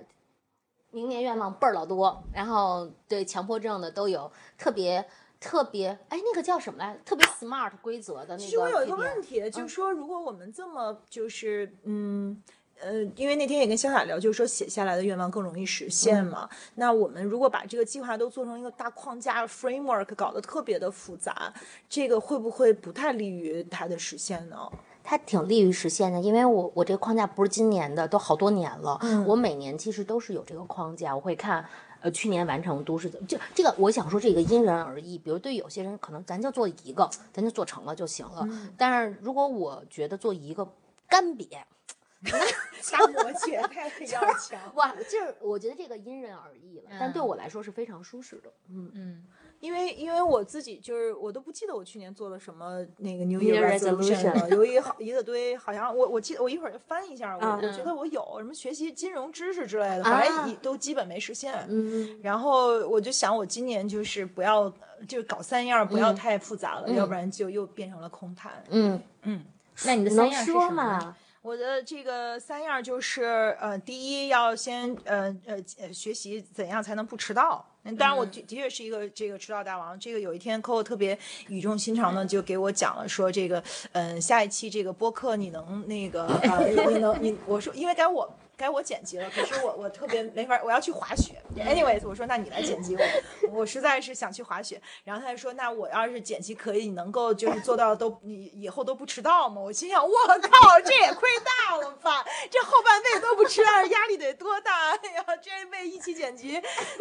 [0.90, 5.04] 明年愿望倍儿老多，然后对强迫症的都有特别
[5.38, 6.96] 特别，哎，那个叫什么来？
[7.04, 8.38] 特别 smart 规则的那个。
[8.38, 12.42] 其实我有一个问，题，就是说，如果我们这么就是嗯。
[12.82, 16.48] 呃，因为那天也跟潇洒聊，就是说写下来的愿望更容易实现嘛。
[16.76, 21.52] 那我们如果把这个计划都做成一个大框架 framework，搞得特别的复杂，
[21.90, 24.56] 这个会不会不太利于它的实现呢？
[25.02, 28.98] 它挺利于实现的，因为我我这个框架不是今年的，都好多年了。
[29.02, 31.64] 嗯我每年其实都是有这个框架，我会看。
[32.02, 33.26] 呃，去年完成度是怎么？
[33.26, 35.18] 就这个，我想说这个因人而异。
[35.18, 38.48] 比如对有些人可能咱就做一个，咱就做成了就行了。
[38.74, 40.66] 但是如果我觉得做一个
[41.06, 41.46] 干瘪，
[42.24, 44.58] 大摩羯太 要强。
[44.76, 48.50] 哇，就是我觉得这个因人而异了，但对嗯我来说是非常舒适的。
[48.70, 49.24] 嗯，嗯，
[49.60, 61.54] 因为因为我自己就是我都不记得我去年做了什么那个 New Year Resolution 了，resolution 有一好一大堆，好像我我记得我一会儿翻一下，我、啊我觉得我有什么学习金融知识之类的，反正都基本没实现。
[61.68, 64.72] 嗯，然后我就想，我今年就是不要，
[65.06, 68.64] 就搞三样，不要嗯太复杂了，嗯要不然就又变成了空谈。
[68.70, 69.44] 嗯，嗯，
[69.84, 71.00] 那你的三样是说什么呢？
[71.00, 71.16] 吗？
[71.42, 77.64] 我的这个三样就是，呃，第一要先呃呃呃学习怎样才能不迟到。
[77.84, 79.98] 嗯当然，我的的确是一个这个迟到大王。
[79.98, 81.18] 这个有一天，Coco 特别
[81.48, 83.62] 语重心长的就给我讲了，说这个，
[83.92, 88.30] 嗯、下一期这个播客你能那个呃， 你能你我说，因为该我
[88.60, 91.42] 该我剪辑了，可是我我特别没法，我要去滑雪。
[91.56, 93.02] Anyways，我说那你来剪辑我，
[93.50, 94.80] 我实在是想去滑雪。
[95.02, 99.62] 然后他就说，那我要是剪辑可以，你能够就是做到都你以后都不迟到吗？
[99.62, 102.22] 我心想，我靠，这也亏大了吧？
[102.50, 104.90] 这后半辈子都不迟到，压力得多大？
[104.90, 106.60] 哎呀，这为一期剪辑，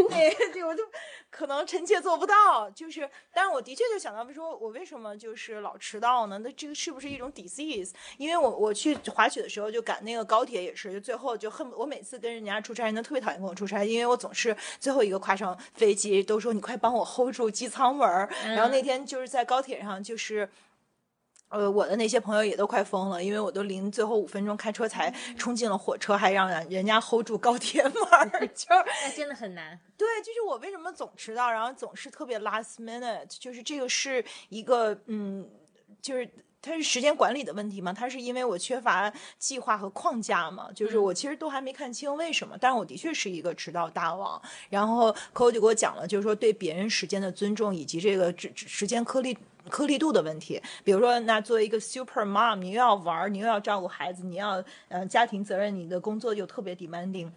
[0.09, 0.83] 那这我就
[1.29, 2.69] 可能臣妾做不到。
[2.69, 6.39] 就是，但是我的确就想到说，我为什么就是老迟到呢？
[6.39, 7.91] 那这个是不是一种 disease？
[8.17, 18.29] 因为我我去滑雪的时候就赶那个高铁也是，就最后就恨我每次跟人家出差，人都特别讨厌跟我出差，因为我总是最后一个跨上飞机，都说你快帮我 hold 住机舱门儿。
[18.45, 20.49] 然后那天就是在高铁上，就是。
[21.51, 29.75] 呃，我的那些朋友也都快疯了，因为我都临最后五分钟开车才冲进了火车，还让人人家 hold 住高铁门儿， 就是那真的很难。
[29.97, 35.49] 对，就是我为什么总迟到，然后总是特别 last minute，就是这个是一个嗯，
[35.99, 36.29] 就是
[36.61, 44.41] 它是时间管理的问题吗，它是因为我缺乏计划和框架吗，就是我其实都还没看清为什么，但是我的确是一个迟到大王。
[44.69, 49.37] 然后 Coco 就给我讲了，就是说对别人时间的尊重以及这个时时间颗粒。
[49.69, 57.29] 颗粒度的问题，比如说，那作为一个 super mom，你又要玩儿，你又要照顾孩子，你要呃家庭责任，你的工作又特别 demanding，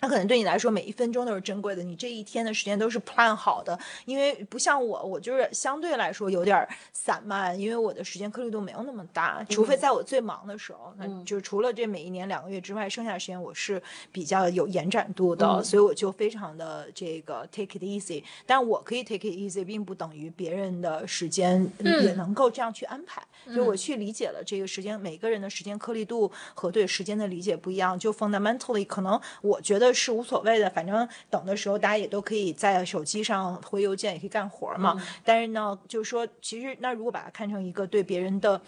[0.00, 13.82] 那可能对你来说每一分钟都是珍贵的，你这一天的时间都是 plan 好的，因为不像我，我就是相对来说有点散漫，因为我的时间颗粒度没有那么大，除非在我最忙的时候，那就是除了这每一年两个月之外，剩下的时间我是
[14.12, 23.22] 比较有延展度的，所以我就非常的这个 take it easy，但我可以 take it easy，并不等于别人的时间也能够这样去安排，
[23.54, 35.00] 就我去理解了这个时间，每个人的时间颗粒度和对时间的理解不一样，就 fundamentally 可能我觉得是无所谓的，反正等的时候大家也都可以在手机上回邮件，也可以干活嘛。
[35.24, 38.60] 但是呢，就是说，其实那如果把它看成一个对别人的。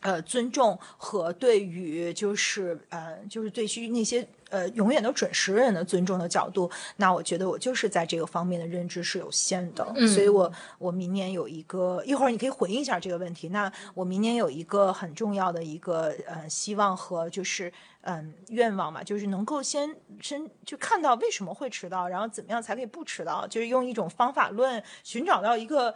[0.00, 13.48] 呃，尊重和对于就是呃，就是对于那些呃永远都准时人的尊重的角度，那我觉得我就是在这个方面的认知是有限的，所以我我明年有一个，一会儿你可以回应一下这个问题。
[13.48, 17.72] 那我明年有一个很重要的一个呃希望和就是
[18.04, 25.94] 嗯愿望嘛，就是能够先先就看到为什么会迟到，然后怎么样才可以不迟到，就是用一种方法论寻找到一个。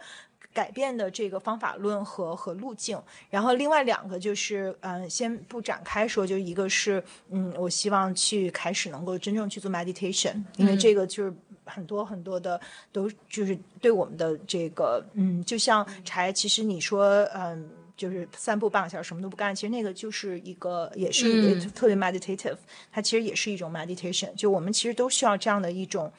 [0.51, 2.99] 改变的这个方法论和和路径，
[3.29, 11.31] 然后另外两个就是，嗯、先不展开说，就一个是，嗯，我希望去开始能够真正去做 meditation，因为这个就是
[11.65, 12.59] 很多很多的
[12.91, 17.05] 都就是对我们的这个，嗯，就像柴，其实你说，
[17.35, 17.69] 嗯。
[17.99, 22.55] 就是散步半个小时什么都不干，其实那个就是一个，也是一个特别 meditative，、
[22.89, 24.33] 它其实也是一种 meditation。
[24.35, 26.13] 就我们其实都需要这样的一种是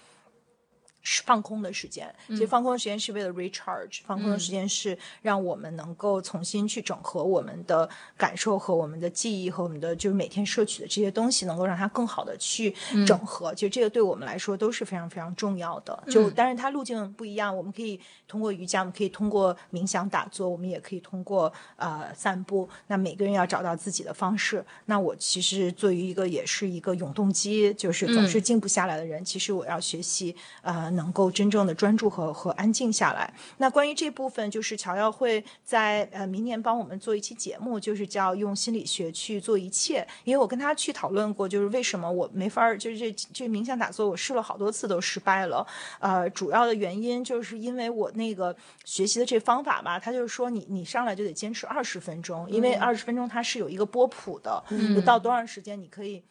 [1.03, 2.13] 放空的时间。
[2.29, 12.75] 其实放空的时间是为了 recharge，、放空的时间是让我们能够重新去整合我们的感受和我们的记忆和我们的就是每天摄取的这些东西，能够让它更好的去
[13.07, 13.55] 整合。
[13.55, 16.03] 其实这个对我们来说都是非常非常重要的。
[16.09, 17.99] 就但是它路径不一样，我们可以
[18.29, 22.69] 通过瑜伽，我们可以通过冥想打坐，我们也可以通过呃散步。
[22.89, 24.65] 那每个人要找到自己的方式。
[24.87, 33.33] 那我其实作为一个也是一个永动机，就是总是静不下来的人，其实我要学习呃能够真正的专注和和安静下来。
[33.59, 40.07] 那关于这部分，就是乔耀会在呃明年帮我们做一期节目，就是叫用心理学去做一切。
[40.25, 45.67] 因为我跟他去讨论过，就是为什么我没法儿，就是这这冥想打坐，我试了好多次都失败了。
[45.99, 54.63] 呃，主要的原因就是因为我那个学习的这方法吧，他就是说你你上来就得坚持二十分钟，因为二十分钟它是有一个波谱的，
[54.95, 56.23] 就到多长时间你可以。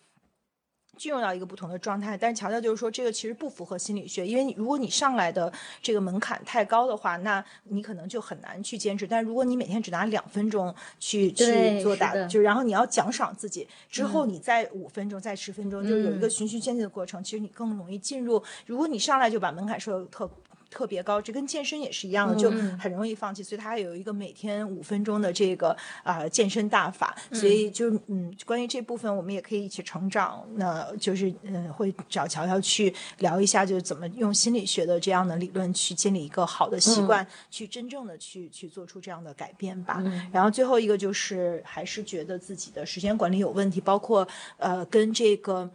[0.99, 9.07] 进入到一个不同的状态，但是乔乔就是说，这个其实不符合心理学，因为你如果你上来的这个门槛太高的话，那你可能就很难去坚持。
[9.07, 18.43] 但如果你每天只拿两分钟去去做打，是就然后你要奖赏自己，之后你再五分钟、再十分钟，就是有一个循序渐进的过程，其实你更容易进入。
[18.65, 20.29] 如果你上来就把门槛设得特
[20.69, 23.41] 特别高，这跟健身也是一样的，就很容易放弃。
[23.41, 25.69] 所以它有一个每天五分钟的这个
[26.03, 30.47] 啊、呃健身大法，所以就嗯，关于这部分我们也可以一起成长。
[30.55, 40.03] 那就是嗯，会找乔乔去聊一下，就是怎么用心理学的这样的理论去建立一个好的习惯，去真正的去去做出这样的改变吧。
[40.31, 45.69] 然后最后一个就是还是觉得自己的时间管理有问题，包括呃跟这个。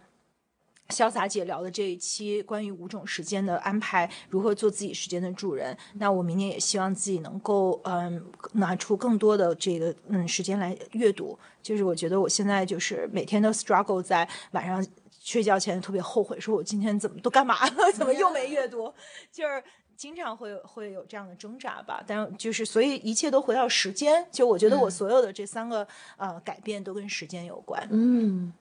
[0.95, 5.77] 潇洒姐聊的这一期关于五种时间的安排，如何做自己时间的主人。
[5.95, 11.37] 那我明年也希望自己能够嗯拿出更多的这个嗯时间来阅读。
[11.61, 14.87] 就是我觉得我现在就是每天都 struggle 在晚上
[15.21, 18.95] 睡觉前特别后悔，说我今天怎么都干嘛了， 怎么又没阅读，
[19.33, 19.63] 就是。
[19.97, 24.27] 经常会会有这样的挣扎吧，但就是所以一切都回到时间。
[24.33, 25.87] 就我觉得我所有的这三个、
[26.17, 27.87] 呃改变都跟时间有关。
[27.93, 28.53] 嗯，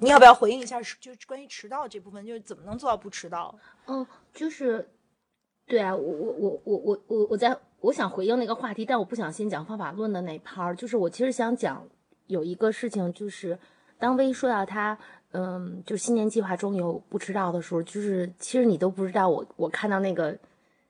[0.00, 0.80] 你要不要回应一下？
[0.98, 3.54] 就是关于迟到这部分，就是怎么能做到不迟到？
[3.86, 4.88] 哦，就是，
[5.66, 10.74] 对啊，我我我我我我我在我想回应那个话题，但我不想先讲方法论的那 part。
[10.74, 11.86] 就是我其实想讲
[12.26, 13.58] 有一个事情，就是
[13.98, 14.98] 当薇说到他，
[15.32, 20.38] 嗯，就新年计划中有不迟到的时候，就是其实你都不知道我我看到那个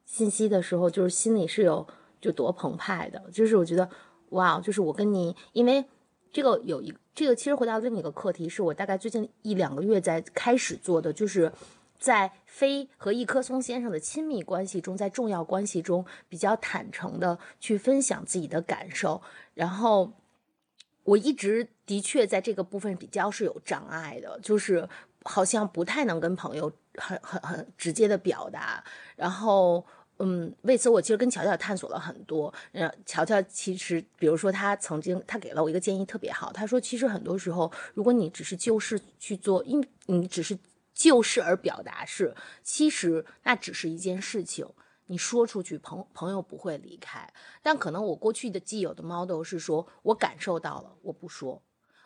[0.04, 1.86] 信息的时候，就是心里是有
[2.20, 3.88] 就多澎湃的，就是我觉得
[4.30, 5.84] 哇，就是我跟你，因为
[6.32, 11.52] 这个有一这个其实回到另一个课题，是我大概最近一两个月在开始做的，就是
[11.98, 19.20] 在飞和一棵松先生的亲密关系中，在重要关系中比较坦诚的去分享自己的感受，
[19.52, 20.12] 然后。
[21.04, 24.88] 我一直的确在这个部分比较是有障碍的，就是
[25.24, 28.82] 好像不太能跟朋友很很很直接的表达，
[29.16, 29.84] 然后。
[30.22, 32.52] 嗯，为此我其实跟乔乔探索了很多。
[32.72, 40.58] 嗯，乔乔其实，比如说他曾经他给了我一个建议特别好，他说其实很多时候，如果你只是就事去做，因你只是
[40.94, 44.68] 就事而表达是，其实那只是一件事情。
[45.06, 47.28] 你说出去，朋朋友不会离开。
[47.62, 51.60] 但可能我过去的既有的 model 是说，我感受到了，我不说；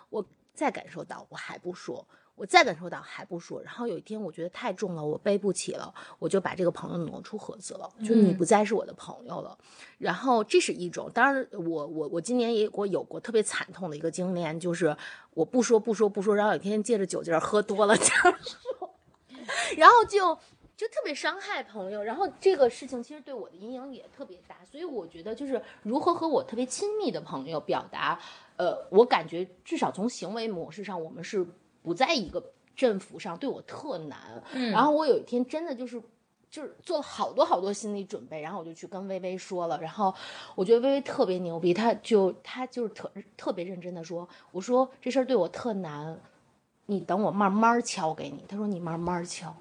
[0.08, 3.62] 我再感受到，我还不说；我再感受到还不说。
[3.62, 9.57] 然后有一天我觉得太重了，我背不起了，我就把这个朋友挪出盒子了，就你不再是我的朋友了。
[9.99, 14.97] 然后这是一种，当然我我我今年也有过有过特别惨痛的一个经验，就是
[15.35, 18.95] 我不说不说不说，然后有一天借着酒劲儿喝多了，这样说，
[19.76, 20.39] 然后就。
[20.76, 28.18] 就特别伤害朋友，然后这个事情其实对我的阴影也特别大，所以我觉得就是如何和我特别亲密的朋友表达，
[28.57, 31.47] 呃，我感觉至少从行为模式上，我们是
[31.85, 32.43] 不在一个
[32.74, 34.18] 振幅上，对我特难。
[34.55, 36.03] 嗯然后我有一天真的就是。
[36.51, 40.14] 就是做了好多好多心理准备，然后我就去跟微微说了，然后
[40.55, 46.16] 我觉得微微特别牛逼，她就她就是特特别认真的说，我说这事儿对我特难，
[46.87, 48.45] 你等我慢慢敲给你。
[48.47, 49.53] 她说你慢慢敲，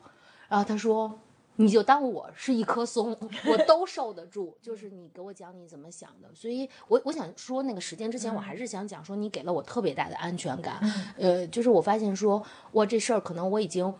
[0.47, 1.19] 然后他说
[1.57, 3.15] ：“你就当我是一棵松，
[3.47, 4.57] 我都受得住。
[4.61, 10.79] 就是你给我讲你怎么想的，所以我我想说那个时间之前，我还是想讲说你给了我特别大的安全感。
[11.17, 13.93] 呃，就是我发现说，哇，这事儿可能我已经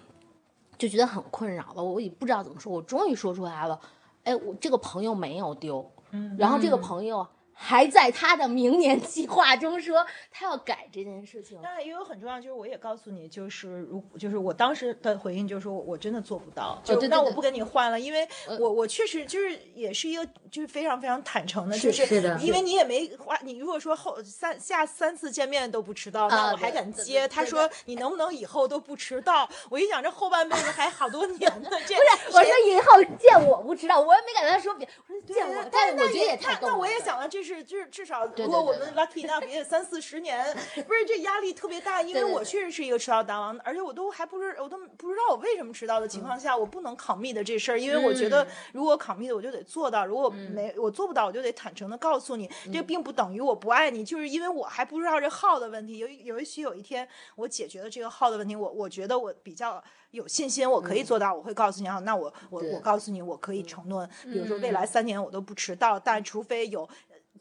[0.77, 3.79] 就觉得很困扰了，我也不知道怎么说，我终于说出来了。
[4.23, 5.91] 哎，我这个朋友没有丢，
[6.37, 7.25] 然后这个朋友。
[7.53, 11.61] 还在他的明年计划中说他要改这件事情。
[11.61, 18.27] 当然也有很重要，就是我也告诉你，就是如就是我当时的回应就是说我真的做不到，就那我不跟你换了，因为
[18.59, 22.03] 我我确实就是也是一个就是非常非常坦诚的，就是
[22.41, 27.27] 因为你也没花，你如果说后三下三次见面都不迟到，那我还敢接。
[27.27, 29.47] 他说你能不能以后都不迟到？
[29.69, 37.42] 我一想这后半辈子还好多年呢， 这不是我说以后见我不迟到，我也没敢跟他说别，我说见我，但是我觉得也太那我也想到这。
[37.43, 40.45] 是，就是至少，如果我们 lucky enough 也三四十年，
[40.87, 66.87] 不是这压力特别大，因为我确实是一个迟到大王，而且我都还不知，我都不知道我为什么迟到的情况下，我不能 commit 的这事儿，因为我觉得如果 commit 我就得做到，如果没我做不到，我就得坦诚的告诉你，这并不等于我不爱你，就是因为我还不知道这号的问题，有有也许有一天我解决了这个号的问题，我我觉得我比较有信心，我可以做到，我会告诉你啊，那我我我告诉你，我可以承诺，比如说未来三年我都不迟到，但除非有。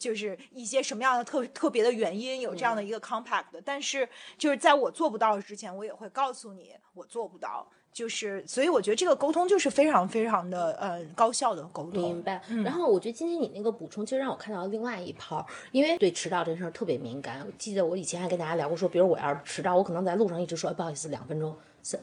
[0.03, 7.65] 就是一些什么样的特特别的原因有这样的一个 compact，但是就是在我做不到之前，我也会告诉你我做不到。
[7.93, 12.03] 就是所以我觉得这个沟通就是非常非常的呃高效的沟通。
[12.03, 12.43] 明白。
[12.65, 17.45] 然后我觉得今天你那个补充，其实让我看到另外一泡，因为对迟到这事儿特别敏感。
[17.47, 21.55] 我记得我以前还跟大家聊过，说比如我要是迟到，我可能在路上一直说不好意思，两分钟。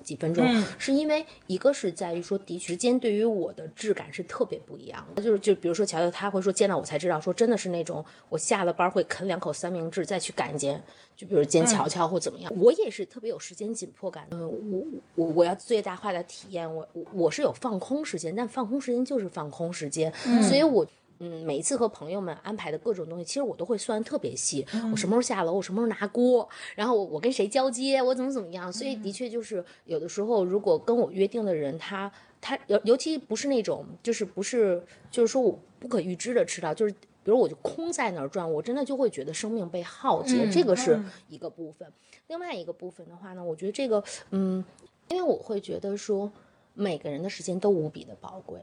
[0.03, 0.45] 几分钟，
[0.77, 5.23] 是因为一个是在于说，的时间对于我的质感是特别不一样的。
[5.23, 10.83] 就是就比如说乔乔，他会说见到我才知道，说真的是那种我下了班会啃两口三明治再去赶一件，
[11.15, 12.51] 就比如见乔乔或怎么样。
[12.57, 14.27] 我也是特别有时间紧迫感。
[14.31, 14.83] 嗯，我
[15.15, 20.13] 我我要最大化的体验，我我我是有放空时间，但放空时间就是放空时间，
[20.43, 20.85] 所以我。
[21.19, 24.65] 嗯，每一次和朋友们安排的各种东西，其实我都会算特别细。
[24.91, 28.71] 我什么时候下楼，我什么时候拿锅，然后我我跟谁交接，我怎么怎么样。
[28.71, 40.97] 所以的确就是有的时候，如果跟我约定的人，他他尤尤其不是那种，就是不是就是说我不可预知的迟到，就是比如我就空在那儿转，我真的就会觉得生命被耗竭，这个是
[41.27, 41.91] 一个部分。
[42.27, 44.63] 另外一个部分的话呢，我觉得这个嗯，
[45.09, 46.31] 因为我会觉得说
[46.73, 48.61] 每个人的时间都无比的宝贵。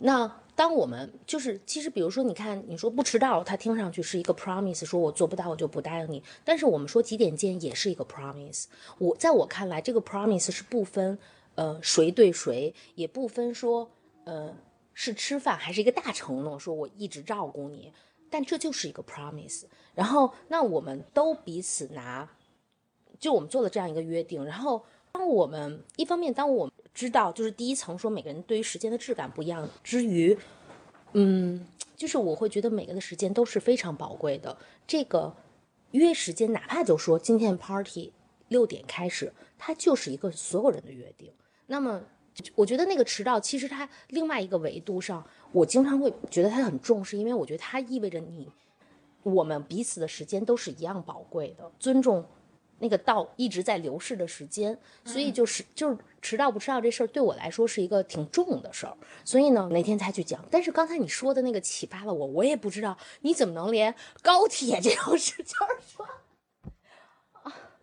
[0.00, 6.22] 那当我们就是，其实比如说，你看，你说不迟到，它听上去是一个 promise，说我做不到，我就不答应你。
[6.44, 8.66] 但是我们说几点见也是一个 promise。
[8.98, 11.18] 我在我看来，这个 promise 是不分
[11.56, 13.90] 呃谁对谁，也不分说
[14.24, 14.54] 呃
[14.92, 17.92] 是吃饭还是一个大承诺，说我一直照顾你。
[18.30, 19.64] 但这就是一个 promise。
[19.94, 22.28] 然后那我们都彼此拿，
[23.18, 24.44] 就我们做了这样一个约定。
[24.44, 24.84] 然后
[25.14, 30.36] 当我们一方面，当我们知道，就是第一层说每个人对于时间的质感不一样之余，
[31.12, 31.64] 嗯，
[31.96, 34.56] 就是我会觉得每个的时间都是非常宝贵的。
[34.88, 35.32] 这个
[35.92, 38.12] 约时间，哪怕就说今天 party
[38.48, 41.30] 六点开始，它就是一个所有人的约定。
[41.66, 42.02] 那么，
[42.56, 48.48] 我觉得那个迟到，其实它另外一个维度上，我经常会觉得它很重视，因为我觉得它意味着你
[49.22, 52.26] 我们彼此的时间都是一样宝贵的，尊重。
[52.84, 60.44] 那个到一直在流逝的时间，所以就是就是迟到不迟到这事儿对我来说是一个挺重的事儿，所以呢那天才去讲。
[60.50, 66.06] 但是刚才你说的那个启发了我，我也不知道你怎么能连高铁这种事情说。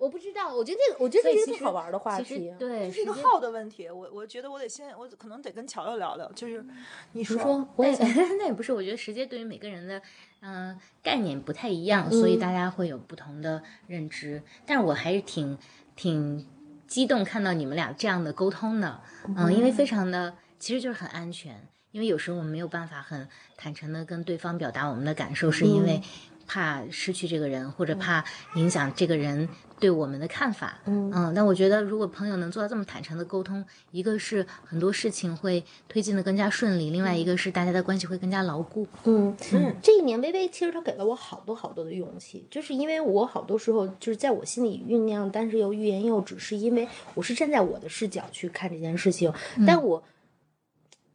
[0.01, 3.87] 我不知道，我觉得这个，我觉得这是一个好玩的话题，对，是一个号的问题。
[3.87, 6.65] 我我觉得我得先，我可能得跟乔乔聊聊，就是
[7.11, 7.95] 你说，我也
[8.39, 10.01] 那也不是，我觉得时间对于每个人的
[10.41, 14.41] 嗯概念不太一样，所以大家会有不同的认知。
[14.65, 15.55] 但是我还是挺
[15.95, 16.47] 挺
[16.87, 19.01] 激动看到你们俩这样的沟通的，
[19.37, 26.01] 嗯，因为非常的其实就是很安全，因为有时候我们没有办法很坦诚的跟对方表达我们的感受，是因为。
[26.47, 28.25] 怕失去这个人，或者怕
[28.55, 29.47] 影响这个人
[29.81, 30.79] 对我们的看法。
[30.85, 38.87] 嗯嗯，但我觉得，如果朋友能做到这么坦诚的沟通，一个是很多事情会推进的更加顺利，另外一个是大家的关系会更加牢固。
[39.03, 49.33] 嗯嗯，这一年微微其实他给了我好多好多的勇气，就是因为我好多时候就是在我心里酝酿，但是又欲言又止，是因为我是站在我的视角去看这件事情，
[49.65, 50.03] 但我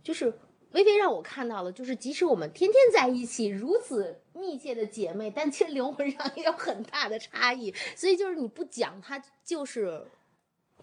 [0.03, 0.35] 就是。
[0.77, 7.73] 微微让我看到了，就是即使我们天天在一起，如此密切的姐妹，但其实灵魂上也有很大的差异。
[7.95, 10.05] 所以就是你不讲，它就是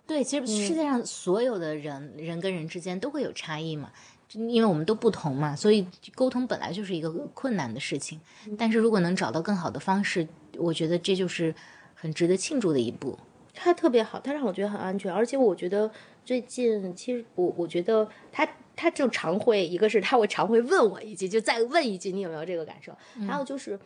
[0.08, 0.24] 对。
[0.24, 3.92] 其实世界上所有的人，人跟人之间都会有差异嘛，
[4.32, 8.20] 因为我们都不同嘛，所以沟通本来就是一个困难的事情。
[8.58, 10.28] 但是如果能找到更好的方式，
[10.58, 11.54] 我觉得这就是
[11.94, 13.16] 很值得庆祝的一步。
[13.54, 15.92] 他特别好，他让我觉得很安全，而且我觉得
[16.26, 18.50] 最近其实我我觉得他。
[18.76, 22.96] 他就常会一个是他会常会问我一句，就再问一句，你有没有这个感受？
[23.28, 23.80] 还有就是，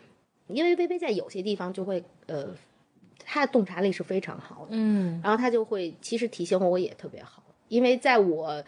[0.48, 2.56] 因为微微在有些地方就会呃，
[3.24, 8.64] 他的洞察力是非常好的，嗯然后他就会其实提醒我也特别好，因为在我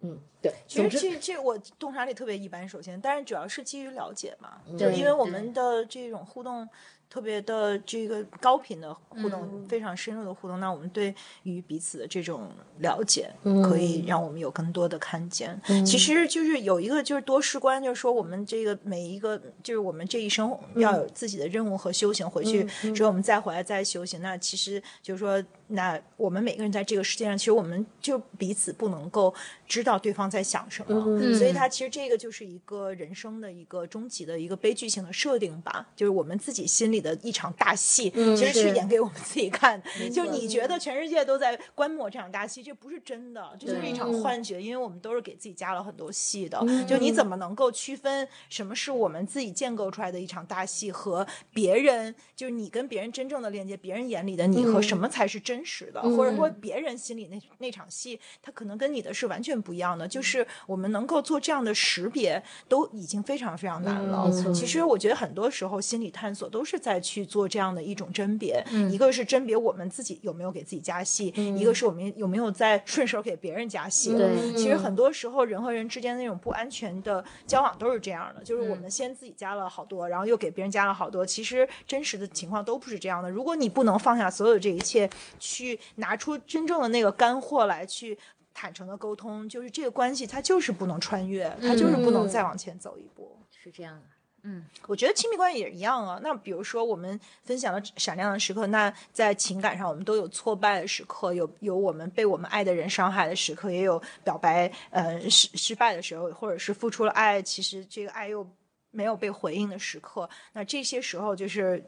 [0.00, 4.60] 嗯对，其实这这我洞察力特别一般，首先，但是主要是基于了解嘛，
[4.94, 6.68] 因为我们的这种互动
[7.08, 9.66] 特别的这个高频的互动，嗯。
[9.68, 13.62] 非常深入的互动，那我们对于彼此的这种了解，嗯。
[13.62, 15.60] 可以让我们有更多的看见。
[15.84, 24.20] 其实就是有一个就是多事观，就是说我们这个每一个就是我们这一生要有自己的任务和修行，回去之后我们再回来再修行。
[24.20, 29.34] 那其实就是说，那我们每个人在这个世界上，其实我们就彼此不能够
[29.66, 39.82] 知道对方在想什么，所以它其实这个就是一个人生的一个终极的一个悲剧性的设定吧，就是我们自己心里的一场大戏，其实是是演给我们自己看。
[40.12, 46.64] 就你觉得全世界都在观摩这场大戏，这不是真的，这就是一场幻觉，因为我们都是给自己加了很多戏的。
[46.86, 60.06] 就你怎么能够区分什么是我们自己建构出来的一场大戏和别人，就是你跟别人真正的链接，别人眼里的你和什么才是真实的，或者说别人心里那那场戏，他可能跟你的是完全不一样的。
[60.06, 64.30] 就是我们能够做这样的识别，都已经非常非常难了。
[64.52, 74.16] 其实我觉得很多时候心理探索都是在去做这样的一种甄别，一个是甄别我们自己有没有给自己加戏，一个是我们有没有在顺手给别人加戏。
[74.16, 74.54] 对。
[74.56, 83.30] 其实很多时候人和人之间那种不安全的交往都是这样的，就是我们先自己加了好多，然后又给别人加了好多，其实真实的情况都不是这样的。
[83.30, 85.08] 如果你不能放下所有这一切，
[85.46, 88.18] 去拿出真正的那个干货来去。
[88.58, 93.38] 坦诚的沟通，就是这个关系，它就是不能穿越，它就是不能再往前走一步。
[93.62, 94.02] 是这样的。
[94.44, 96.18] 嗯我觉得亲密关系也一样啊。
[96.22, 108.48] 那比如说我们分享了闪亮的时刻，那在情感上我们都有挫败的时刻，有有我们被我们爱的人伤害的时刻，也有表白呃失失败的时候，或者是付出了爱，其实这个爱又
[108.90, 110.26] 没有被回应的时刻。
[110.54, 111.84] 那这些时候就是。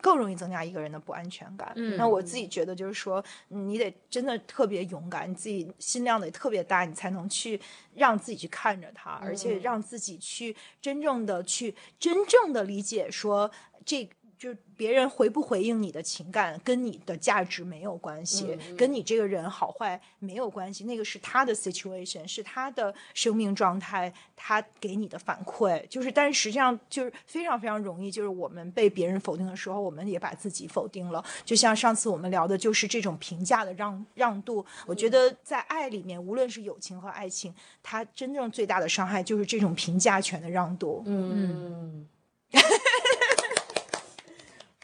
[0.00, 1.72] 更容易增加一个人的不安全感。
[1.76, 7.60] 嗯那我自己觉得就是说，嗯你得真的特别勇敢，你自己心量得特别大，你才能去
[7.94, 13.50] 让自己去看着他，而且让自己去真正的去真正的理解说
[13.84, 14.08] 这。
[14.40, 20.84] 就别人回不回应你的情感，跟你的价值没有关系，跟你这个人好坏没有关系。
[20.84, 25.86] 那个是他的 situation，是他的生命状态，他给你的反馈。
[25.88, 31.22] 就是，但是实际上就是非常非常容易，就是我们被别人否定的时候，我们也把自己否定了。
[31.44, 34.64] 就像上次我们聊的，就是这种评价的让让渡。
[34.86, 41.02] 我觉得在爱里面，无论是友情和爱情，它真正最大的伤害就是这种评价权的让渡。
[41.04, 42.08] 嗯，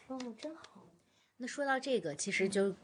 [0.09, 0.63] 哦，真好。
[1.39, 2.75] 那说到这个，其实就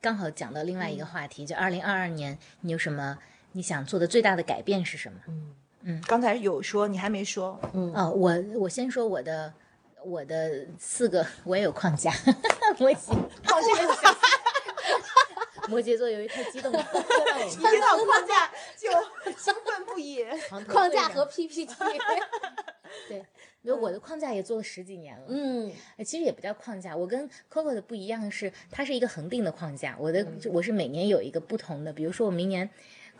[0.00, 3.18] 刚好讲到另外一个话题，就二零二二年，你有什么
[3.52, 5.20] 你想做的最大的改变是什么？
[5.82, 9.52] 嗯刚才有说，你还没说，嗯哦，我我先说我的
[10.04, 12.12] 我的四个，我也有框架，
[12.78, 12.96] 摩羯
[13.44, 13.72] 放心。
[15.68, 18.90] 摩羯座由于太激动了， 一到框架就
[19.38, 20.26] 兴奋不已。
[20.68, 21.64] 框架和 PPT，
[23.06, 23.24] 对，
[23.62, 29.96] 因为我的框架也做了十几年了，嗯呃其实也不叫框架，我跟 Coco 的不一样是，它是一个恒定的框架。
[29.98, 32.68] 我的、我是每年有一个不同的，比如说我明年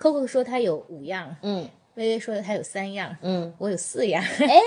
[0.01, 4.23] ，Coco 说他有五样，嗯微微说的他有三样，嗯，我有四样。
[4.41, 4.61] 哎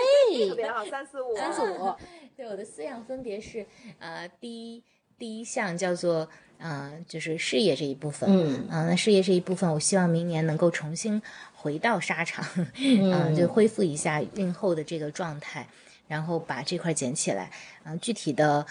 [0.49, 1.91] 特别好，三四五，三四五，
[2.36, 3.65] 对，我的四样分别是，
[3.97, 4.84] 呃，第一
[5.17, 11.21] 第一项叫做，呃，就是事业这一部分，嗯啊、那事业这一部分，我希望明年能够重新
[11.64, 12.45] 回到沙场，
[12.76, 15.66] 嗯、就恢复一下孕后的这个状态，
[16.09, 17.49] 然后把这块捡起来，
[17.86, 18.66] 嗯、具体的。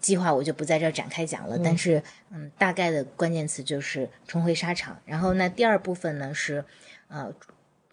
[0.00, 5.00] 计划我就不在这儿展开讲了，但是嗯，大概的关键词就是重回沙场。
[5.06, 6.62] 然后那第二部分呢是，
[7.08, 7.32] 呃，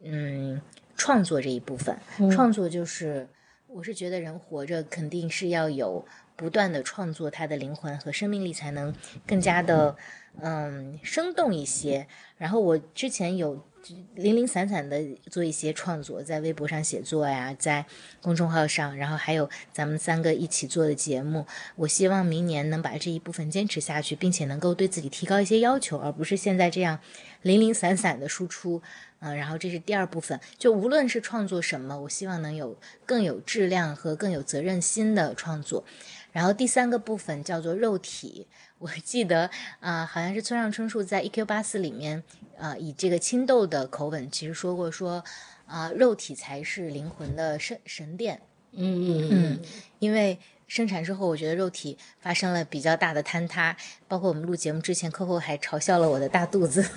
[0.04, 0.62] 嗯，
[0.98, 1.98] 创作这一部分，
[2.30, 3.30] 创作就是
[3.66, 8.94] 我是觉得人活着肯定是要有不断的创作，他的灵魂和生命力才能
[9.26, 9.96] 更加的
[10.42, 12.06] 嗯生动一些。
[12.38, 13.66] 然后我之前有
[14.16, 17.86] 零零散散的做一些创作，在微博上写作呀，在
[18.22, 21.46] 公众号上，然后还有咱们三个一起做的节目。
[21.76, 27.00] 我希望明年能把这一部分坚持下去，并且能够对自己提高一些要求，而不是现在这样
[27.42, 28.82] 零零散散的输出。
[29.24, 32.76] 嗯，然后这是第二部分，就无论是创作什么，我希望能有
[33.06, 35.84] 更有质量和更有责任心的创作。
[36.32, 38.48] 然后第三个部分叫做肉体，
[38.80, 41.46] 我记得啊、好像是村上春树在《E.Q.
[41.46, 42.24] 八四》里面，
[42.62, 45.24] 啊，以这个青豆的口吻，其实说过说，
[45.66, 48.40] 啊、肉体才是灵魂的神神殿。
[48.74, 49.60] 嗯嗯嗯，
[50.00, 53.76] 因为生产之后，我觉得肉体发生了比较大的坍塌，
[54.08, 56.82] 包括我们录节目之前，Coco 还嘲笑了我的大肚子。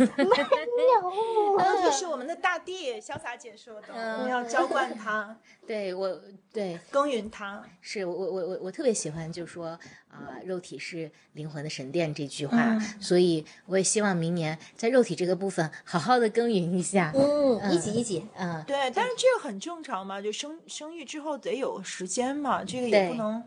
[1.57, 3.89] 肉体是我们的大地，潇洒姐说的，
[4.19, 5.37] 我们要浇灌它，
[5.67, 6.21] 对我，
[6.53, 7.65] 对，耕耘它。
[7.81, 9.79] 是我我我我我特别喜欢，就是说
[10.15, 17.13] 啊、肉体是灵魂的神殿这句话，所以我也希望明年在肉体这个部分好好的耕耘一下。
[17.15, 23.43] 嗯，一级一级，嗯，对，但是这个很正常嘛，就生生育之后得有时间嘛，这个也不能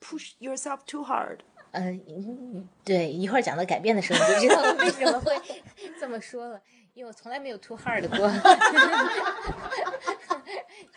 [0.00, 1.38] push yourself too hard。
[1.70, 5.40] 呃，嗯对，一会儿讲到改变的时候，你就知道我为什么会
[6.00, 6.60] 这么说了，
[6.94, 8.18] 因为我从来没有 too hard 过。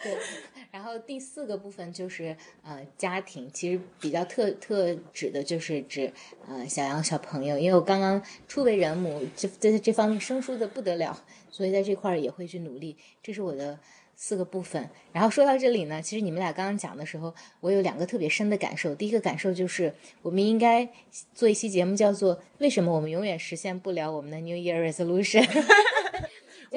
[0.03, 0.17] 对，
[0.77, 6.13] 然后第四个部分就是呃家庭，其实比较特特指的就是指
[6.47, 11.19] 呃小羊小朋友，因为我刚刚初为人母，这在这方面生疏的不得了，
[11.49, 13.79] 所以在这块儿也会去努力，这是我的。
[14.19, 18.95] 四个部分，然后说到这里呢，其实你们俩刚刚讲的时候，我有两个特别深的感受。
[18.95, 20.89] 第一个感受就是，我们应该
[21.35, 25.45] 做一期节目，叫做“为什么我们永远实现不了我们的 New Year Resolution”。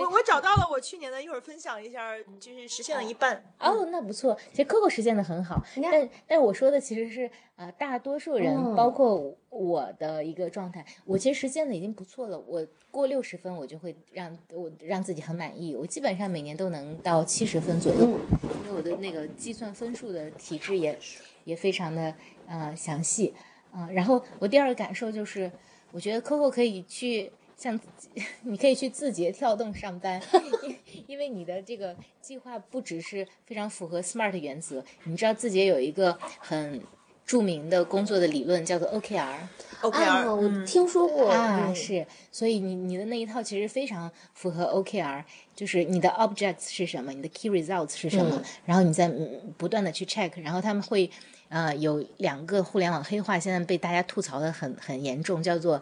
[0.00, 3.42] 我我找到了我去年的，一会儿分享一下，就是实现了一半。
[3.58, 12.38] 哦，那不错，其实 Coco 实现的很好，但但我说的其实是呃，大多数人，嗯包括我的一个状态，我其实实现的已经不错了。
[12.38, 15.76] 我过六十分，我就会让我让自己很满意。
[15.76, 20.98] 我基本上每年都能到七十分左右，因为我的那个计算分数的体制也
[21.44, 22.14] 也非常的
[22.46, 23.34] 呃详细
[23.72, 25.48] 啊、然后我第二个感受就是，
[25.92, 27.30] 我觉得 Coco 可以去。
[27.60, 27.78] 像
[28.42, 30.18] 你可以去字节跳动上班，
[30.62, 30.76] 因
[31.08, 36.80] 因为你的这个计划不只是非常符合 SMART 原则，你知道字节有一个很
[37.26, 39.34] 著名的工作的理论叫做 OKR。
[39.82, 45.22] OKR，、啊，我嗯听说过啊，嗯是，所以你你的那一套其实非常符合 OKR，
[45.54, 51.10] 就是你的 objects 是什么，你的 key results 是什么，然后你再嗯不断的去 check，然后他们会
[51.50, 55.76] 呃有两个互联网黑话，现在被大家吐槽的很很严重，叫做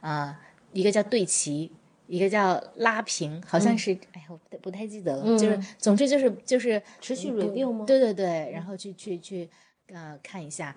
[0.00, 0.38] 啊、呃
[0.72, 1.70] 一个叫对齐。
[2.08, 9.48] 一个叫拉平，好像是，哎呀，我不太不太记得了，就是，总之就是就是持续不 review 吗对对对，然后去去去，
[9.86, 10.76] 呃，看一下，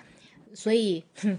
[0.53, 1.37] 所以，哼，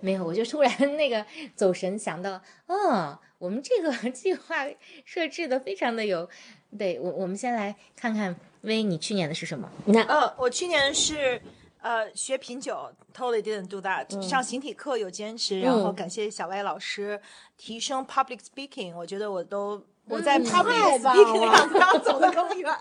[0.00, 4.66] 没有，我就突然那个走神，想到，哦，我们这个 计划
[5.04, 6.28] 设置的非常的有，
[6.76, 9.70] 对我，我们先来看看薇，你去年的是什么？
[9.84, 11.40] 你看，呃，我去年是
[11.86, 17.20] 呃学品酒，totally didn't do that、上形体课有坚持，然后感谢小歪老师
[17.56, 19.80] 提升 public speaking，我觉得我都。
[20.08, 22.72] 我在 public speaking 上要走得更远，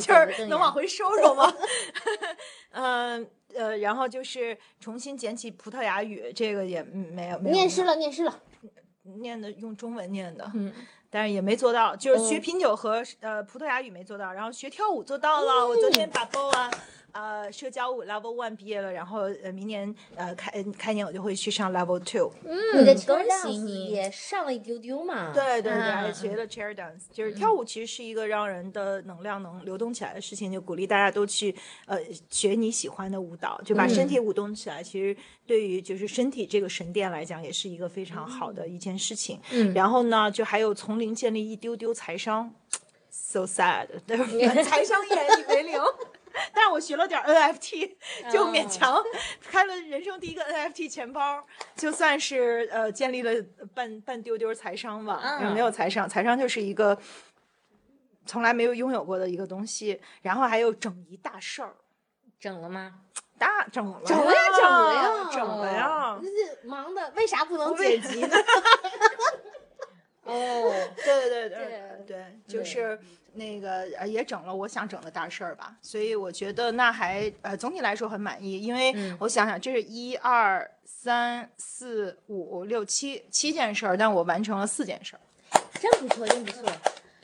[0.00, 1.54] 就是能往回收收吗？
[2.74, 8.40] 嗯呃，然后就是重新捡起葡萄牙语，这个也嗯没有没有念诗了，念诗了，
[9.20, 10.72] 念的用中文念的，嗯，
[11.08, 12.40] 但是也没做到，就是学嗯。
[12.40, 15.68] 品酒和、呃葡萄牙语没做到，然后学跳舞做到了。
[15.68, 16.68] 我昨天把 BO 啊
[17.14, 22.32] 呃社交舞 Level One 毕业了，然后呃明年呃开开年我就会去上 Level Two。
[22.76, 31.54] 你的嗯恭喜你也上了一丢丢嘛，对对对，啊还学了 chair dance，就是跳舞其实是一个让人的能量能流动起来的事情，就鼓励大家都去
[31.86, 31.98] 呃
[32.28, 34.82] 学你喜欢的舞蹈，就把身体舞动起来。
[34.82, 39.40] 其实对于就是身体这个神殿来讲，也是一个非常好的一件事情。
[39.52, 42.52] 嗯然后呢，就还有从零建立一丢丢财商
[43.08, 44.26] ，so sad，对吧？
[44.64, 45.80] 财商一点为零。
[46.52, 47.94] 但是我学了点 NFT，
[48.30, 49.02] 就勉强
[49.50, 53.32] 开了人生第一个 NFT 钱包，就算是呃建立了
[53.74, 55.20] 半半丢丢财商吧。
[55.40, 56.98] 嗯没有财商，财商就是一个
[58.26, 60.00] 从来没有拥有过的一个东西。
[60.22, 61.74] 然后还有整一大事儿，
[62.40, 62.94] 整了吗？
[63.38, 66.20] 大整了，整了呀，整了呀，整了呀。
[66.22, 68.36] 这忙的为啥不能为剪辑呢？
[70.24, 72.98] 哦， 对对对对对对，就是
[73.34, 85.20] 那个呃也整了我想整的大事儿吧，所以我觉得那还呃总体来说很满意，因为嗯我想想这是一二三四五六七七件事儿，但我完成了四件事儿。
[85.80, 86.62] 真不错，真不错。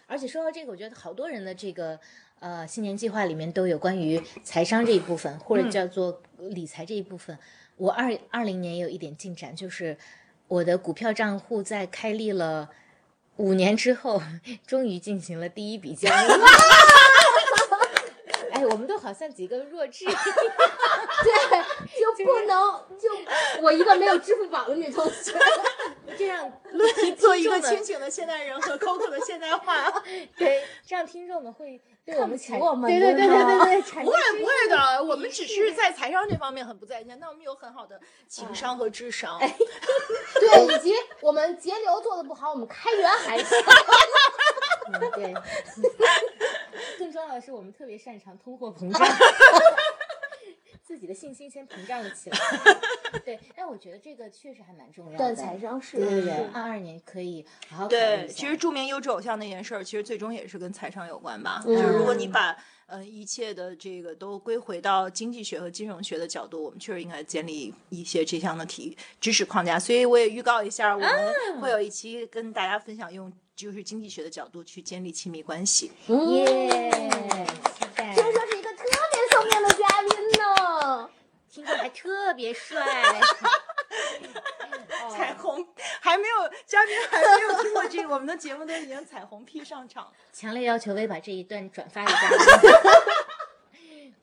[0.07, 1.99] 而且说到这个，我觉得好多人的这个
[2.41, 7.39] 呃新年计划里面都有关于财商这一部分，或者叫做理财这一部分。
[7.77, 9.97] 我二二零年也有一点进展，就是
[10.49, 12.69] 我的股票账户在开立了
[13.41, 14.23] 五年之后，
[14.67, 16.13] 终于进行了第一笔交易。
[18.53, 20.05] 哎，我们都好像几个弱智。
[20.13, 20.13] 对，
[21.99, 23.09] 就不能就
[23.63, 25.33] 我一个没有支付宝的女同学，
[26.19, 26.51] 这样
[27.17, 29.91] 做一个清醒的现代人和 Coco 的现代化，
[30.37, 39.39] 对，这样听众们会对我们产我们对对对对对对，产不会生不会的，我们只是在财商这方面很不在线，但我们有很好的情商和智商。
[39.39, 43.59] 对，以及我们节流做的不好，我们开源还行。
[44.93, 45.35] 嗯，对。
[46.99, 49.07] 更重要的是，我们特别擅长通货膨胀。
[50.83, 52.39] 自己的信心先膨胀了起来。
[53.25, 55.35] 对，但我觉得这个确实还蛮重要的。
[55.35, 57.45] 对财商是对对二二年可以
[57.89, 61.63] 对，其实著名优质偶像那件事儿，其实最终也是跟财商有关吧。
[61.67, 62.57] 嗯就是如果你把
[62.87, 69.79] 呃一切的这个都归回到经济学和金融学的角度，我们确实应该建立一些这项的体知识框架。
[69.79, 75.93] 所以我也预告一下，我们会有一期跟大家分享用就是经济学的角度去建立亲密关系。
[76.09, 76.91] 耶，
[77.95, 78.15] 待。
[78.15, 80.11] 听说是一个特别聪明的嘉宾
[80.41, 81.11] 呢。
[81.51, 82.81] 听说还特别帅。
[85.11, 85.67] 彩虹
[86.01, 86.35] 还没有
[86.67, 90.13] 嘉宾还没有听过这个，我们的节目都已经彩虹屁上场。
[90.33, 92.71] 强烈要求微把这一段转发给嘉宾。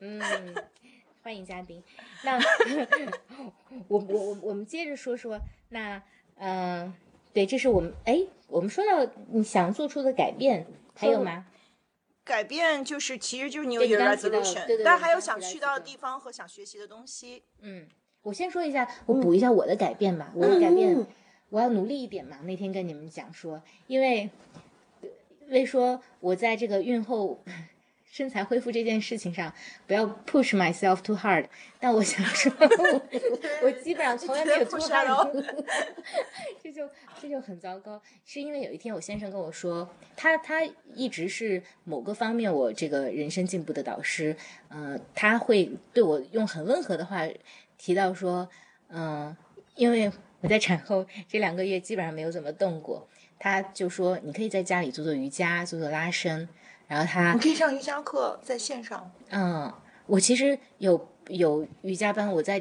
[0.00, 0.54] 嗯，
[1.22, 1.82] 欢迎嘉宾。
[2.22, 2.38] 那
[3.88, 5.38] 我我我我们接着说说，
[5.68, 6.00] 那
[6.36, 6.94] 嗯、呃
[7.34, 11.44] 对，这是我们哎，我们说到你想做出的改变，还有吗？
[12.28, 13.78] 改变就是，其实就是你
[14.66, 17.42] 对对但还有想去到的地方和想学习的东西。
[17.62, 17.88] 嗯，
[18.20, 20.30] 我先说一下，我补一下我的改变吧。
[20.34, 21.06] 我的改变，嗯
[21.48, 22.36] 我要努力一点嘛。
[22.42, 24.28] 那天跟你们讲说，因为
[25.48, 27.42] 为说我在这个孕后
[28.10, 29.52] 身材恢复这件事情上，
[29.86, 31.46] 不要 push myself too hard。
[31.78, 33.02] 但我想说，我
[33.62, 35.44] 我基本上从来没有是啊 hard，
[36.62, 36.88] 这就
[37.20, 38.00] 这就很糟糕。
[38.24, 40.64] 是因为有一天我先生跟我说，他他
[40.94, 44.34] 一直是某个方面我这个人生进步的导师，
[44.68, 47.28] 呃，他会对我用很温和的话
[47.76, 48.48] 提到说，
[48.88, 49.36] 嗯、
[49.76, 50.10] 因为
[50.40, 53.06] 我在产后这两个月基本上没有怎么动过，
[53.38, 56.48] 他就说你可以在家里做做瑜伽，做做拉伸，
[56.88, 59.08] 然后他你可以上瑜伽课，在线上。
[59.28, 59.72] 嗯，
[60.06, 62.60] 我其实有有瑜伽班，我在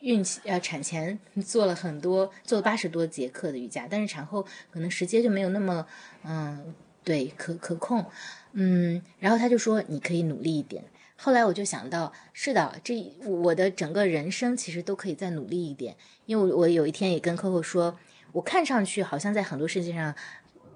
[0.00, 5.86] 孕期呃产前做了很多，做了八十多节课的瑜伽，但是产后可能时间就没有那么
[6.22, 8.04] 嗯对可可控，
[8.52, 10.84] 嗯，然后他就说你可以努力一点。
[11.16, 12.94] 后来我就想到，是的，这
[13.24, 15.96] 我的整个人生其实都可以再努力一点，
[16.26, 17.96] 因为我我有一天也跟 Coco 说，
[18.32, 20.12] 我看上去好像在很多事情上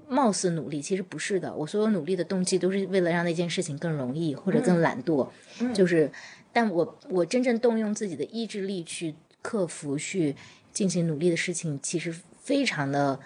[0.08, 1.54] 貌似努力，其实不是的。
[1.54, 5.28] 我所有努力的动机都是为了让那件事情更容易或者更懒惰，
[5.74, 6.10] 就是，
[6.52, 10.36] 但我我真正动用自己的意志力去克服、去
[10.72, 13.18] 进行努力的事情，其实非常的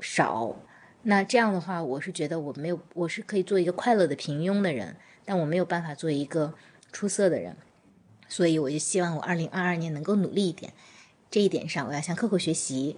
[0.00, 0.56] 少。
[1.02, 6.54] 那这样的话，我是觉得我没有，我是可以做一个快乐的平庸的人，但我没有办法做一个
[6.92, 7.56] 出色的人。
[8.28, 10.72] 所以我就希望我二零二二年能够努力一点，
[11.30, 12.96] 这一点上我要向 Coco 学习。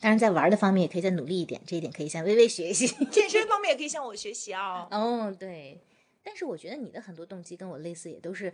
[0.00, 2.86] 当然，在玩的方面也可以再努力一点，这一点可以向微微学习。
[3.10, 4.86] 健身方面也可以向我学习啊。
[4.92, 5.80] 哦，对，
[6.22, 8.52] 但是我觉得你的很多动机跟我类似，也都是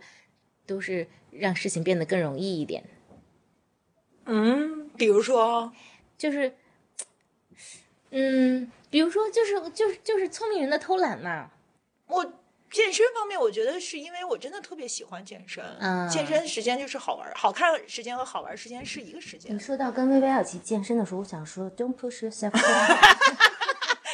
[0.65, 2.83] 都是让事情变得更容易一点，
[4.25, 5.71] 嗯，比如说，
[6.17, 6.55] 就是，
[8.09, 11.51] 嗯，比如说就是就是就是聪明人的偷懒嘛，
[12.07, 12.33] 我
[12.75, 15.63] 健身方面，我觉得是因为我真的特别喜欢健身。
[15.79, 19.59] 嗯健身时间就是好玩，好看时间和好玩时间是一个时间你。
[19.59, 22.51] 说到跟薇薇要一起健身的时候，我想说，Don't push yourself。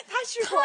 [0.07, 0.61] 他是 说，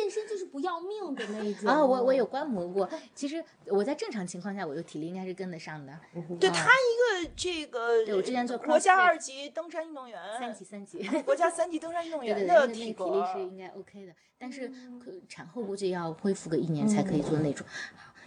[0.00, 1.68] 健身就是不要命的那一种。
[1.68, 5.92] 啊，我我有观摩过，其实我在正常情况下，我的体力应该是跟得上的，
[6.38, 11.06] 对他一个这个，对我之前做国家二级登山运动员，三级三级。
[11.22, 12.96] 国家三级登山运动员的那个体力。
[13.32, 14.68] 是应该 OK 的，但是
[15.02, 17.66] 可产后估计要恢复个一年才可以做那种。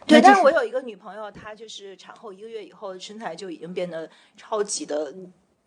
[0.07, 5.13] 对，但是我有一个女朋友，她就是产后一个月以后身材就已经变得超级的。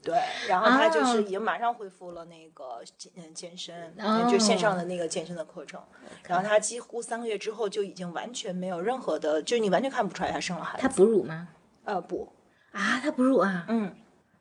[0.02, 0.14] 对，
[0.48, 5.80] 然后她就是啊已经马上恢复了那个健嗯健身，哦就线上的那个健身的课程。
[6.26, 10.82] 然后她几乎三个月之后就已经完全没有任何的，就你完全看不出来她生了孩子。
[10.82, 11.48] 她哺乳吗？
[11.84, 12.32] 呃不，
[12.72, 13.94] 啊，她哺乳啊，嗯，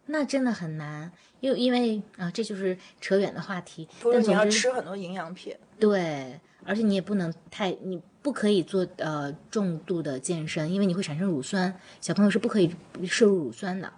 [0.07, 3.88] 那真的很难，因为因为啊，这就是扯远的话题。
[3.99, 5.55] 不是你要吃很多营养品。
[5.79, 12.75] 对，而且你也不能太，你不可以做呃重度的健身，因为你会产生乳酸，小朋友是不可以
[13.07, 13.91] 摄入乳酸的。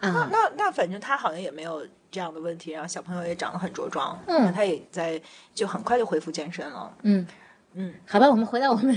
[0.00, 5.20] 那那那反正他好像也没有这样的问题，然后小朋友也长得很茁壮，嗯那她也在
[5.54, 6.94] 就很快就恢复健身了。
[7.02, 7.26] 嗯
[7.74, 8.96] 嗯，好吧，我们回到我们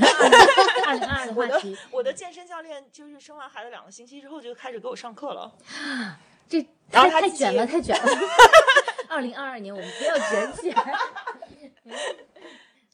[0.87, 1.77] 二零二二的话题。
[1.91, 5.51] 我的健身教练就是生完孩子两个星期之后就开始给我上课了。
[6.47, 6.61] 这
[6.91, 8.11] 太太卷了，太卷了。
[9.09, 10.93] 二零二二年我们不要卷起来。
[11.85, 11.93] 嗯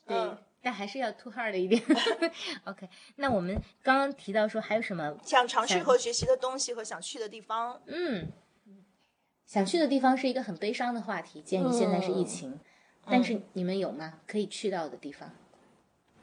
[0.07, 0.37] 对嗯，
[0.67, 1.81] 但还是要 too hard 一点。
[2.67, 5.17] OK，那我们刚刚提到说还有什么？
[5.23, 8.33] 想尝试和学习的东西和想去的地方，嗯，
[9.45, 11.41] 想去的地方是一个很悲伤的话题。
[11.41, 12.59] 鉴于现在是疫情，
[13.09, 14.19] 但是你们有吗？
[14.27, 15.31] 可以去到的地方？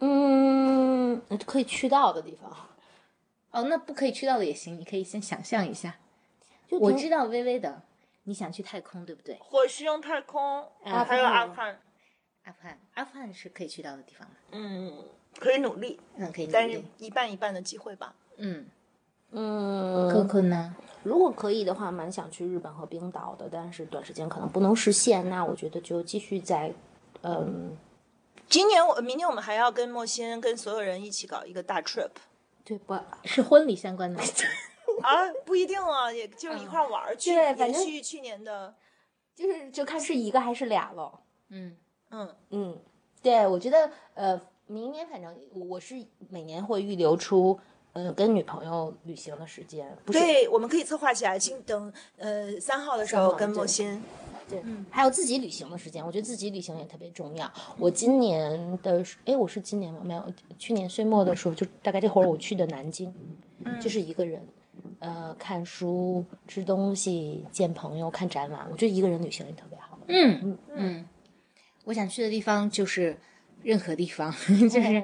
[0.01, 2.55] 嗯，可以去到的地方。
[3.51, 5.97] 哦，那不可以去到的也行，你可以先想象一下。
[6.69, 7.81] 我就我知道微微的，
[8.25, 9.39] 你想去太空，对不对？
[9.41, 11.81] 火星、太空，啊还有阿富汗，
[12.45, 14.35] 阿富汗，阿富汗是可以去到的地方吗？
[14.53, 15.05] 嗯，
[15.39, 16.83] 可以努力，嗯，可以努但是。
[16.99, 18.15] 一半一半的机会吧。
[18.37, 18.67] 嗯，
[19.31, 20.75] 嗯，Coco 呢？
[21.03, 25.29] 如果可以的话，蛮想去日本和冰岛的，但是短时间可能不能实现。
[25.29, 26.73] 那我觉得就继续在，
[27.23, 27.77] 嗯，
[28.49, 32.11] 今年我明年我们还要跟莫欣跟所有人一起搞一个大 trip
[32.65, 32.99] 对不？
[33.25, 34.25] 是婚礼相关的吗？
[35.03, 38.75] 啊，不一定啊，也就是一块玩儿去，对反正延续去年的，
[39.35, 41.21] 就是就看是一个还是俩了。
[41.49, 41.77] 嗯，
[42.11, 42.79] 嗯，嗯，
[43.23, 45.97] 对，我觉得呃，明年反正我我是
[46.29, 47.59] 每年会预留出
[47.93, 54.03] 呃跟女朋友旅行的时间，不是对，我们可以策划起来，今等呃三号的时候跟莫欣，
[54.49, 57.51] 对，还有自己旅行的时间，我觉得自己旅行也特别重要。
[57.79, 60.01] 我今年的，哎，我是今年吗？
[60.05, 60.23] 没有，
[60.59, 63.13] 去年岁末的时候，就大概这会儿我去的南京，
[63.81, 64.47] 就是一个人，
[64.99, 69.99] 呃，看书、吃东西、见朋友、看展览，我觉得一个人旅行也特别好。
[70.09, 71.09] 嗯嗯，
[71.85, 73.17] 我想去的地方就是
[73.63, 74.33] 任何地方，
[74.71, 75.03] 就是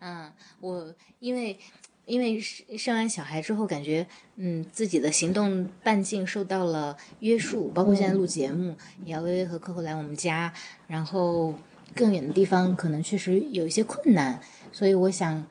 [0.00, 1.58] 嗯，我因为
[2.04, 4.06] 因为生生完小孩之后，感觉
[4.36, 10.52] 嗯自己的行动半径受到了约束，包括现在录节目，也要微微和 Coco 来我们家，
[10.86, 11.54] 然后
[11.94, 14.40] 更远的地方可能确实有一些困难，
[14.72, 15.46] 所以我想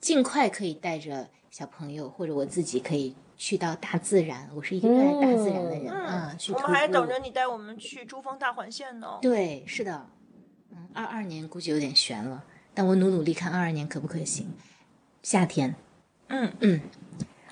[0.00, 3.14] 尽快可以带着小朋友或者我自己可以。
[3.42, 6.36] 去到大自然，我是一个热爱大自然的人、啊。
[6.52, 9.18] 我们还等着你带我们去珠峰大环线呢。
[9.22, 10.06] 对，是的，
[10.70, 12.42] 嗯，二二年估计有点悬了，
[12.74, 14.52] 但我努努力看二二年可不可行。
[15.22, 15.74] 夏天，
[16.28, 16.80] 嗯嗯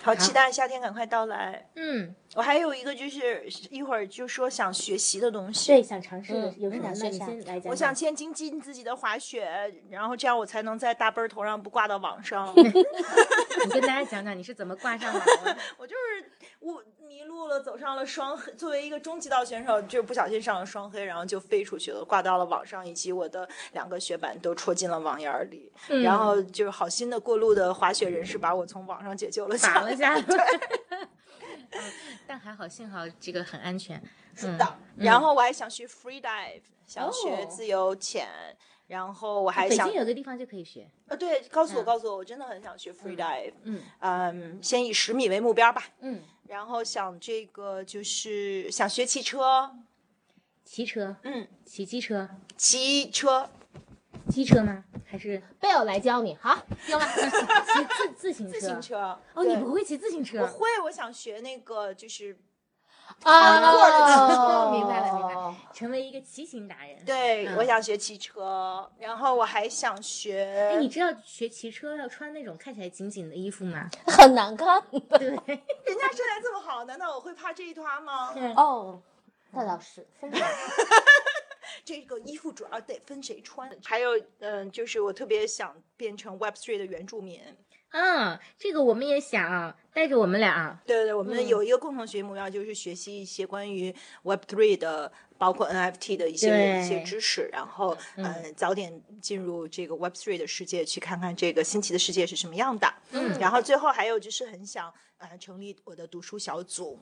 [0.01, 1.69] 好期待夏天赶快到来。
[1.75, 6.93] 嗯，我还有一个就是一会儿就说想学习的东西，对，想尝试的嗯有什么？
[6.95, 7.71] 那你想先来讲。
[7.71, 9.47] 我想先精进自己的滑雪，
[9.91, 12.55] 然后这样我才能在大奔头上不挂到网上。
[12.57, 15.57] 你跟大家讲讲你是怎么挂上网的。
[15.77, 16.31] 我就是
[17.79, 18.53] 上了双黑。
[18.53, 25.71] 作为一个中级道选手，就是不小心上了双黑，然后就飞出去了，挂到了网上，以及我的两个雪板都戳进了网眼儿里。
[25.89, 29.75] 嗯然后就是好心的过路的滑雪人士把我从网上解救了下来。
[29.75, 30.25] 打了下来。
[31.71, 31.93] 嗯
[32.27, 34.03] 但还好，幸好这个很安全。
[34.35, 38.29] 是的，然后我还想学 free dive，想学哦自由潜。
[38.89, 40.89] 然后我还想北想京有个地方就可以学。
[41.07, 43.53] 呃，对，告诉我，嗯告诉我，我真的很想学 free dive。
[43.63, 45.85] 嗯嗯，先以十米为目标吧。
[46.01, 49.71] 嗯，然后想这个就是想学骑车，
[50.65, 53.49] 骑车，嗯，骑机车，骑车，
[54.29, 54.85] 机车吗？
[55.11, 56.59] 还是贝尔来教你，好，
[56.89, 57.07] 用吧。
[57.15, 57.23] 骑
[57.95, 58.53] 自 自行车？
[58.53, 59.19] 自行车。
[59.35, 60.43] 哦，你不会骑自行车？
[60.43, 62.37] 我会，我想学那个就是
[63.25, 67.05] 啊明白了明白了成为一个骑行达人。
[67.05, 70.71] 对，嗯我想学骑车，然后我还想学。
[70.73, 73.89] 哎，你知道学骑车要穿那种看起来紧紧的衣服吗？
[74.07, 74.83] 很难看。
[74.91, 78.35] 对，人家身材这么好，难道我会怕这一团吗？
[78.57, 79.01] 哦，
[79.51, 80.07] 那倒是。
[81.85, 83.71] 这个衣服主要得分谁穿。
[83.85, 87.41] 还有，嗯、就是我特别想变成 Web Three 的原住民。
[87.91, 90.79] 啊，这个我们也想带着我们俩。
[90.87, 91.49] 对对对，我们嗯。
[91.49, 93.95] 有一个共同学习目标，就是学习一些关于
[94.25, 102.93] Web Three 的，包括 NFT 的一些一些知识，然后嗯、呃早点进入这个 Web Three 的世界，去看看这个新奇的世界是什么样的。
[103.13, 103.39] 嗯。
[103.39, 106.99] 然后最后还有就是很想呃成立我的读书小组，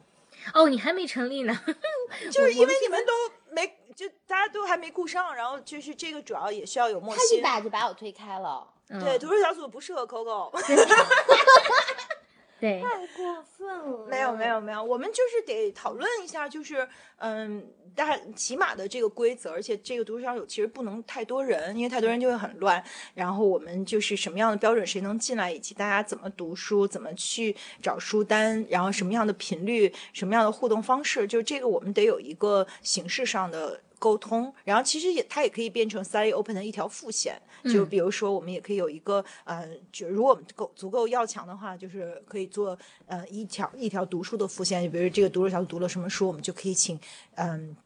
[0.54, 1.58] 哦，你还没成立呢。
[2.30, 3.12] 就是因为你们都
[3.52, 7.40] 没就大家都还没顾上，然后就是这个主要也需要有默契他一。
[7.40, 10.50] 把就把我推开了，嗯对，读书小组不适合 Coco。
[12.58, 14.06] 对，太过分了。
[14.08, 16.88] 没有没有没有，我们就是得讨论一下，就是
[17.18, 22.82] 嗯，大起码的这个规则，而且这个读书小组其实不能太多人，因为太多人就会很乱。
[23.14, 33.80] 然后我们就是什么样的标准谁能进来，以及大家怎么读书，怎么去找书单，然后什么样的频率，什么样的互动方式，就这个我们得有一个形式上的。
[33.98, 46.98] 沟通，然后其实也它也可以变成 Study Open 的一条副线，就比如说我们也可以有一个呃，就如果我们够足够要强的话，就是可以做呃一条一条读书的副线，就比如这个读书小组读了什么书，我们就可以请
[47.34, 47.76] 嗯。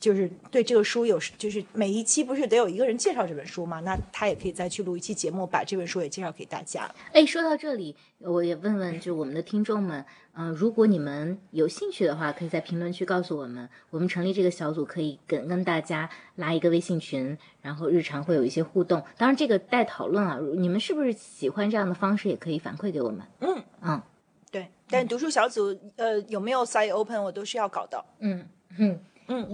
[0.00, 3.80] 就是对这个书有，就是每一期不是得有一个人介绍这本书吗？
[3.80, 6.90] 那他也可以再去录一期节目，把这本书也介绍给大家。
[7.12, 10.02] 哎，说到这里，我也问问就我们的听众们，
[10.32, 19.04] 嗯、如果你们有兴趣的话，可以在评论区告诉我们，我们成立这个小组，可以跟跟大家拉一个微信群，然后日常会有一些互动。
[19.18, 23.20] 当然，这个待讨论啊，如你们是不是喜欢这样的方式，也可以反馈给我们。
[23.40, 24.02] 嗯嗯
[24.50, 28.04] 对，但读书小组呃有没有 Study Open 我都是要搞的。
[28.18, 29.00] 嗯嗯，嗯，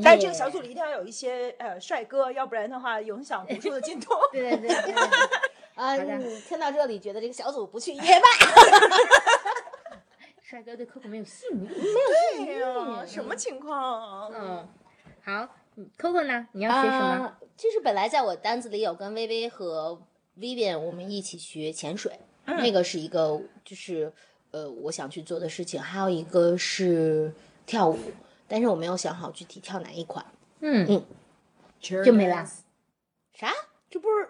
[0.03, 4.15] 但是这个小组里一定要有一些呃帅哥，要不然的话影响 读书的进度。
[4.33, 4.95] 对对对对。
[5.75, 8.27] 啊，你听到这里觉得这个小组不去 也罢。
[10.41, 11.69] 帅哥对 Coco 没有吸引力。
[11.69, 14.31] 对呀，什么情况？
[14.33, 14.69] 嗯，
[15.25, 16.47] 好嗯，Coco 呢？
[16.53, 17.25] 你要学什么？
[17.27, 20.01] 啊，就是本来在我单子里有跟微微和
[20.39, 24.13] Vivian 我们一起学潜水，那个是一个就是。
[24.53, 27.31] 呃我想去做的事情，还有一个是
[27.67, 27.99] 跳舞，
[28.49, 30.25] 但是我没有想好具体跳哪一款。
[30.61, 31.05] 嗯嗯
[31.81, 32.45] 就没了。
[33.35, 33.51] 啥？
[33.91, 34.29] 这不是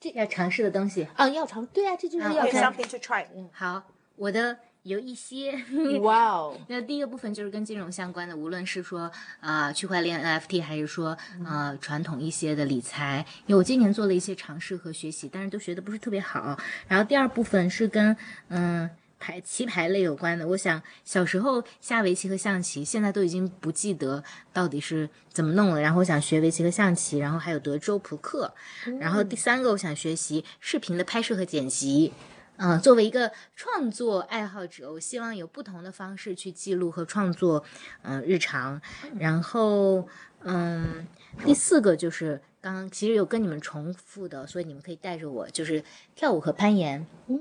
[0.00, 1.06] 这要尝试的东西。
[1.14, 1.28] 啊？
[1.28, 1.64] 要尝？
[1.66, 2.72] 对啊，这就是啊要尝。
[2.72, 3.26] something to try。
[3.52, 3.82] 好，
[4.16, 5.52] 我的有一些。
[6.00, 6.56] 哇哦！
[6.68, 16.58] 那第一个部分就是跟金融相关的，无论是说啊、区块链 NFT，还是说呃传统一些的理财，因为我今年做了一些尝试和学习，但是都学的不是特别好。
[16.88, 18.16] 然后第二部分是跟
[18.48, 18.88] 嗯。
[19.22, 25.80] 牌棋牌类有关的，我想小时候下围棋和象棋，现在都已经不记得到底是怎么弄了。
[25.80, 28.52] 然后我想学围棋和象棋，然后还有德州扑克。
[28.98, 32.12] 然后第三个，我想学习视频的拍摄和剪辑。
[32.56, 37.64] 嗯，作为一个创作爱好者，我希望有不同的方式去记录和创作，
[38.02, 38.80] 嗯、日常。
[39.18, 40.06] 然后，
[40.42, 41.06] 嗯，
[41.44, 45.82] 第四个就是刚刚其实有跟你们重复的，所以你们可以带着我，就是
[46.14, 47.04] 跳舞和攀岩。
[47.26, 47.38] 嗯，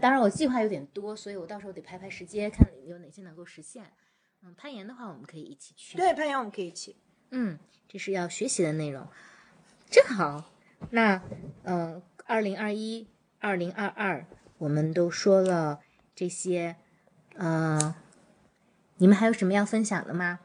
[0.00, 3.84] 当然我计划有点多，所以我到时候得排排时间，看有哪些能够实现。
[4.42, 5.96] 嗯，攀岩的话，我们可以一起去。
[5.96, 6.96] 对，攀岩我们可以一起。
[7.30, 7.58] 嗯，
[7.88, 9.06] 这是要学习的内容，
[9.90, 10.50] 正好。
[10.90, 11.22] 那
[11.64, 13.08] 嗯，二零二一、
[13.40, 14.24] 二零二二，
[14.58, 15.80] 我们都说了
[16.14, 16.76] 这些，
[17.34, 17.96] 呃，
[18.98, 20.40] 你们还有什么要分享的吗？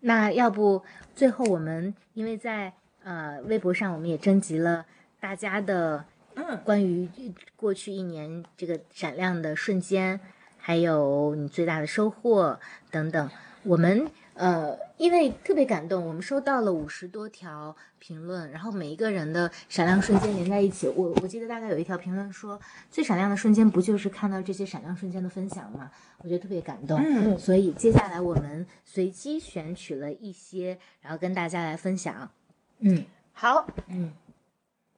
[0.00, 4.86] 那要不最后我们因为在呃微博上我们也征集了
[5.26, 6.04] 大家的
[6.36, 7.10] 嗯关于
[7.56, 10.20] 过去一年这个闪亮的瞬间，
[10.56, 12.60] 还有你最大的收获
[12.92, 13.28] 等等。
[13.64, 20.86] 我们呃，因为特别感动，我们收到了五十多条评论，然后每一个人的闪亮瞬间连在一起。
[20.86, 25.90] 我我记得大概有一条评论说，最闪亮的瞬间不就是看到这些闪亮瞬间的分享吗？
[26.18, 27.00] 我觉得特别感动。
[27.02, 32.30] 嗯所以接下来我们随机选取了一些，然后跟大家来分享。
[32.78, 34.12] 嗯好嗯，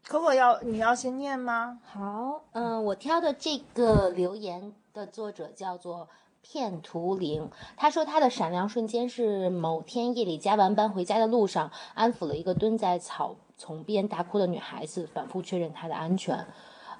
[0.08, 1.80] 可可要你要先念吗？
[1.84, 6.08] 好，嗯、我挑的这个留言的作者叫做
[6.40, 16.46] 片图灵，他说他的闪亮瞬间是某天夜里加完班回家的路上，安抚了一个蹲在草丛边大哭的女孩子，反复确认她的安全。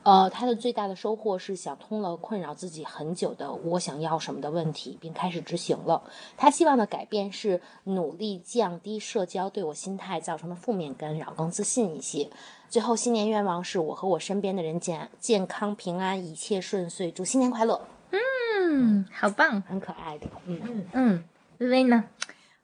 [0.05, 6.03] 呃，他的最大的收获是想通了困扰自己很久的“我想要什么”的问题，并开始执行了。
[6.37, 12.31] 他希望的改变是努力降低社交对我心态造成的负面干扰，更自信一些。
[12.71, 17.81] 最后，新年愿望是我和我身边的人健健康平安，一切顺遂，祝新年快乐，
[18.11, 19.63] 嗯，好棒。
[19.63, 21.25] 很可爱的，嗯嗯，
[21.59, 22.05] 微微呢？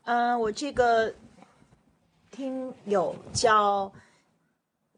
[0.04, 1.14] 呃、我这个
[2.30, 3.90] 听友叫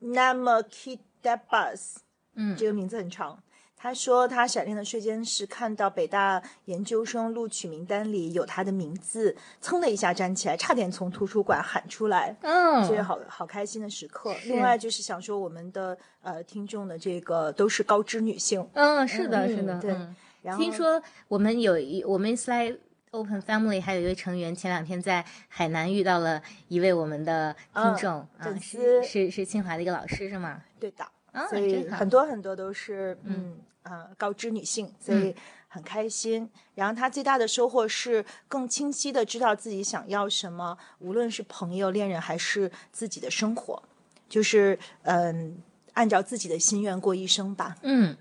[0.02, 1.96] Namakidabas，
[2.36, 3.38] 嗯这个名字很长。
[3.78, 12.34] 他说他闪亮的瞬间是看到北大研究生录取名单里有他的名字，噌的一下站起来，差点从图书馆喊出来。
[12.40, 14.34] 嗯，这是好好开心的时刻。
[14.46, 22.78] 另外就是想说，我们的呃听众的这个都是高知女性，嗯，是的，嗯是的，对嗯然后听说我们有一我们 Slide
[23.10, 30.62] Open Family 还有一位成员，前两天在海南遇到了一位我们的听众啊，粉是丝是是清华的一个老师是吗？
[30.80, 31.06] 对的，
[31.36, 33.58] 啊，所以很多很多都是嗯。
[33.88, 35.32] 呃高知女性，所以
[35.68, 36.50] 很开心。
[36.74, 43.80] 然后她最大的收获是更清晰的知道自己想要什么，无论是朋友、恋人还是自己的生活，
[44.28, 47.76] 就是嗯按照自己的心愿过一生吧。
[47.82, 48.16] 嗯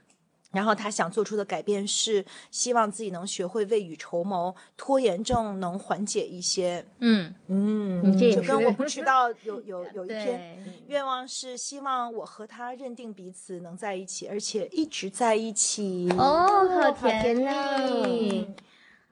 [0.56, 6.86] 然后他想做出的改变是，希望自己能学会未雨绸缪，拖延症能缓解一些。
[7.00, 16.10] 嗯，嗯这跟我不知道有有 有一篇，愿望是希望我和他认定彼此能在一起，而且一直在一起。
[16.18, 16.48] 哦，
[16.82, 18.48] 好好甜呐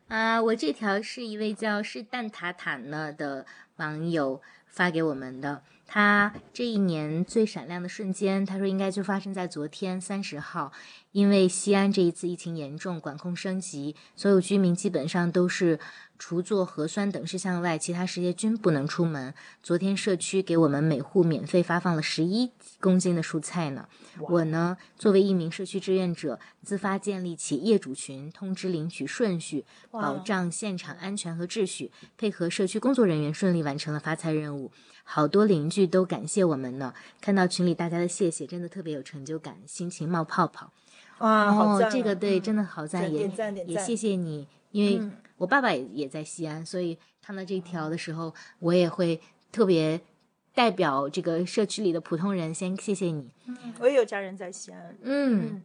[0.07, 0.41] 啊！
[0.41, 3.45] 我这条是一位叫是蛋塔塔呢的
[3.77, 5.61] 网友发给我们的。
[5.85, 10.71] 他这一年最闪亮的瞬间，他说应该就发生在昨天三十号，
[11.11, 15.79] 因为西安这一次疫情严重，管控升级，所有居民基本上都是
[16.17, 19.33] 除做核酸等事项外，其他时间均不能出门。
[19.61, 22.49] 昨天社区给我们每户免费发放了十一
[22.79, 23.87] 公斤的蔬菜呢。
[24.19, 34.71] 我呢，作为一名社区志愿者，自发建立起业主群，通知领取顺序，保障现场安全和秩序，配合社区工作人员顺利完成了发菜任务。
[35.03, 40.71] 好多邻居都感谢我们呢，看到群里大家的谢谢，真的特别有成就感，心情冒泡泡。
[41.19, 43.55] 哇，好哦赞啊！，这个对，嗯真的好赞，也也赞
[43.85, 49.21] 谢谢你，因为嗯我爸爸也也在西安，所以看到这一条的时候，我也会
[49.51, 50.01] 特别
[50.53, 53.29] 代表这个社区里的普通人先谢谢你。
[53.79, 54.97] 我也有家人在西安。
[55.01, 55.61] 嗯，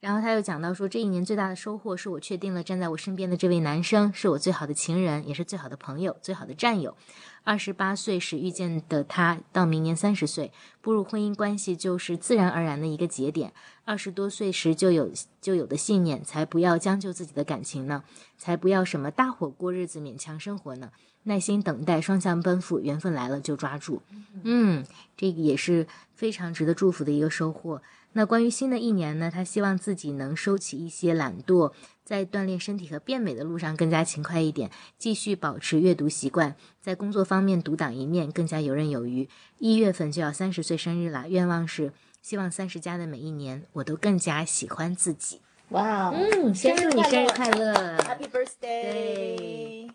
[0.00, 6.96] 然后他又讲到说，这一年最大的收获是我确定了站在我身边的这位男生是我最好的情人，也是最好的朋友、最好的战友。
[7.42, 13.52] 二十八岁时遇见的他，到明年三十岁步入婚姻关系就是自然而然的一个节点。
[13.84, 15.10] 二十多岁时就有
[15.40, 18.04] 就有的信念，才不要将就自己的感情呢，
[18.38, 20.90] 才不要什么搭伙过日子、勉强生活呢。
[21.24, 24.00] 耐心等待，双向奔赴，缘分来了就抓住。
[24.42, 24.84] 嗯，
[25.16, 25.86] 这个也是
[26.20, 27.80] 非常值得祝福的一个收获。
[28.12, 31.72] 那关于新的一年呢，他希望自己能收起一些懒惰，
[32.04, 39.30] 在锻炼身体和变美的路上更加勤快一点，继续保持阅读习惯，在工作方面独当一面，更加游刃有余。
[39.56, 45.40] 一月份就要三十岁生日了，愿望是希望三十加的每一年，我都更加喜欢自己。
[45.70, 49.88] 哇哦，嗯，先祝你生日快乐，Happy birthday！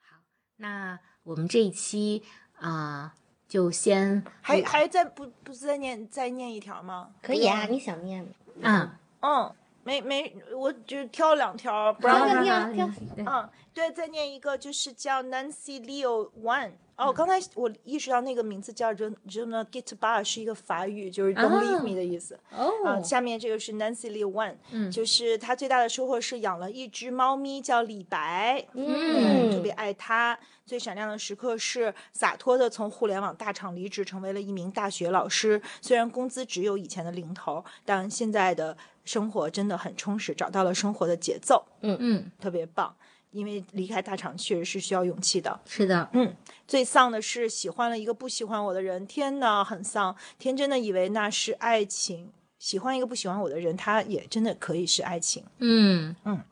[0.00, 0.20] 好，
[0.56, 2.22] 那我们这一期
[2.58, 3.12] 啊。
[3.48, 7.08] 就先还还在不不是再念再念一条吗？
[7.22, 8.24] 可以啊，你想念
[8.62, 8.98] 啊？
[9.20, 9.50] 嗯，
[9.84, 12.90] 没没，我就挑两条，不让挑挑。
[13.16, 16.72] 嗯，对，再念一个，就是叫 Nancy Leo One。
[16.98, 19.08] 哦，刚才我意识到那个名字叫 Je
[19.46, 22.38] ne quitte pas，是一个法语，就是 Don't leave me 的意思。
[22.50, 22.72] 哦。
[22.84, 30.38] 啊，下面这个是 Nancy Lee One，嗯，就是他最大的收获是养了一只猫咪，叫李白，嗯，特别爱它。
[30.66, 35.62] 最闪亮的时刻是洒脱的从互联网大厂离职，成为了一名大学老师。
[35.80, 41.64] 虽然工资只有以前的零头，但现在的生活真的很充实，找到了生活的节奏。
[41.80, 42.94] 嗯嗯，特别棒。
[43.38, 45.60] 因为离开大厂确实是需要勇气的。
[45.64, 46.34] 是的，嗯，
[46.66, 50.16] 最丧的是喜欢了一个不喜欢我的人，天呐，很丧。
[50.38, 55.44] 天真的以为那是爱情，喜欢一个不喜欢我的人，他也真的可以是爱情。
[55.58, 56.42] 嗯嗯，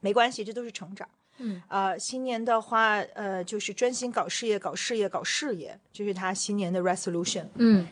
[0.00, 1.06] 没关系，这都是成长。
[1.36, 7.44] 嗯，呃，新年的话，呃，就是专心搞事业，搞事业，搞事业，这是他新年的 resolution。
[7.56, 7.86] 嗯，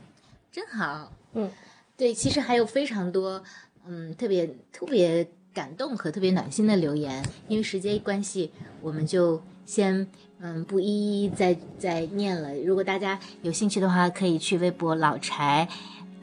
[0.51, 1.13] 真好。
[1.35, 1.51] 嗯，
[1.97, 3.43] 对，其实还有非常多，
[3.87, 5.29] 嗯，特别特别。
[5.59, 10.07] 感动和特别暖心的留言，因为时间关系，我们就先
[10.39, 12.55] 嗯不一一再再念了。
[12.59, 15.67] 如果大家有兴趣的话，可以去微博老柴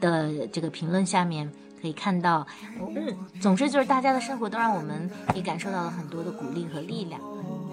[0.00, 1.52] 的这个评论下面
[1.82, 2.46] 可以看到。
[2.78, 7.20] 嗯，总之就是大家的生活都让我们也感受到了很多的鼓励和力量，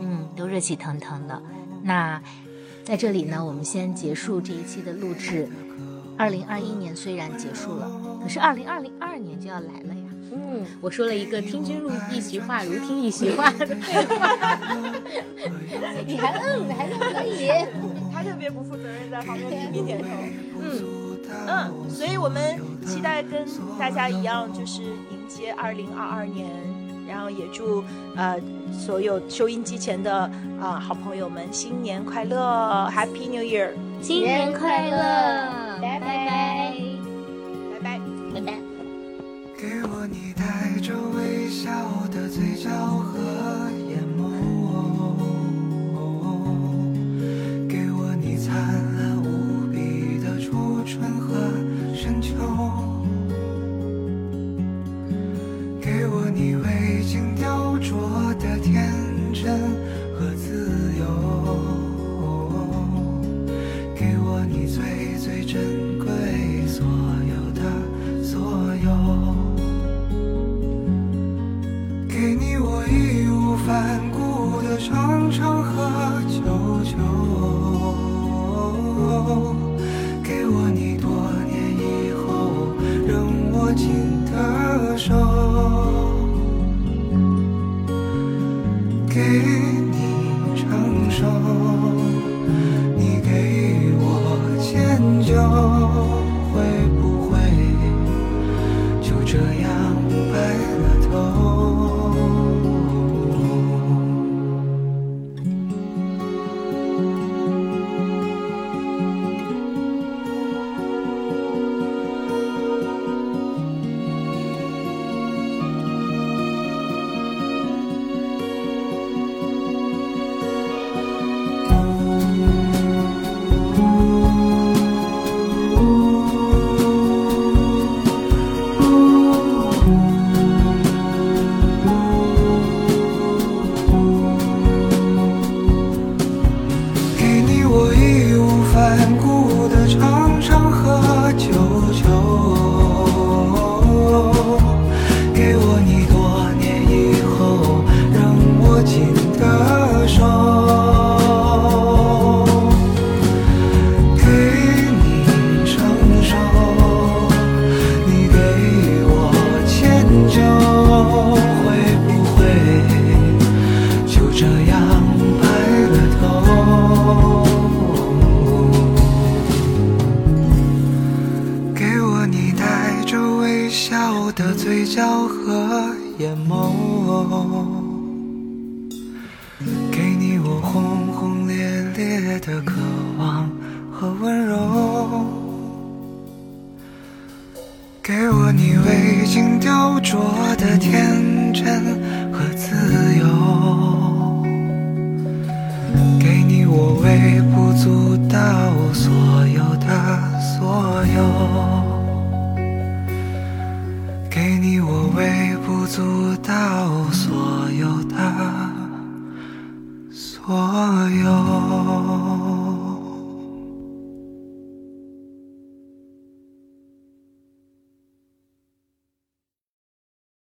[0.01, 1.41] 嗯，都热气腾腾的。
[1.81, 2.21] 那
[2.83, 5.47] 在这里呢，我们先结束这一期的录制。
[6.17, 7.89] 二零二一年虽然结束了，
[8.21, 10.02] 可是二零二零二年就要来了呀。
[10.35, 14.35] 嗯，我说了一个“听君入一席话，如听一席话”的废话，
[16.05, 17.47] 你还嗯，还可以。
[18.11, 20.07] 他特别不负责任，在旁边频频点头。
[20.59, 21.03] 嗯。
[21.47, 23.45] 嗯，所以我们期待跟
[23.79, 26.47] 大家一样，就是迎接二零二二年，
[27.07, 27.83] 然后也祝
[28.15, 28.39] 呃
[28.71, 30.29] 所有收音机前的
[30.61, 33.69] 啊好朋友们新年快乐，Happy New Year，
[33.99, 34.97] 新年快乐，
[35.81, 36.92] 拜拜，拜
[40.05, 41.71] 你带着微笑
[42.11, 43.19] 的嘴角和
[43.89, 44.21] 眼眸，
[47.69, 48.53] 给我你灿
[48.97, 51.09] 烂无比的初春